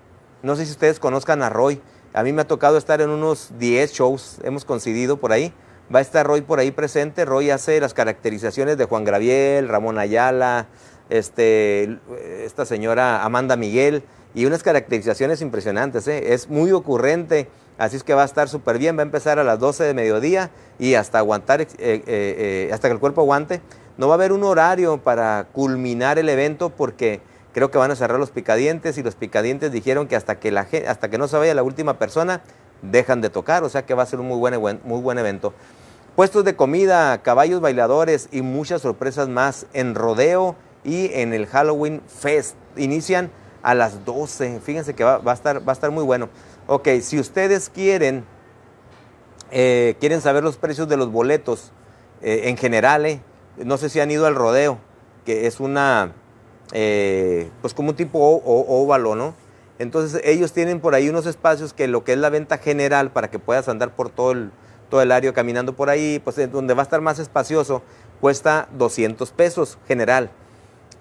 No 0.42 0.54
sé 0.54 0.66
si 0.66 0.70
ustedes 0.70 1.00
conozcan 1.00 1.42
a 1.42 1.50
Roy. 1.50 1.80
A 2.12 2.22
mí 2.22 2.32
me 2.32 2.42
ha 2.42 2.46
tocado 2.46 2.78
estar 2.78 3.00
en 3.00 3.10
unos 3.10 3.52
10 3.58 3.92
shows, 3.92 4.38
hemos 4.44 4.64
coincidido 4.64 5.16
por 5.16 5.32
ahí. 5.32 5.52
Va 5.92 5.98
a 5.98 6.02
estar 6.02 6.26
Roy 6.26 6.42
por 6.42 6.60
ahí 6.60 6.70
presente. 6.70 7.24
Roy 7.24 7.50
hace 7.50 7.80
las 7.80 7.92
caracterizaciones 7.92 8.78
de 8.78 8.84
Juan 8.84 9.04
Graviel, 9.04 9.68
Ramón 9.68 9.98
Ayala, 9.98 10.68
este, 11.10 11.98
esta 12.44 12.64
señora 12.64 13.24
Amanda 13.24 13.56
Miguel 13.56 14.04
y 14.36 14.44
unas 14.44 14.62
caracterizaciones 14.62 15.40
impresionantes. 15.40 16.06
¿eh? 16.08 16.34
Es 16.34 16.50
muy 16.50 16.70
ocurrente, 16.70 17.48
así 17.78 17.96
es 17.96 18.04
que 18.04 18.12
va 18.12 18.20
a 18.20 18.26
estar 18.26 18.50
súper 18.50 18.76
bien. 18.76 18.94
Va 18.94 19.00
a 19.00 19.02
empezar 19.02 19.38
a 19.38 19.44
las 19.44 19.58
12 19.58 19.82
de 19.82 19.94
mediodía 19.94 20.50
y 20.78 20.92
hasta 20.92 21.18
aguantar, 21.18 21.62
eh, 21.62 21.66
eh, 21.78 22.70
hasta 22.70 22.88
que 22.88 22.92
el 22.92 23.00
cuerpo 23.00 23.22
aguante. 23.22 23.62
No 23.96 24.08
va 24.08 24.14
a 24.14 24.16
haber 24.16 24.32
un 24.32 24.44
horario 24.44 24.98
para 24.98 25.46
culminar 25.54 26.18
el 26.18 26.28
evento 26.28 26.68
porque 26.68 27.22
creo 27.54 27.70
que 27.70 27.78
van 27.78 27.90
a 27.90 27.96
cerrar 27.96 28.20
los 28.20 28.30
picadientes 28.30 28.98
y 28.98 29.02
los 29.02 29.14
picadientes 29.14 29.72
dijeron 29.72 30.06
que 30.06 30.16
hasta 30.16 30.38
que, 30.38 30.54
hasta 30.86 31.08
que 31.08 31.16
no 31.16 31.28
se 31.28 31.38
vaya 31.38 31.54
la 31.54 31.62
última 31.62 31.98
persona 31.98 32.42
dejan 32.82 33.22
de 33.22 33.30
tocar, 33.30 33.64
o 33.64 33.70
sea 33.70 33.86
que 33.86 33.94
va 33.94 34.02
a 34.02 34.06
ser 34.06 34.20
un 34.20 34.28
muy 34.28 34.36
buen, 34.36 34.80
muy 34.84 35.00
buen 35.00 35.16
evento. 35.16 35.54
Puestos 36.14 36.44
de 36.44 36.56
comida, 36.56 37.22
caballos 37.22 37.62
bailadores 37.62 38.28
y 38.32 38.42
muchas 38.42 38.82
sorpresas 38.82 39.30
más 39.30 39.64
en 39.72 39.94
rodeo 39.94 40.56
y 40.84 41.10
en 41.14 41.32
el 41.32 41.46
Halloween 41.46 42.02
Fest. 42.06 42.56
Inician 42.76 43.30
a 43.66 43.74
las 43.74 44.04
12. 44.04 44.60
Fíjense 44.60 44.94
que 44.94 45.02
va, 45.02 45.20
a, 45.24 45.34
estar, 45.34 45.66
va 45.66 45.72
a 45.72 45.74
estar 45.74 45.90
muy 45.90 46.04
bueno. 46.04 46.28
Ok, 46.68 46.88
si 47.02 47.18
ustedes 47.18 47.68
quieren, 47.68 48.24
eh, 49.50 49.96
quieren 49.98 50.20
saber 50.20 50.44
los 50.44 50.56
precios 50.56 50.88
de 50.88 50.96
los 50.96 51.10
boletos 51.10 51.72
eh, 52.22 52.42
en 52.44 52.56
general, 52.56 53.06
eh, 53.06 53.20
no 53.56 53.76
sé 53.76 53.88
si 53.88 53.98
han 53.98 54.08
ido 54.12 54.26
al 54.26 54.36
rodeo, 54.36 54.78
que 55.24 55.48
es 55.48 55.58
una, 55.58 56.12
pues 56.70 57.74
como 57.74 57.90
un 57.90 57.96
tipo 57.96 58.40
óvalo, 58.44 59.16
¿no? 59.16 59.34
Entonces 59.80 60.20
ellos 60.24 60.52
tienen 60.52 60.78
por 60.78 60.94
ahí 60.94 61.08
unos 61.08 61.26
espacios 61.26 61.72
que 61.72 61.88
lo 61.88 62.04
que 62.04 62.12
es 62.12 62.18
la 62.18 62.30
venta 62.30 62.58
general 62.58 63.10
para 63.10 63.30
que 63.30 63.40
puedas 63.40 63.68
andar 63.68 63.96
por 63.96 64.10
todo 64.10 64.30
el, 64.30 64.52
todo 64.90 65.02
el 65.02 65.10
área 65.10 65.32
caminando 65.32 65.74
por 65.74 65.90
ahí, 65.90 66.20
pues 66.22 66.36
donde 66.52 66.74
va 66.74 66.82
a 66.82 66.84
estar 66.84 67.00
más 67.00 67.18
espacioso, 67.18 67.82
cuesta 68.20 68.68
200 68.78 69.32
pesos 69.32 69.76
general. 69.88 70.30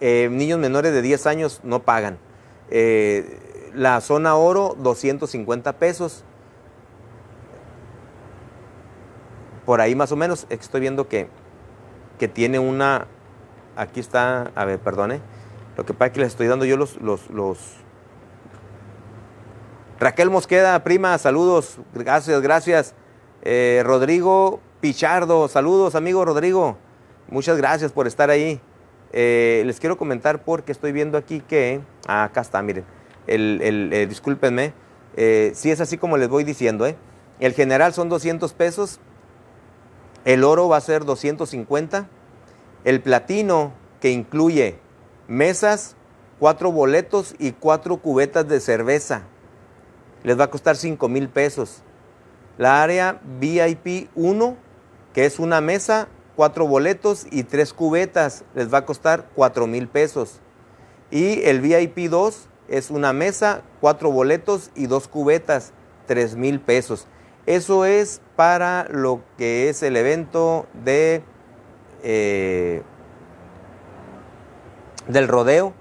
niños 0.01 0.57
menores 0.57 0.93
de 0.93 1.03
10 1.03 1.28
años 1.28 1.59
no 1.63 1.84
pagan. 1.84 2.18
Eh, 2.70 3.72
la 3.74 3.99
zona 4.01 4.36
oro, 4.36 4.76
250 4.80 5.74
pesos. 5.74 6.24
Por 9.66 9.82
ahí 9.82 9.95
más 9.95 10.11
o 10.11 10.16
menos, 10.16 10.45
estoy 10.49 10.82
viendo 10.82 11.07
que, 11.07 11.28
que 12.20 12.28
tiene 12.28 12.59
una... 12.59 13.07
Aquí 13.76 13.99
está, 13.99 14.51
a 14.55 14.66
ver, 14.66 14.80
perdone. 14.80 15.20
Lo 15.76 15.86
que 15.86 15.93
pasa 15.93 16.07
es 16.07 16.13
que 16.13 16.20
les 16.22 16.30
estoy 16.30 16.47
dando 16.47 16.66
yo 16.66 16.78
los, 16.78 16.99
los. 17.01 17.57
Raquel 19.99 20.30
Mosqueda, 20.30 20.82
prima, 20.84 21.18
saludos. 21.18 21.78
Gracias, 21.93 22.41
gracias. 22.41 22.93
Eh, 23.41 23.82
Rodrigo 23.86 24.61
Pichardo, 24.80 25.47
saludos, 25.47 25.95
amigo 25.95 26.24
Rodrigo. 26.24 26.78
Muchas 27.28 27.57
gracias 27.57 27.91
por 27.91 28.07
estar 28.07 28.30
ahí. 28.30 28.61
Eh, 29.18 29.63
les 29.66 29.80
quiero 29.80 29.97
comentar 29.97 30.43
porque 30.43 30.74
estoy 30.74 30.91
viendo 30.91 31.18
aquí 31.18 31.39
que, 31.39 31.80
ah, 32.05 32.26
acá 32.26 32.41
está, 32.41 32.61
miren, 32.61 32.84
el, 33.28 33.61
el 33.63 33.93
eh, 33.93 34.07
discúlpenme, 34.07 34.74
eh, 35.16 35.53
si 35.55 35.72
es 35.72 35.80
así 35.80 35.97
como 35.97 36.18
les 36.18 36.28
voy 36.28 36.43
diciendo, 36.43 36.86
el 37.39 37.53
general 37.53 37.93
son 37.93 38.09
200 38.09 38.51
pesos, 38.51 38.99
el 40.26 40.43
oro 40.43 40.68
va 40.68 40.76
a 40.76 40.82
ser 40.82 41.05
250, 41.05 42.09
el 42.84 43.01
platino 43.01 43.72
que 44.01 44.11
incluye 44.11 44.80
mesas, 45.30 45.95
cuatro 46.38 46.74
boletos 46.74 47.36
y 47.39 47.53
cuatro 47.53 47.95
cubetas 48.01 48.45
de 48.49 48.59
cerveza, 48.59 49.24
les 50.24 50.38
va 50.38 50.43
a 50.43 50.51
costar 50.51 50.76
5 50.76 51.07
mil 51.07 51.30
pesos. 51.30 51.84
La 52.57 52.84
área 52.84 53.22
VIP 53.39 54.09
1, 54.16 54.57
que 55.13 55.26
es 55.26 55.39
una 55.39 55.61
mesa, 55.61 56.09
cuatro 56.36 56.67
boletos 56.67 57.27
y 57.31 57.43
tres 57.43 57.73
cubetas. 57.73 58.43
Les 58.53 58.73
va 58.73 58.79
a 58.79 58.86
costar 58.86 59.29
cuatro 59.36 59.67
mil 59.67 59.88
pesos. 59.88 60.39
Y 61.11 61.43
el 61.43 61.61
VIP 61.61 62.09
2 62.09 62.49
es 62.67 62.89
una 62.89 63.13
mesa, 63.13 63.61
cuatro 63.79 64.11
boletos 64.11 64.71
y 64.75 64.88
dos 64.88 65.07
cubetas, 65.07 65.71
tres 66.07 66.36
mil 66.36 66.59
pesos. 66.59 67.07
Eso 67.45 67.86
es 67.86 68.21
para 68.36 68.88
lo 68.89 69.21
que 69.38 69.69
es 69.69 69.83
el 69.83 69.97
evento 69.97 70.65
de 70.83 71.23
eh, 72.03 72.81
del 75.07 75.27
rodeo 75.27 75.73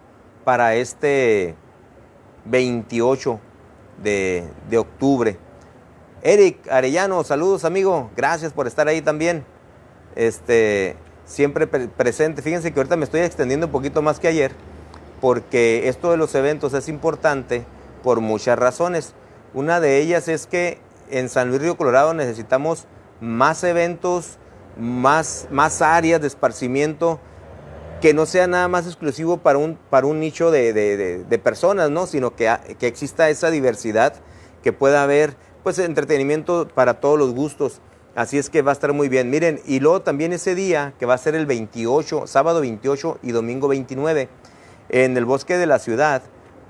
para 0.45 0.75
este 0.75 1.55
28 2.45 3.41
de, 4.03 4.45
de 4.69 4.79
octubre. 4.79 5.39
Eric 6.23 6.69
Arellano, 6.71 7.25
saludos 7.25 7.65
amigo, 7.65 8.11
gracias 8.17 8.53
por 8.53 8.67
estar 8.67 8.89
ahí 8.89 9.01
también 9.01 9.45
este, 10.17 10.97
siempre 11.25 11.67
presente. 11.67 12.43
Fíjense 12.43 12.73
que 12.73 12.81
ahorita 12.81 12.97
me 12.97 13.05
estoy 13.05 13.21
extendiendo 13.21 13.67
un 13.67 13.73
poquito 13.73 14.03
más 14.03 14.21
que 14.21 14.29
ayer, 14.29 14.53
porque 15.21 15.89
esto 15.89 16.11
de 16.11 16.17
los 16.17 16.35
eventos 16.35 16.75
es 16.75 16.89
importante 16.89 17.65
por 18.03 18.21
muchas 18.21 18.59
razones. 18.59 19.15
Una 19.55 19.81
de 19.81 19.99
ellas 19.99 20.29
es 20.29 20.47
que 20.47 20.79
en 21.11 21.29
San 21.29 21.49
Luis 21.49 21.63
Río 21.63 21.77
Colorado 21.77 22.15
necesitamos 22.15 22.87
más 23.21 23.65
eventos, 23.65 24.39
más, 24.79 25.49
más 25.51 25.81
áreas 25.83 26.21
de 26.21 26.27
esparcimiento, 26.27 27.21
que 28.01 28.13
no 28.13 28.27
sea 28.27 28.47
nada 28.47 28.69
más 28.69 28.87
exclusivo 28.87 29.39
para 29.39 29.59
un, 29.59 29.79
para 29.89 30.07
un 30.07 30.21
nicho 30.21 30.51
de, 30.51 31.41
personas, 31.43 31.91
¿no? 31.91 32.07
sino 32.07 32.37
que, 32.37 32.55
que, 32.79 32.87
exista 32.87 33.31
esa 33.31 33.51
diversidad, 33.51 34.15
que 34.63 34.73
pueda 34.73 35.03
haber 35.03 35.37
pues, 35.63 35.79
entretenimiento 35.79 36.69
para 36.75 37.01
todos 37.01 37.19
los 37.19 37.33
gustos. 37.35 37.81
Así 38.15 38.39
es 38.39 38.51
que 38.51 38.63
va 38.63 38.71
a 38.71 38.75
estar 38.75 38.93
muy 38.93 39.09
bien. 39.09 39.31
Miren, 39.31 39.61
y 39.67 39.81
luego 39.81 40.03
también 40.03 40.33
ese 40.33 40.55
día, 40.55 40.95
que 40.99 41.07
va 41.07 41.15
a 41.15 41.19
ser 41.19 41.35
el 41.35 41.47
28, 41.47 42.27
sábado 42.27 42.61
28 42.61 43.19
y 43.23 43.33
domingo 43.33 43.69
29, 43.69 44.29
en 44.91 45.17
el 45.17 45.25
bosque 45.25 45.57
de 45.57 45.67
la 45.67 45.79
ciudad, 45.79 46.23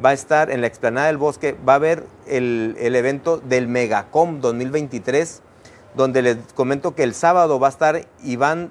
va 0.05 0.11
a 0.11 0.15
estar 0.15 0.51
en 0.51 0.61
la 0.61 0.67
explanada 0.67 1.09
del 1.09 1.19
bosque, 1.19 1.57
va 1.69 1.75
a 1.75 1.77
haber 1.77 2.05
el, 2.27 2.77
el 2.79 2.97
evento 2.97 3.39
del 3.39 3.69
Megacom 3.69 4.41
2023 4.41 5.43
donde 5.95 6.23
les 6.23 6.37
comento 6.55 6.95
que 6.95 7.05
el 7.05 7.15
sábado 7.15 7.59
va 7.59 7.69
a 7.69 7.71
estar 7.71 8.07
Iván 8.23 8.71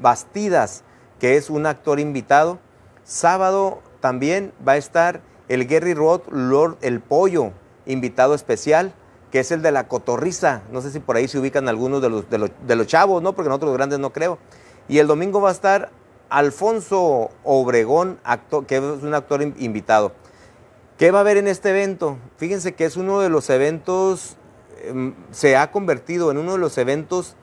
Bastidas, 0.00 0.84
que 1.18 1.36
es 1.36 1.50
un 1.50 1.66
actor 1.66 2.00
invitado. 2.00 2.58
Sábado 3.04 3.82
también 4.00 4.52
va 4.66 4.72
a 4.72 4.76
estar 4.76 5.20
el 5.48 5.66
Gary 5.66 5.94
Roth 5.94 6.28
Lord 6.30 6.78
El 6.80 7.00
Pollo, 7.00 7.52
invitado 7.86 8.34
especial, 8.34 8.94
que 9.30 9.40
es 9.40 9.50
el 9.50 9.62
de 9.62 9.72
la 9.72 9.88
cotorriza. 9.88 10.62
No 10.72 10.80
sé 10.80 10.90
si 10.90 11.00
por 11.00 11.16
ahí 11.16 11.28
se 11.28 11.38
ubican 11.38 11.68
algunos 11.68 12.02
de 12.02 12.08
los, 12.10 12.24
de 12.28 12.76
los, 12.76 12.86
chavos, 12.86 13.22
¿no? 13.22 13.34
Porque 13.34 13.48
nosotros 13.48 13.70
los 13.70 13.78
grandes 13.78 13.98
no 13.98 14.12
creo. 14.12 14.38
Y 14.88 14.98
el 14.98 15.06
domingo 15.06 15.40
va 15.40 15.50
a 15.50 15.52
estar 15.52 15.90
Alfonso 16.28 17.30
Obregón, 17.44 18.18
actor, 18.24 18.66
que 18.66 18.76
es 18.76 18.82
un 18.82 19.14
actor 19.14 19.42
invitado. 19.42 20.12
¿Qué 20.98 21.10
va 21.10 21.18
a 21.18 21.20
haber 21.22 21.36
en 21.36 21.48
este 21.48 21.70
evento? 21.70 22.18
Fíjense 22.36 22.74
que 22.74 22.84
es 22.84 22.96
uno 22.96 23.20
de 23.20 23.30
los 23.30 23.48
eventos 23.50 24.36
Em, 24.82 25.14
se 25.30 25.56
ha 25.56 25.70
convertido 25.70 26.30
en 26.30 26.38
uno 26.38 26.52
de 26.52 26.58
los 26.58 26.78
eventos 26.78 27.36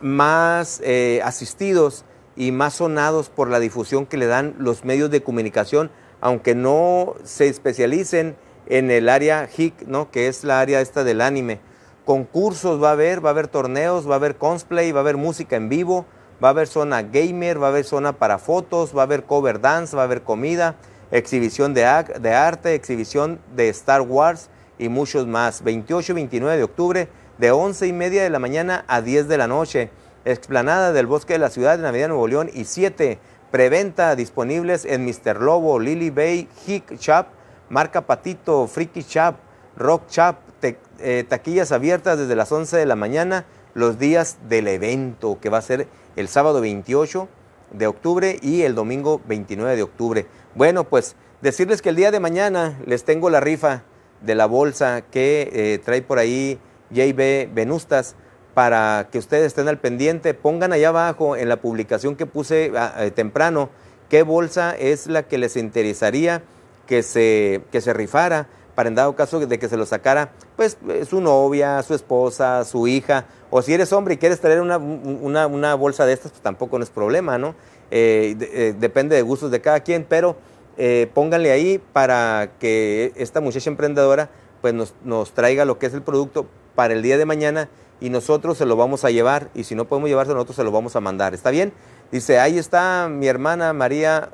más 0.00 0.80
eh, 0.82 1.20
asistidos 1.24 2.04
y 2.36 2.52
más 2.52 2.74
sonados 2.74 3.28
por 3.28 3.50
la 3.50 3.60
difusión 3.60 4.06
que 4.06 4.16
le 4.16 4.26
dan 4.26 4.54
los 4.58 4.84
medios 4.84 5.10
de 5.10 5.22
comunicación, 5.22 5.90
aunque 6.20 6.54
no 6.54 7.16
se 7.22 7.48
especialicen 7.48 8.36
en 8.70 8.90
el 8.90 9.08
área 9.08 9.48
HIC, 9.54 9.82
¿no? 9.86 10.10
que 10.10 10.28
es 10.28 10.44
la 10.44 10.60
área 10.60 10.80
esta 10.80 11.04
del 11.04 11.20
anime. 11.20 11.60
Concursos 12.04 12.82
va 12.82 12.90
a 12.90 12.92
haber, 12.92 13.22
va 13.22 13.30
a 13.30 13.32
haber 13.32 13.48
torneos, 13.48 14.08
va 14.08 14.14
a 14.14 14.16
haber 14.16 14.36
cosplay, 14.36 14.92
va 14.92 15.00
a 15.00 15.02
haber 15.02 15.16
música 15.16 15.56
en 15.56 15.68
vivo, 15.68 16.06
va 16.42 16.48
a 16.48 16.50
haber 16.52 16.68
zona 16.68 17.02
gamer, 17.02 17.60
va 17.60 17.66
a 17.66 17.70
haber 17.70 17.84
zona 17.84 18.12
para 18.12 18.38
fotos, 18.38 18.96
va 18.96 19.02
a 19.02 19.04
haber 19.04 19.24
cover 19.24 19.60
dance, 19.60 19.96
va 19.96 20.02
a 20.02 20.04
haber 20.04 20.22
comida, 20.22 20.76
exhibición 21.10 21.74
de, 21.74 21.84
arte, 21.84 22.74
exhibición 22.74 23.40
de 23.54 23.68
Star 23.70 24.02
Wars, 24.02 24.48
y 24.78 24.88
muchos 24.88 25.26
más. 25.26 25.62
28 25.62 26.12
y 26.12 26.14
29 26.14 26.56
de 26.56 26.64
octubre, 26.64 27.08
de 27.38 27.50
11 27.50 27.88
y 27.88 27.92
media 27.92 28.22
de 28.22 28.30
la 28.30 28.38
mañana 28.38 28.84
a 28.88 29.02
10 29.02 29.28
de 29.28 29.36
la 29.36 29.46
noche. 29.46 29.90
Explanada 30.24 30.92
del 30.92 31.06
Bosque 31.06 31.34
de 31.34 31.38
la 31.38 31.50
Ciudad 31.50 31.76
de 31.76 31.82
Navidad 31.82 32.08
Nuevo 32.08 32.28
León 32.28 32.50
y 32.52 32.64
7. 32.64 33.18
Preventa 33.50 34.16
disponibles 34.16 34.84
en 34.84 35.04
Mr. 35.04 35.40
Lobo, 35.40 35.78
Lily 35.80 36.10
Bay, 36.10 36.48
Hick 36.66 36.98
Shop, 36.98 37.26
Marca 37.70 38.02
Patito, 38.02 38.66
Freaky 38.66 39.02
Shop, 39.02 39.36
Rock 39.76 40.10
Shop, 40.10 40.36
eh, 40.62 41.24
taquillas 41.26 41.72
abiertas 41.72 42.18
desde 42.18 42.36
las 42.36 42.52
11 42.52 42.76
de 42.76 42.84
la 42.84 42.96
mañana 42.96 43.46
los 43.72 43.98
días 43.98 44.36
del 44.48 44.68
evento 44.68 45.38
que 45.40 45.48
va 45.48 45.58
a 45.58 45.62
ser 45.62 45.88
el 46.16 46.28
sábado 46.28 46.60
28 46.60 47.28
de 47.72 47.86
octubre 47.86 48.38
y 48.42 48.62
el 48.62 48.74
domingo 48.74 49.22
29 49.26 49.76
de 49.76 49.82
octubre. 49.82 50.26
Bueno, 50.54 50.84
pues 50.84 51.14
decirles 51.40 51.80
que 51.80 51.90
el 51.90 51.96
día 51.96 52.10
de 52.10 52.20
mañana 52.20 52.78
les 52.84 53.04
tengo 53.04 53.30
la 53.30 53.40
rifa 53.40 53.84
de 54.20 54.34
la 54.34 54.46
bolsa 54.46 55.02
que 55.02 55.48
eh, 55.52 55.80
trae 55.82 56.02
por 56.02 56.18
ahí 56.18 56.58
JB 56.90 57.54
Venustas 57.54 58.16
para 58.52 59.08
que 59.10 59.18
ustedes 59.18 59.46
estén 59.46 59.68
al 59.68 59.78
pendiente. 59.78 60.34
Pongan 60.34 60.72
allá 60.72 60.88
abajo 60.88 61.36
en 61.36 61.48
la 61.48 61.60
publicación 61.60 62.16
que 62.16 62.26
puse 62.26 62.72
ah, 62.76 62.94
eh, 62.98 63.10
temprano 63.12 63.70
qué 64.08 64.22
bolsa 64.22 64.76
es 64.76 65.06
la 65.06 65.22
que 65.22 65.38
les 65.38 65.56
interesaría 65.56 66.42
que 66.90 67.02
se, 67.02 67.62
que 67.72 67.80
se 67.80 67.94
rifara 67.94 68.48
para 68.74 68.88
en 68.88 68.96
dado 68.96 69.14
caso 69.14 69.38
de 69.40 69.58
que 69.58 69.68
se 69.68 69.76
lo 69.76 69.86
sacara 69.86 70.32
pues 70.56 70.76
eh, 70.88 71.06
su 71.08 71.20
novia, 71.20 71.80
su 71.84 71.94
esposa, 71.94 72.64
su 72.64 72.88
hija, 72.88 73.26
o 73.48 73.62
si 73.62 73.72
eres 73.72 73.92
hombre 73.92 74.14
y 74.14 74.16
quieres 74.18 74.40
traer 74.40 74.60
una, 74.60 74.76
una, 74.76 75.74
bolsa 75.74 76.04
de 76.04 76.12
estas, 76.12 76.32
pues 76.32 76.42
tampoco 76.42 76.78
no 76.78 76.84
es 76.84 76.90
problema, 76.90 77.38
¿no? 77.38 77.54
depende 77.90 79.16
de 79.16 79.22
gustos 79.22 79.50
de 79.50 79.60
cada 79.60 79.80
quien, 79.80 80.06
pero 80.08 80.36
eh, 80.82 81.10
pónganle 81.12 81.52
ahí 81.52 81.78
para 81.92 82.52
que 82.58 83.12
esta 83.16 83.42
muchacha 83.42 83.68
emprendedora 83.68 84.30
pues 84.62 84.74
nos, 85.04 85.32
traiga 85.32 85.66
lo 85.66 85.78
que 85.78 85.84
es 85.84 85.92
el 85.92 86.00
producto 86.00 86.46
para 86.74 86.94
el 86.94 87.02
día 87.02 87.18
de 87.18 87.26
mañana 87.26 87.68
y 88.00 88.08
nosotros 88.08 88.56
se 88.56 88.64
lo 88.64 88.76
vamos 88.76 89.04
a 89.04 89.10
llevar 89.10 89.50
y 89.54 89.64
si 89.64 89.74
no 89.74 89.84
podemos 89.84 90.08
llevarse 90.08 90.32
nosotros 90.32 90.56
se 90.56 90.64
lo 90.64 90.70
vamos 90.70 90.96
a 90.96 91.00
mandar. 91.00 91.34
¿Está 91.34 91.50
bien? 91.50 91.72
Dice, 92.10 92.38
ahí 92.38 92.58
está 92.58 93.08
mi 93.10 93.26
hermana 93.26 93.72
María 93.72 94.30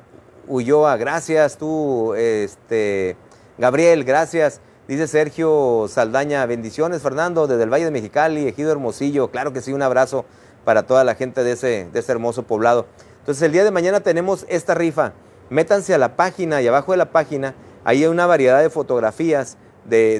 Ulloa, 0.47 0.97
gracias 0.97 1.57
tú, 1.57 2.13
este, 2.13 3.15
Gabriel, 3.57 4.03
gracias. 4.03 4.61
Dice 4.87 5.07
Sergio 5.07 5.87
Saldaña, 5.89 6.45
bendiciones 6.45 7.01
Fernando, 7.01 7.47
desde 7.47 7.63
el 7.63 7.69
Valle 7.69 7.85
de 7.85 7.91
Mexicali, 7.91 8.47
Ejido 8.47 8.71
Hermosillo, 8.71 9.29
claro 9.29 9.51
que 9.51 9.61
sí, 9.61 9.73
un 9.73 9.81
abrazo 9.81 10.25
para 10.63 10.83
toda 10.83 11.03
la 11.03 11.15
gente 11.15 11.43
de 11.43 11.51
ese, 11.51 11.89
de 11.91 11.99
ese 11.99 12.11
hermoso 12.11 12.43
poblado. 12.43 12.85
Entonces 13.19 13.43
el 13.43 13.51
día 13.51 13.65
de 13.65 13.71
mañana 13.71 13.99
tenemos 13.99 14.45
esta 14.47 14.73
rifa 14.73 15.13
métanse 15.49 15.93
a 15.93 15.97
la 15.97 16.15
página 16.15 16.61
y 16.61 16.67
abajo 16.67 16.91
de 16.91 16.97
la 16.97 17.11
página 17.11 17.55
hay 17.83 18.05
una 18.05 18.25
variedad 18.25 18.61
de 18.61 18.69
fotografías 18.69 19.57
de, 19.85 20.17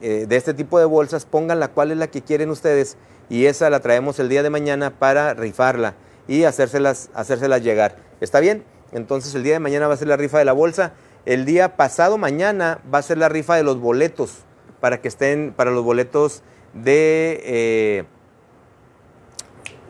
eh, 0.00 0.26
de, 0.26 0.36
este 0.36 0.54
tipo 0.54 0.78
de 0.78 0.86
bolsas, 0.86 1.26
pónganla 1.26 1.68
cuál 1.68 1.92
es 1.92 1.98
la 1.98 2.06
que 2.06 2.22
quieren 2.22 2.50
ustedes 2.50 2.96
y 3.28 3.46
esa 3.46 3.68
la 3.70 3.80
traemos 3.80 4.18
el 4.18 4.28
día 4.28 4.42
de 4.42 4.50
mañana 4.50 4.90
para 4.98 5.34
rifarla 5.34 5.94
y 6.28 6.44
hacérselas, 6.44 7.10
hacérselas 7.14 7.62
llegar. 7.62 7.96
¿Está 8.20 8.40
bien? 8.40 8.64
Entonces 8.92 9.34
el 9.34 9.42
día 9.42 9.54
de 9.54 9.60
mañana 9.60 9.88
va 9.88 9.94
a 9.94 9.96
ser 9.96 10.08
la 10.08 10.16
rifa 10.16 10.38
de 10.38 10.44
la 10.44 10.52
bolsa. 10.52 10.92
El 11.24 11.44
día 11.44 11.76
pasado 11.76 12.18
mañana 12.18 12.80
va 12.92 12.98
a 12.98 13.02
ser 13.02 13.18
la 13.18 13.28
rifa 13.28 13.56
de 13.56 13.62
los 13.62 13.80
boletos 13.80 14.44
para 14.80 15.00
que 15.00 15.08
estén 15.08 15.52
para 15.56 15.70
los 15.70 15.84
boletos 15.84 16.42
de 16.74 17.40
eh, 17.44 18.04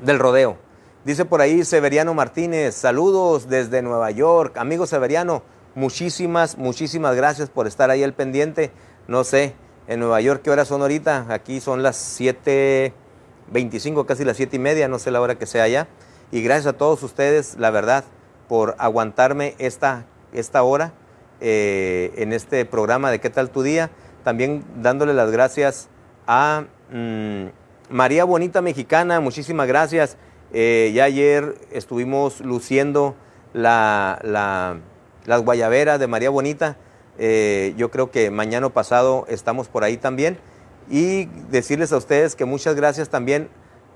del 0.02 0.18
rodeo. 0.18 0.56
Dice 1.04 1.24
por 1.24 1.40
ahí 1.40 1.64
Severiano 1.64 2.14
Martínez, 2.14 2.74
saludos 2.74 3.48
desde 3.48 3.82
Nueva 3.82 4.10
York. 4.10 4.56
Amigo 4.56 4.86
Severiano, 4.86 5.42
muchísimas, 5.74 6.58
muchísimas 6.58 7.14
gracias 7.14 7.48
por 7.48 7.66
estar 7.66 7.90
ahí 7.90 8.02
al 8.02 8.12
pendiente. 8.12 8.72
No 9.06 9.22
sé, 9.22 9.54
en 9.86 10.00
Nueva 10.00 10.20
York, 10.20 10.40
¿qué 10.42 10.50
horas 10.50 10.66
son 10.66 10.82
ahorita? 10.82 11.26
Aquí 11.28 11.60
son 11.60 11.82
las 11.82 12.20
7.25, 12.20 14.04
casi 14.04 14.24
las 14.24 14.36
7 14.36 14.56
y 14.56 14.58
media, 14.58 14.88
no 14.88 14.98
sé 14.98 15.12
la 15.12 15.20
hora 15.20 15.36
que 15.36 15.46
sea 15.46 15.62
allá. 15.62 15.86
Y 16.32 16.42
gracias 16.42 16.66
a 16.66 16.72
todos 16.72 17.02
ustedes, 17.04 17.56
la 17.56 17.70
verdad, 17.70 18.04
por 18.48 18.74
aguantarme 18.78 19.54
esta, 19.58 20.04
esta 20.32 20.62
hora 20.62 20.92
eh, 21.40 22.12
en 22.16 22.32
este 22.32 22.64
programa 22.64 23.10
de 23.10 23.20
¿Qué 23.20 23.30
tal 23.30 23.50
tu 23.50 23.62
día? 23.62 23.90
También 24.24 24.64
dándole 24.80 25.14
las 25.14 25.30
gracias 25.30 25.88
a 26.26 26.64
mm, 26.90 27.46
María 27.90 28.24
Bonita 28.24 28.62
Mexicana, 28.62 29.20
muchísimas 29.20 29.68
gracias. 29.68 30.16
Eh, 30.52 30.92
ya 30.94 31.04
ayer 31.04 31.54
estuvimos 31.70 32.40
luciendo 32.40 33.14
la, 33.52 34.18
las 35.24 35.42
guayaberas 35.42 36.00
de 36.00 36.06
María 36.06 36.30
Bonita. 36.30 36.76
Eh, 37.18 37.74
yo 37.76 37.90
creo 37.90 38.10
que 38.10 38.30
mañana 38.30 38.68
pasado 38.70 39.26
estamos 39.28 39.68
por 39.68 39.84
ahí 39.84 39.96
también. 39.96 40.38
Y 40.88 41.26
decirles 41.50 41.92
a 41.92 41.96
ustedes 41.96 42.36
que 42.36 42.44
muchas 42.44 42.76
gracias 42.76 43.08
también 43.08 43.48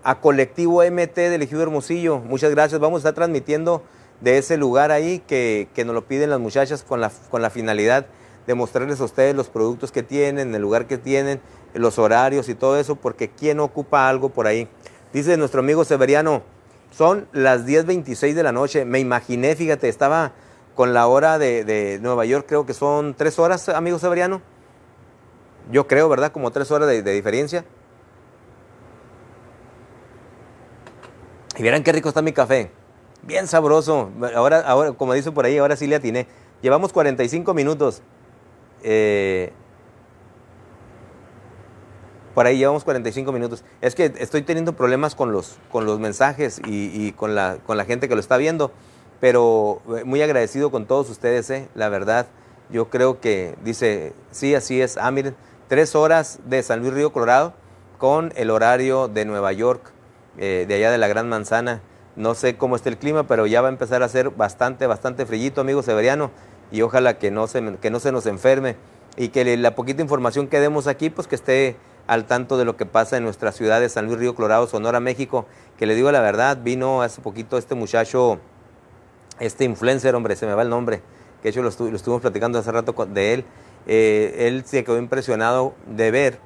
a 0.03 0.21
Colectivo 0.21 0.83
MT 0.83 1.15
del 1.15 1.43
Ejido 1.43 1.63
Hermosillo. 1.63 2.19
Muchas 2.19 2.51
gracias. 2.51 2.81
Vamos 2.81 2.99
a 2.99 3.09
estar 3.09 3.15
transmitiendo 3.15 3.83
de 4.21 4.39
ese 4.39 4.57
lugar 4.57 4.91
ahí 4.91 5.21
que, 5.27 5.69
que 5.75 5.85
nos 5.85 5.95
lo 5.95 6.07
piden 6.07 6.31
las 6.31 6.41
muchachas 6.41 6.83
con 6.83 7.01
la, 7.01 7.11
con 7.31 7.43
la 7.43 7.51
finalidad 7.51 8.07
de 8.47 8.55
mostrarles 8.55 9.01
a 9.01 9.05
ustedes 9.05 9.35
los 9.35 9.49
productos 9.49 9.93
que 9.93 10.03
tienen, 10.03 10.55
el 10.55 10.63
lugar 10.63 10.87
que 10.87 10.99
tienen, 10.99 11.41
los 11.75 11.99
horarios 11.99 12.49
y 12.49 12.55
todo 12.55 12.79
eso, 12.79 12.97
porque 12.97 13.31
¿quién 13.31 13.61
ocupa 13.61 14.09
algo 14.09 14.31
por 14.31 14.47
ahí? 14.47 14.69
Dice 15.13 15.37
nuestro 15.37 15.61
amigo 15.61 15.85
Severiano, 15.85 16.43
son 16.91 17.29
las 17.33 17.67
10.26 17.67 18.35
de 18.35 18.43
la 18.43 18.53
noche. 18.53 18.85
Me 18.85 18.99
imaginé, 18.99 19.55
fíjate, 19.57 19.89
estaba 19.89 20.33
con 20.75 20.95
la 20.95 21.07
hora 21.07 21.39
de, 21.39 21.99
Nueva 22.03 22.25
York, 22.25 22.47
creo 22.49 22.67
que 22.67 22.75
son 22.75 23.15
tres 23.15 23.39
horas, 23.39 23.69
amigo 23.69 23.99
Severiano. 23.99 24.41
Yo 25.71 25.87
creo, 25.87 26.09
¿verdad? 26.09 26.33
Como 26.33 26.51
tres 26.51 26.71
horas 26.71 26.89
de, 26.89 27.03
diferencia. 27.03 27.65
Y 31.57 31.63
vieran 31.63 31.83
qué 31.83 31.93
rico 31.93 32.09
está 32.09 32.23
mi 32.23 32.33
café. 32.33 32.73
Bien 33.23 33.47
sabroso. 33.47 34.11
Ahora, 34.35 34.61
ahora 34.61 34.93
como 34.93 35.13
dice 35.13 35.31
por 35.31 35.45
ahí, 35.45 35.59
ahora 35.59 35.77
sí 35.77 35.87
le 35.87 35.97
atiné. 35.97 36.27
Llevamos 36.63 36.93
45 36.93 37.55
minutos. 37.55 38.03
Eh, 38.83 39.53
por 42.35 42.47
ahí 42.47 42.59
llevamos 42.59 42.85
45 42.85 43.33
minutos. 43.33 43.65
Es 43.81 43.95
que 43.95 44.13
estoy 44.19 44.43
teniendo 44.43 44.75
problemas 44.75 45.15
con 45.15 45.33
los, 45.33 45.59
con 45.71 45.85
los 45.85 45.99
mensajes 45.99 46.61
y, 46.67 47.13
con, 47.13 47.35
la, 47.35 47.59
con 47.67 47.77
la 47.77 47.85
gente 47.85 48.09
que 48.09 48.15
lo 48.15 48.21
está 48.21 48.37
viendo, 48.37 48.73
pero 49.21 49.83
eh, 49.97 50.05
muy 50.05 50.23
agradecido 50.23 50.71
con 50.71 50.87
todos 50.87 51.11
ustedes, 51.11 51.51
eh, 51.51 51.69
la 51.75 51.89
verdad. 51.89 52.27
Yo 52.71 52.89
creo 52.89 53.21
que 53.21 53.57
dice, 53.65 54.15
sí, 54.31 54.55
así 54.55 54.81
es. 54.81 54.97
Ah, 54.97 55.11
miren, 55.11 55.35
tres 55.69 55.95
horas 55.95 56.39
de 56.47 56.63
San 56.63 56.81
Luis 56.81 56.95
Río 56.95 57.13
Colorado 57.13 57.53
con 57.99 58.33
el 58.37 58.49
horario 58.51 59.09
de 59.09 59.25
Nueva 59.25 59.53
York, 59.53 59.93
de 60.37 60.73
allá 60.75 60.91
de 60.91 60.97
la 60.97 61.09
Gran 61.09 61.29
Manzana. 61.29 61.83
No 62.21 62.35
sé 62.35 62.59
cómo 62.59 62.77
está 62.77 62.91
el 62.91 62.99
clima, 62.99 63.27
pero 63.27 63.47
ya 63.47 63.63
va 63.63 63.69
a 63.69 63.71
empezar 63.71 64.03
a 64.03 64.09
ser 64.09 64.29
bastante, 64.29 64.87
bastante 64.87 65.25
frillito, 65.25 65.63
amigo 65.63 65.83
Severiano, 65.83 66.31
y 66.71 66.83
ojalá 66.83 67.17
que 67.17 67.31
no 67.31 67.47
se, 67.47 67.79
que 67.81 67.91
no 67.91 67.99
se 67.99 68.13
nos 68.13 68.27
enferme. 68.27 68.77
Y 69.17 69.29
que 69.29 69.57
la 69.57 69.75
poquita 69.75 70.03
información 70.03 70.47
que 70.47 70.61
demos 70.61 70.87
aquí, 70.87 71.09
pues 71.09 71.27
que 71.27 71.35
esté 71.35 71.77
al 72.07 72.27
tanto 72.27 72.59
de 72.59 72.67
lo 72.67 72.77
que 72.77 72.85
pasa 72.85 73.17
en 73.17 73.25
nuestra 73.25 73.53
ciudad 73.53 73.81
de 73.81 73.89
San 73.89 74.05
Luis 74.05 74.19
Río 74.19 74.35
Colorado, 74.35 74.67
Sonora, 74.67 75.01
México, 75.01 75.47
que 75.79 75.87
le 75.87 75.95
digo 75.95 76.13
la 76.13 76.21
verdad, 76.21 76.59
vino 76.63 77.01
hace 77.01 77.23
poquito 77.23 77.57
este 77.57 77.75
muchacho, 77.75 78.39
este 79.39 79.65
influencer, 79.65 80.15
hombre, 80.15 80.37
se 80.37 80.45
me 80.45 80.53
va 80.53 80.61
el 80.61 80.69
nombre, 80.69 80.99
que 81.41 81.45
de 81.45 81.49
hecho 81.49 81.63
lo, 81.63 81.71
estuvimos 81.71 82.21
platicando 82.21 82.59
hace 82.59 82.71
rato 82.71 82.93
de 83.07 83.33
él, 83.33 83.45
eh, 83.87 84.47
él 84.47 84.63
se 84.67 84.85
quedó 84.85 84.99
impresionado 84.99 85.73
de 85.87 86.11
ver 86.11 86.39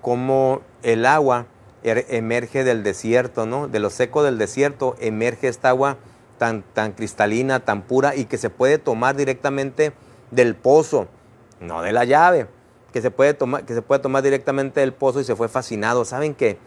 cómo 0.00 0.62
el 0.82 1.04
agua 1.04 1.44
er, 1.82 2.06
emerge 2.08 2.64
del 2.64 2.82
desierto, 2.82 3.46
¿no? 3.46 3.68
De 3.68 3.78
lo 3.78 3.90
seco 3.90 4.22
del 4.22 4.38
desierto 4.38 4.96
emerge 5.00 5.48
esta 5.48 5.70
agua 5.70 5.96
tan, 6.38 6.62
tan 6.62 6.92
cristalina, 6.92 7.60
tan 7.60 7.82
pura 7.82 8.14
y 8.14 8.24
que 8.24 8.38
se 8.38 8.50
puede 8.50 8.78
tomar 8.78 9.16
directamente 9.16 9.92
del 10.30 10.54
pozo, 10.54 11.08
no 11.60 11.82
de 11.82 11.92
la 11.92 12.04
llave, 12.04 12.46
que 12.92 13.02
se 13.02 13.10
puede 13.10 13.34
tomar, 13.34 13.64
que 13.64 13.74
se 13.74 13.82
puede 13.82 14.00
tomar 14.00 14.22
directamente 14.22 14.80
del 14.80 14.92
pozo 14.92 15.20
y 15.20 15.24
se 15.24 15.36
fue 15.36 15.48
fascinado. 15.48 16.04
¿Saben 16.04 16.34
que 16.34 16.58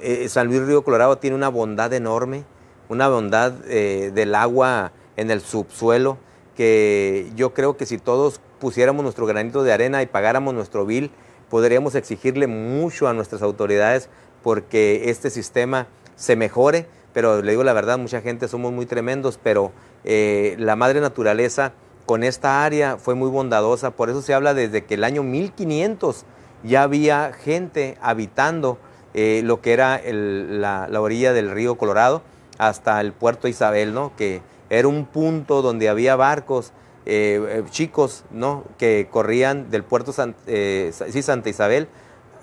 eh, 0.00 0.28
San 0.28 0.46
Luis 0.46 0.62
Río 0.62 0.84
Colorado 0.84 1.18
tiene 1.18 1.36
una 1.36 1.48
bondad 1.48 1.92
enorme, 1.92 2.44
una 2.88 3.08
bondad 3.08 3.54
eh, 3.66 4.10
del 4.14 4.34
agua 4.34 4.92
en 5.16 5.30
el 5.30 5.40
subsuelo, 5.40 6.18
que 6.54 7.30
yo 7.34 7.52
creo 7.52 7.76
que 7.76 7.86
si 7.86 7.98
todos 7.98 8.40
pusiéramos 8.58 9.02
nuestro 9.02 9.26
granito 9.26 9.62
de 9.62 9.72
arena 9.72 10.02
y 10.02 10.06
pagáramos 10.06 10.54
nuestro 10.54 10.86
bill, 10.86 11.10
podríamos 11.50 11.94
exigirle 11.94 12.46
mucho 12.46 13.08
a 13.08 13.12
nuestras 13.12 13.42
autoridades 13.42 14.08
porque 14.46 15.10
este 15.10 15.28
sistema 15.30 15.88
se 16.14 16.36
mejore, 16.36 16.86
pero 17.12 17.42
le 17.42 17.50
digo 17.50 17.64
la 17.64 17.72
verdad, 17.72 17.98
mucha 17.98 18.20
gente 18.20 18.46
somos 18.46 18.72
muy 18.72 18.86
tremendos, 18.86 19.40
pero 19.42 19.72
eh, 20.04 20.54
la 20.60 20.76
madre 20.76 21.00
naturaleza 21.00 21.72
con 22.06 22.22
esta 22.22 22.64
área 22.64 22.96
fue 22.96 23.16
muy 23.16 23.28
bondadosa, 23.28 23.90
por 23.90 24.08
eso 24.08 24.22
se 24.22 24.34
habla 24.34 24.54
desde 24.54 24.84
que 24.84 24.94
el 24.94 25.02
año 25.02 25.24
1500 25.24 26.26
ya 26.62 26.84
había 26.84 27.32
gente 27.32 27.98
habitando 28.00 28.78
eh, 29.14 29.40
lo 29.42 29.60
que 29.60 29.72
era 29.72 30.00
la, 30.04 30.88
orilla 31.00 31.32
del 31.32 31.50
río 31.50 31.74
Colorado 31.74 32.22
hasta 32.56 33.00
el 33.00 33.12
puerto 33.12 33.48
Isabel, 33.48 33.94
¿no? 33.94 34.12
que 34.16 34.42
era 34.70 34.86
un 34.86 35.06
punto 35.06 35.60
donde 35.60 35.88
había 35.88 36.14
barcos 36.14 36.72
eh, 37.04 37.64
chicos 37.70 38.24
¿no? 38.30 38.62
que 38.78 39.08
corrían 39.10 39.72
del 39.72 39.82
puerto 39.82 40.12
sí, 40.12 41.22
Santa 41.22 41.48
Isabel, 41.48 41.88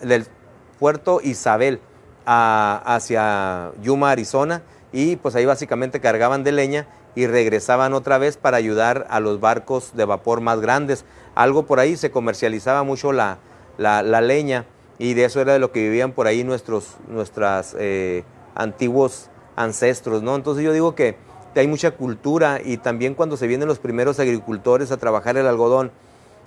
del 0.02 0.28
puerto 0.80 1.22
Isabel 1.24 1.80
hacia 2.26 3.72
Yuma, 3.82 4.12
Arizona, 4.12 4.62
y 4.92 5.16
pues 5.18 5.36
ahí 5.36 5.46
básicamente 5.46 6.00
cargaban 6.00 6.44
de 6.44 6.52
leña 6.52 6.88
y 7.16 7.28
regresaban 7.28 7.94
otra 7.94 8.18
vez 8.18 8.38
para 8.38 8.58
ayudar 8.58 9.08
a 9.10 9.20
los 9.20 9.40
barcos 9.40 9.96
de 9.96 10.06
vapor 10.06 10.42
más 10.42 10.60
grandes. 10.62 11.06
Algo 11.36 11.66
por 11.66 11.80
ahí 11.80 11.98
se 11.98 12.12
comercializaba 12.12 12.84
mucho 12.84 13.12
la, 13.12 13.40
la, 13.78 14.22
leña 14.22 14.66
y 15.00 15.14
de 15.14 15.26
eso 15.26 15.42
era 15.42 15.54
de 15.54 15.60
lo 15.60 15.72
que 15.72 15.82
vivían 15.82 16.12
por 16.12 16.28
ahí 16.28 16.44
nuestros 16.44 16.98
nuestras, 17.08 17.76
eh, 17.80 18.24
antiguos 18.56 19.30
ancestros, 19.56 20.24
¿no? 20.24 20.36
Entonces 20.36 20.64
yo 20.64 20.74
digo 20.74 20.96
que, 20.96 21.18
hay 21.56 21.68
mucha 21.68 21.92
cultura 21.92 22.60
y 22.66 22.78
también 22.78 23.14
cuando 23.14 23.38
se 23.38 23.46
vienen 23.46 23.68
los 23.68 23.78
primeros 23.78 24.20
agricultores 24.20 24.92
a 24.92 24.98
trabajar 24.98 25.38
el 25.38 25.46
algodón, 25.46 25.92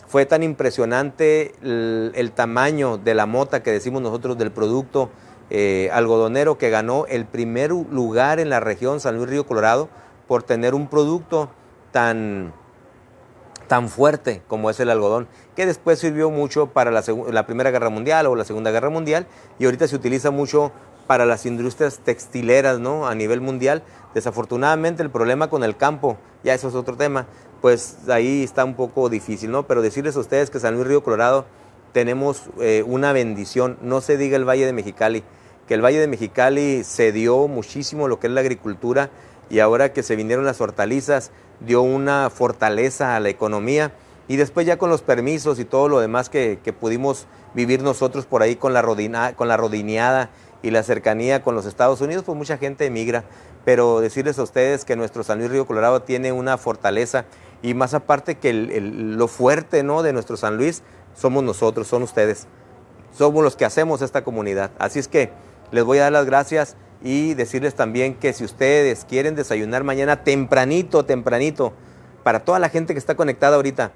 fue 0.08 0.26
tan 0.26 0.42
impresionante 0.42 1.54
el, 1.62 2.32
tamaño 2.34 2.98
de 2.98 3.14
la 3.14 3.26
mota 3.26 3.62
que 3.62 3.70
decimos 3.70 4.02
nosotros 4.02 4.36
del 4.36 4.50
producto 4.50 5.10
eh, 5.50 5.90
algodonero 5.92 6.58
que 6.58 6.70
ganó 6.70 7.06
el 7.06 7.24
primer 7.24 7.70
lugar 7.70 8.40
en 8.40 8.50
la 8.50 8.60
región 8.60 9.00
San 9.00 9.16
Luis 9.16 9.28
Río 9.28 9.46
Colorado 9.46 9.88
por 10.26 10.42
tener 10.42 10.74
un 10.74 10.88
producto 10.88 11.50
tan, 11.92 12.52
tan 13.68 13.88
fuerte 13.88 14.42
como 14.48 14.70
es 14.70 14.80
el 14.80 14.90
algodón, 14.90 15.28
que 15.54 15.66
después 15.66 15.98
sirvió 15.98 16.30
mucho 16.30 16.68
para 16.68 16.90
la, 16.90 17.04
la, 17.30 17.46
Primera 17.46 17.70
Guerra 17.70 17.90
Mundial 17.90 18.26
o 18.26 18.34
la 18.34 18.44
Segunda 18.44 18.70
Guerra 18.70 18.90
Mundial 18.90 19.26
y 19.58 19.66
ahorita 19.66 19.86
se 19.86 19.96
utiliza 19.96 20.30
mucho 20.30 20.72
para 21.06 21.24
las 21.24 21.46
industrias 21.46 22.00
textileras 22.04 22.78
¿no? 22.78 23.06
a 23.06 23.14
nivel 23.14 23.40
mundial. 23.40 23.82
Desafortunadamente 24.14 25.02
el 25.02 25.10
problema 25.10 25.48
con 25.48 25.62
el 25.62 25.76
campo, 25.76 26.16
ya 26.42 26.54
eso 26.54 26.68
es 26.68 26.74
otro 26.74 26.96
tema, 26.96 27.26
pues 27.60 28.08
ahí 28.08 28.42
está 28.42 28.64
un 28.64 28.74
poco 28.74 29.08
difícil, 29.08 29.50
¿no? 29.50 29.66
Pero 29.66 29.82
decirles 29.82 30.16
a 30.16 30.20
ustedes 30.20 30.50
que 30.50 30.60
San 30.60 30.74
Luis 30.74 30.86
Río 30.86 31.02
Colorado 31.02 31.46
tenemos 31.96 32.42
eh, 32.60 32.84
una 32.86 33.14
bendición, 33.14 33.78
no 33.80 34.02
se 34.02 34.18
diga 34.18 34.36
el 34.36 34.46
Valle 34.46 34.66
de 34.66 34.74
Mexicali, 34.74 35.22
que 35.66 35.72
el 35.72 35.82
Valle 35.82 35.98
de 35.98 36.06
Mexicali 36.06 36.84
se 36.84 37.10
dio 37.10 37.48
muchísimo 37.48 38.06
lo 38.06 38.20
que 38.20 38.26
es 38.26 38.34
la 38.34 38.42
agricultura 38.42 39.08
y 39.48 39.60
ahora 39.60 39.94
que 39.94 40.02
se 40.02 40.14
vinieron 40.14 40.44
las 40.44 40.60
hortalizas, 40.60 41.30
dio 41.60 41.80
una 41.80 42.28
fortaleza 42.28 43.16
a 43.16 43.20
la 43.20 43.30
economía 43.30 43.94
y 44.28 44.36
después 44.36 44.66
ya 44.66 44.76
con 44.76 44.90
los 44.90 45.00
permisos 45.00 45.58
y 45.58 45.64
todo 45.64 45.88
lo 45.88 45.98
demás 45.98 46.28
que, 46.28 46.58
pudimos 46.78 47.26
vivir 47.54 47.82
nosotros 47.82 48.26
por 48.26 48.42
ahí 48.42 48.56
con 48.56 48.74
la, 48.74 48.82
rodina, 48.82 49.34
con 49.34 49.48
la 49.48 49.56
rodineada 49.56 50.28
y 50.62 50.72
la 50.72 50.82
cercanía 50.82 51.42
con 51.42 51.54
los 51.54 51.64
Estados 51.64 52.02
Unidos, 52.02 52.24
pues 52.26 52.36
mucha 52.36 52.58
gente 52.58 52.84
emigra. 52.84 53.24
Pero 53.64 54.02
decirles 54.02 54.38
a 54.38 54.42
ustedes 54.42 54.84
que 54.84 54.96
nuestro 54.96 55.24
San 55.24 55.38
Luis 55.38 55.50
Río 55.50 55.66
Colorado 55.66 56.02
tiene 56.02 56.30
una 56.30 56.58
fortaleza 56.58 57.24
y 57.62 57.72
más 57.72 57.94
aparte 57.94 58.34
que 58.34 58.52
lo 58.52 59.28
fuerte 59.28 59.82
¿no? 59.82 60.02
de 60.02 60.12
nuestro 60.12 60.36
San 60.36 60.58
Luis 60.58 60.82
somos 61.16 61.42
nosotros, 61.42 61.88
son 61.88 62.02
ustedes. 62.02 62.46
Somos 63.16 63.42
los 63.42 63.56
que 63.56 63.64
hacemos 63.64 64.02
esta 64.02 64.22
comunidad. 64.22 64.70
Así 64.78 64.98
es 64.98 65.08
que 65.08 65.30
les 65.72 65.82
voy 65.82 65.98
a 65.98 66.02
dar 66.02 66.12
las 66.12 66.26
gracias 66.26 66.76
y 67.02 67.34
decirles 67.34 67.74
también 67.74 68.14
que 68.14 68.32
si 68.32 68.44
ustedes 68.44 69.04
quieren 69.04 69.34
desayunar 69.34 69.84
mañana 69.84 70.22
tempranito, 70.22 71.04
tempranito, 71.04 71.72
para 72.22 72.44
toda 72.44 72.58
la 72.58 72.68
gente 72.68 72.92
que 72.92 72.98
está 72.98 73.14
conectada 73.14 73.56
ahorita, 73.56 73.92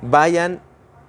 vayan 0.00 0.62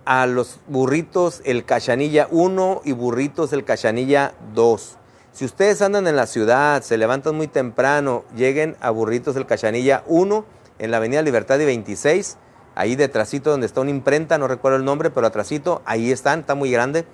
a 0.06 0.26
los 0.26 0.60
burritos 0.68 1.42
el 1.46 1.66
Cachanilla 1.66 2.28
1 2.32 2.82
y 2.84 2.92
burritos 2.92 3.54
el 3.54 3.64
Cachanilla 3.64 4.34
2. 4.54 4.98
Si 5.32 5.46
ustedes 5.46 5.82
andan 5.82 6.08
en 6.08 6.16
la 6.16 6.28
ciudad, 6.28 6.82
se 6.84 6.98
levantan 6.98 7.36
muy 7.36 7.48
temprano, 7.48 8.24
lleguen 8.36 8.76
a 8.82 8.90
burritos 8.92 9.36
el 9.36 9.46
Cachanilla 9.46 10.04
1 10.08 10.46
en 10.80 10.92
la 10.92 10.98
Avenida 10.98 11.22
Libertad 11.22 11.60
y 11.60 11.66
26, 11.66 12.38
ahí 12.76 12.96
detrásito 12.96 13.52
donde 13.52 13.66
está 13.66 13.82
una 13.82 13.92
imprenta, 13.92 14.38
no 14.38 14.48
recuerdo 14.48 14.78
el 14.78 14.86
nombre, 14.86 15.10
pero 15.10 15.28
atrásito, 15.28 15.82
ahí 15.86 16.12
están, 16.12 16.42
está 16.42 16.56
muy 16.56 16.72
grande. 16.72 17.06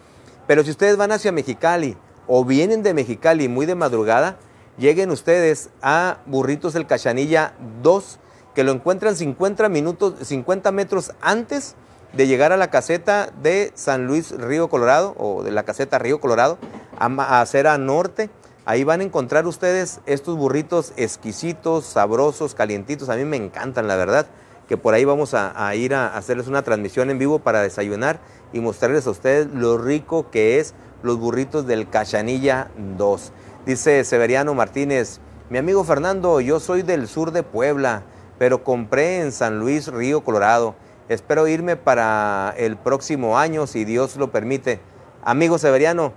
Pero 0.48 0.64
si 0.64 0.72
ustedes 0.72 0.98
van 0.98 1.12
hacia 1.12 1.32
Mexicali, 1.32 1.96
o 2.28 2.46
vienen 2.46 2.84
de 2.84 2.94
Mexicali 2.94 3.48
muy 3.48 3.66
de 3.66 3.76
madrugada, 3.76 4.38
lleguen 4.78 5.12
ustedes 5.12 5.70
a 5.82 6.20
Burritos 6.26 6.76
el 6.76 6.86
Cachanilla 6.86 7.54
2, 7.82 8.20
que 8.56 8.64
lo 8.64 8.72
encuentran 8.72 9.16
50, 9.16 9.70
minutos, 9.70 10.16
50 10.22 10.72
metros 10.72 11.12
antes 11.22 11.76
de 12.14 12.28
llegar 12.28 12.52
a 12.52 12.58
la 12.58 12.70
caseta 12.70 13.32
de 13.42 13.72
San 13.76 14.08
Luis 14.08 14.32
Río 14.32 14.70
Colorado, 14.70 15.16
o 15.18 15.44
de 15.44 15.52
la 15.52 15.64
caseta 15.64 16.00
Río 16.00 16.20
Colorado, 16.20 16.58
a, 16.98 17.42
Acera 17.42 17.78
Norte. 17.78 18.30
Ahí 18.66 18.84
van 18.84 19.02
a 19.02 19.04
encontrar 19.04 19.48
ustedes 19.48 20.00
estos 20.06 20.38
burritos 20.38 20.94
exquisitos, 20.96 21.86
sabrosos, 21.86 22.54
calientitos. 22.54 23.10
A 23.10 23.16
mí 23.16 23.26
me 23.26 23.38
encantan, 23.38 23.88
la 23.88 23.96
verdad, 23.96 24.28
que 24.70 24.78
por 24.78 24.94
ahí 24.94 25.04
vamos 25.04 25.34
a, 25.34 25.76
ir 25.76 25.96
a 25.96 26.16
hacerles 26.16 26.48
una 26.48 26.62
transmisión 26.62 27.10
en 27.10 27.18
vivo 27.18 27.40
para 27.40 27.64
desayunar 27.64 28.20
y 28.54 28.60
mostrarles 28.60 29.08
a 29.08 29.10
ustedes 29.10 29.48
lo 29.48 29.80
rico 29.80 30.30
que 30.30 30.60
es 30.60 30.76
los 31.02 31.18
burritos 31.18 31.66
del 31.66 31.90
Cachanilla 31.90 32.70
2. 32.78 33.32
Dice 33.66 34.04
Severiano 34.04 34.54
Martínez, 34.54 35.22
mi 35.50 35.58
amigo 35.58 35.84
Fernando, 35.84 36.40
yo 36.40 36.60
soy 36.60 36.84
del 36.84 37.08
sur 37.08 37.32
de 37.32 37.42
Puebla, 37.42 38.04
pero 38.38 38.64
compré 38.64 39.22
en 39.22 39.32
San 39.32 39.58
Luis, 39.58 39.88
Río 39.88 40.24
Colorado. 40.24 40.76
Espero 41.08 41.48
irme 41.48 41.76
para 41.76 42.54
el 42.56 42.78
próximo 42.78 43.40
año, 43.40 43.66
si 43.66 43.86
Dios 43.86 44.18
lo 44.18 44.32
permite. 44.32 44.82
Amigo 45.24 45.58
Severiano, 45.58 46.14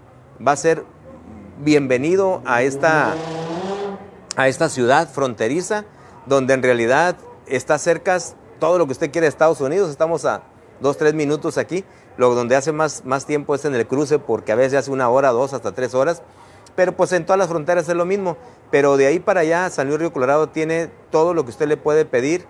va 0.46 0.52
a 0.52 0.56
ser 0.56 0.84
bienvenido 1.58 2.42
a 2.44 2.60
esta, 2.60 3.14
a 4.36 4.48
esta 4.48 4.68
ciudad 4.68 5.08
fronteriza, 5.08 5.86
donde 6.26 6.52
en 6.52 6.62
realidad 6.62 7.16
está 7.46 7.78
cerca 7.78 8.18
todo 8.62 8.78
lo 8.78 8.86
que 8.86 8.92
usted 8.92 9.10
quiere 9.10 9.24
de 9.24 9.30
Estados 9.30 9.60
Unidos. 9.60 9.90
Estamos 9.90 10.24
a 10.24 10.42
dos, 10.78 10.96
tres 10.96 11.14
minutos 11.14 11.58
aquí. 11.58 11.84
Lo 12.16 12.32
donde 12.36 12.54
hace 12.54 12.70
más, 12.70 13.04
más 13.04 13.26
tiempo 13.26 13.56
es 13.56 13.64
en 13.64 13.74
el 13.74 13.88
cruce 13.88 14.20
porque 14.20 14.52
a 14.52 14.54
veces 14.54 14.78
hace 14.78 14.92
una 14.92 15.08
hora, 15.08 15.30
dos, 15.30 15.52
hasta 15.52 15.72
tres 15.72 15.96
horas. 15.96 16.22
Pero 16.76 16.92
pues 16.92 17.12
en 17.12 17.26
todas 17.26 17.40
las 17.40 17.48
fronteras 17.48 17.88
es 17.88 17.96
lo 17.96 18.04
mismo. 18.04 18.36
Pero 18.70 18.96
de 18.96 19.08
ahí 19.08 19.18
para 19.18 19.40
allá, 19.40 19.68
San 19.68 19.88
Luis 19.88 19.98
Río 19.98 20.12
Colorado 20.12 20.50
tiene 20.50 20.92
todo 21.10 21.34
lo 21.34 21.42
que 21.42 21.50
usted 21.50 21.66
le 21.66 21.76
puede 21.76 22.04
pedir 22.04 22.46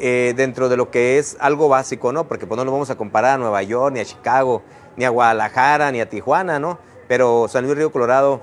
eh, 0.00 0.34
dentro 0.36 0.68
de 0.68 0.76
lo 0.76 0.90
que 0.90 1.20
es 1.20 1.36
algo 1.38 1.68
básico, 1.68 2.12
¿no? 2.12 2.26
Porque 2.26 2.44
pues 2.44 2.58
no 2.58 2.64
nos 2.64 2.72
vamos 2.72 2.90
a 2.90 2.96
comparar 2.96 3.36
a 3.36 3.38
Nueva 3.38 3.62
York, 3.62 3.94
ni 3.94 4.00
a 4.00 4.04
Chicago, 4.04 4.62
ni 4.96 5.04
a 5.04 5.10
Guadalajara, 5.10 5.92
ni 5.92 6.00
a 6.00 6.08
Tijuana, 6.08 6.58
¿no? 6.58 6.80
Pero 7.06 7.46
San 7.46 7.64
Luis 7.66 7.76
Río 7.76 7.92
Colorado 7.92 8.40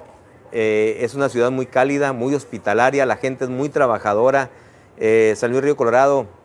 eh, 0.54 1.00
es 1.02 1.16
una 1.16 1.28
ciudad 1.28 1.52
muy 1.52 1.66
cálida, 1.66 2.14
muy 2.14 2.34
hospitalaria, 2.34 3.06
la 3.06 3.18
gente 3.18 3.44
es 3.44 3.50
muy 3.50 3.68
trabajadora. 3.68 4.52
Eh, 4.96 5.34
San 5.36 5.52
Luis 5.52 5.64
Río 5.64 5.76
Colorado, 5.76 6.39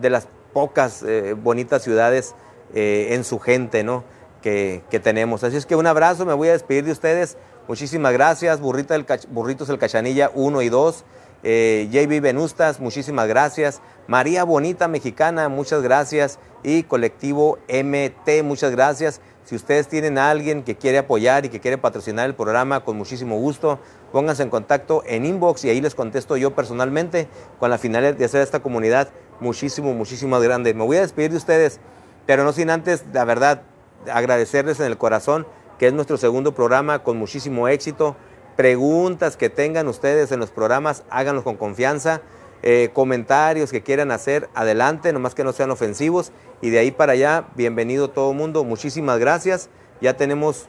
de 0.00 0.10
las 0.10 0.28
pocas 0.52 1.04
bonitas 1.42 1.82
ciudades 1.82 2.34
eh, 2.72 3.14
en 3.14 3.24
su 3.24 3.40
gente, 3.40 3.82
¿no? 3.82 4.04
que, 4.42 5.00
tenemos. 5.02 5.44
Así 5.44 5.56
es 5.56 5.66
que 5.66 5.76
un 5.76 5.86
abrazo, 5.86 6.24
me 6.24 6.34
voy 6.34 6.48
a 6.48 6.52
despedir 6.52 6.84
de 6.84 6.92
ustedes. 6.92 7.36
Muchísimas 7.68 8.12
gracias, 8.12 8.60
Burrita 8.60 8.94
del 8.94 9.06
Burritos 9.28 9.68
el 9.68 9.78
Cachanilla 9.78 10.30
1 10.34 10.62
y 10.62 10.68
2. 10.68 11.04
Eh, 11.42 11.88
JB 11.90 12.20
Venustas, 12.20 12.80
muchísimas 12.80 13.26
gracias. 13.28 13.80
María 14.06 14.44
Bonita 14.44 14.88
Mexicana, 14.88 15.48
muchas 15.48 15.82
gracias. 15.82 16.38
Y 16.62 16.84
Colectivo 16.84 17.58
MT, 17.68 18.42
muchas 18.44 18.70
gracias. 18.70 19.20
Si 19.44 19.56
ustedes 19.56 19.88
tienen 19.88 20.16
a 20.16 20.30
alguien 20.30 20.62
que 20.62 20.76
quiere 20.76 20.98
apoyar 20.98 21.44
y 21.44 21.48
que 21.48 21.60
quiere 21.60 21.76
patrocinar 21.76 22.26
el 22.26 22.34
programa, 22.34 22.84
con 22.84 22.96
muchísimo 22.96 23.36
gusto, 23.38 23.80
pónganse 24.12 24.42
en 24.44 24.50
contacto 24.50 25.02
en 25.06 25.26
inbox 25.26 25.64
y 25.64 25.70
ahí 25.70 25.80
les 25.80 25.94
contesto 25.94 26.36
yo 26.36 26.54
personalmente 26.54 27.26
con 27.58 27.70
la 27.70 27.78
finalidad 27.78 28.14
de 28.14 28.24
hacer 28.24 28.42
esta 28.42 28.60
comunidad 28.60 29.08
muchísimo, 29.40 29.92
muchísimo 29.94 30.38
grande. 30.40 30.74
Me 30.74 30.84
voy 30.84 30.98
a 30.98 31.00
despedir 31.00 31.30
de 31.30 31.36
ustedes, 31.36 31.80
pero 32.26 32.44
no 32.44 32.52
sin 32.52 32.70
antes, 32.70 33.04
la 33.12 33.24
verdad, 33.24 33.62
agradecerles 34.10 34.80
en 34.80 34.86
el 34.86 34.98
corazón 34.98 35.46
que 35.78 35.86
es 35.86 35.92
nuestro 35.92 36.18
segundo 36.18 36.54
programa 36.54 37.02
con 37.02 37.16
muchísimo 37.16 37.66
éxito 37.66 38.16
preguntas 38.56 39.38
que 39.38 39.48
tengan 39.48 39.88
ustedes 39.88 40.32
en 40.32 40.40
los 40.40 40.50
programas, 40.50 41.04
háganlos 41.08 41.44
con 41.44 41.56
confianza. 41.56 42.20
Eh, 42.62 42.90
comentarios 42.92 43.70
que 43.70 43.82
quieran 43.82 44.10
hacer, 44.10 44.50
adelante, 44.54 45.14
nomás 45.14 45.34
que 45.34 45.44
no 45.44 45.54
sean 45.54 45.70
ofensivos. 45.70 46.30
Y 46.60 46.68
de 46.68 46.78
ahí 46.78 46.90
para 46.90 47.12
allá, 47.12 47.46
bienvenido 47.56 48.10
todo 48.10 48.32
el 48.32 48.36
mundo. 48.36 48.64
Muchísimas 48.64 49.18
gracias. 49.18 49.70
Ya 50.02 50.18
tenemos 50.18 50.66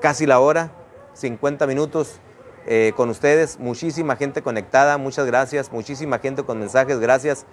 casi 0.00 0.24
la 0.24 0.38
hora, 0.38 0.70
50 1.14 1.66
minutos 1.66 2.20
eh, 2.66 2.92
con 2.94 3.10
ustedes. 3.10 3.58
Muchísima 3.58 4.14
gente 4.14 4.42
conectada, 4.42 4.96
muchas 4.98 5.26
gracias. 5.26 5.72
Muchísima 5.72 6.20
gente 6.20 6.44
con 6.44 6.60
mensajes, 6.60 7.00
gracias. 7.00 7.44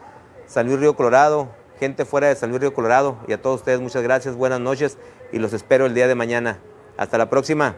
San 0.48 0.68
Luis 0.68 0.80
Río 0.80 0.96
Colorado, 0.96 1.50
gente 1.80 2.06
fuera 2.06 2.28
de 2.28 2.36
San 2.36 2.50
Luis 2.50 2.62
Río 2.62 2.74
Colorado. 2.74 3.18
Y 3.28 3.34
a 3.34 3.42
todos 3.42 3.58
ustedes, 3.60 3.80
muchas 3.80 4.02
gracias, 4.02 4.36
buenas 4.36 4.60
noches 4.60 4.98
y 5.32 5.40
los 5.40 5.54
espero 5.54 5.86
el 5.86 5.94
día 5.94 6.08
de 6.08 6.16
mañana. 6.16 6.60
Hasta 6.98 7.18
la 7.18 7.30
próxima. 7.30 7.76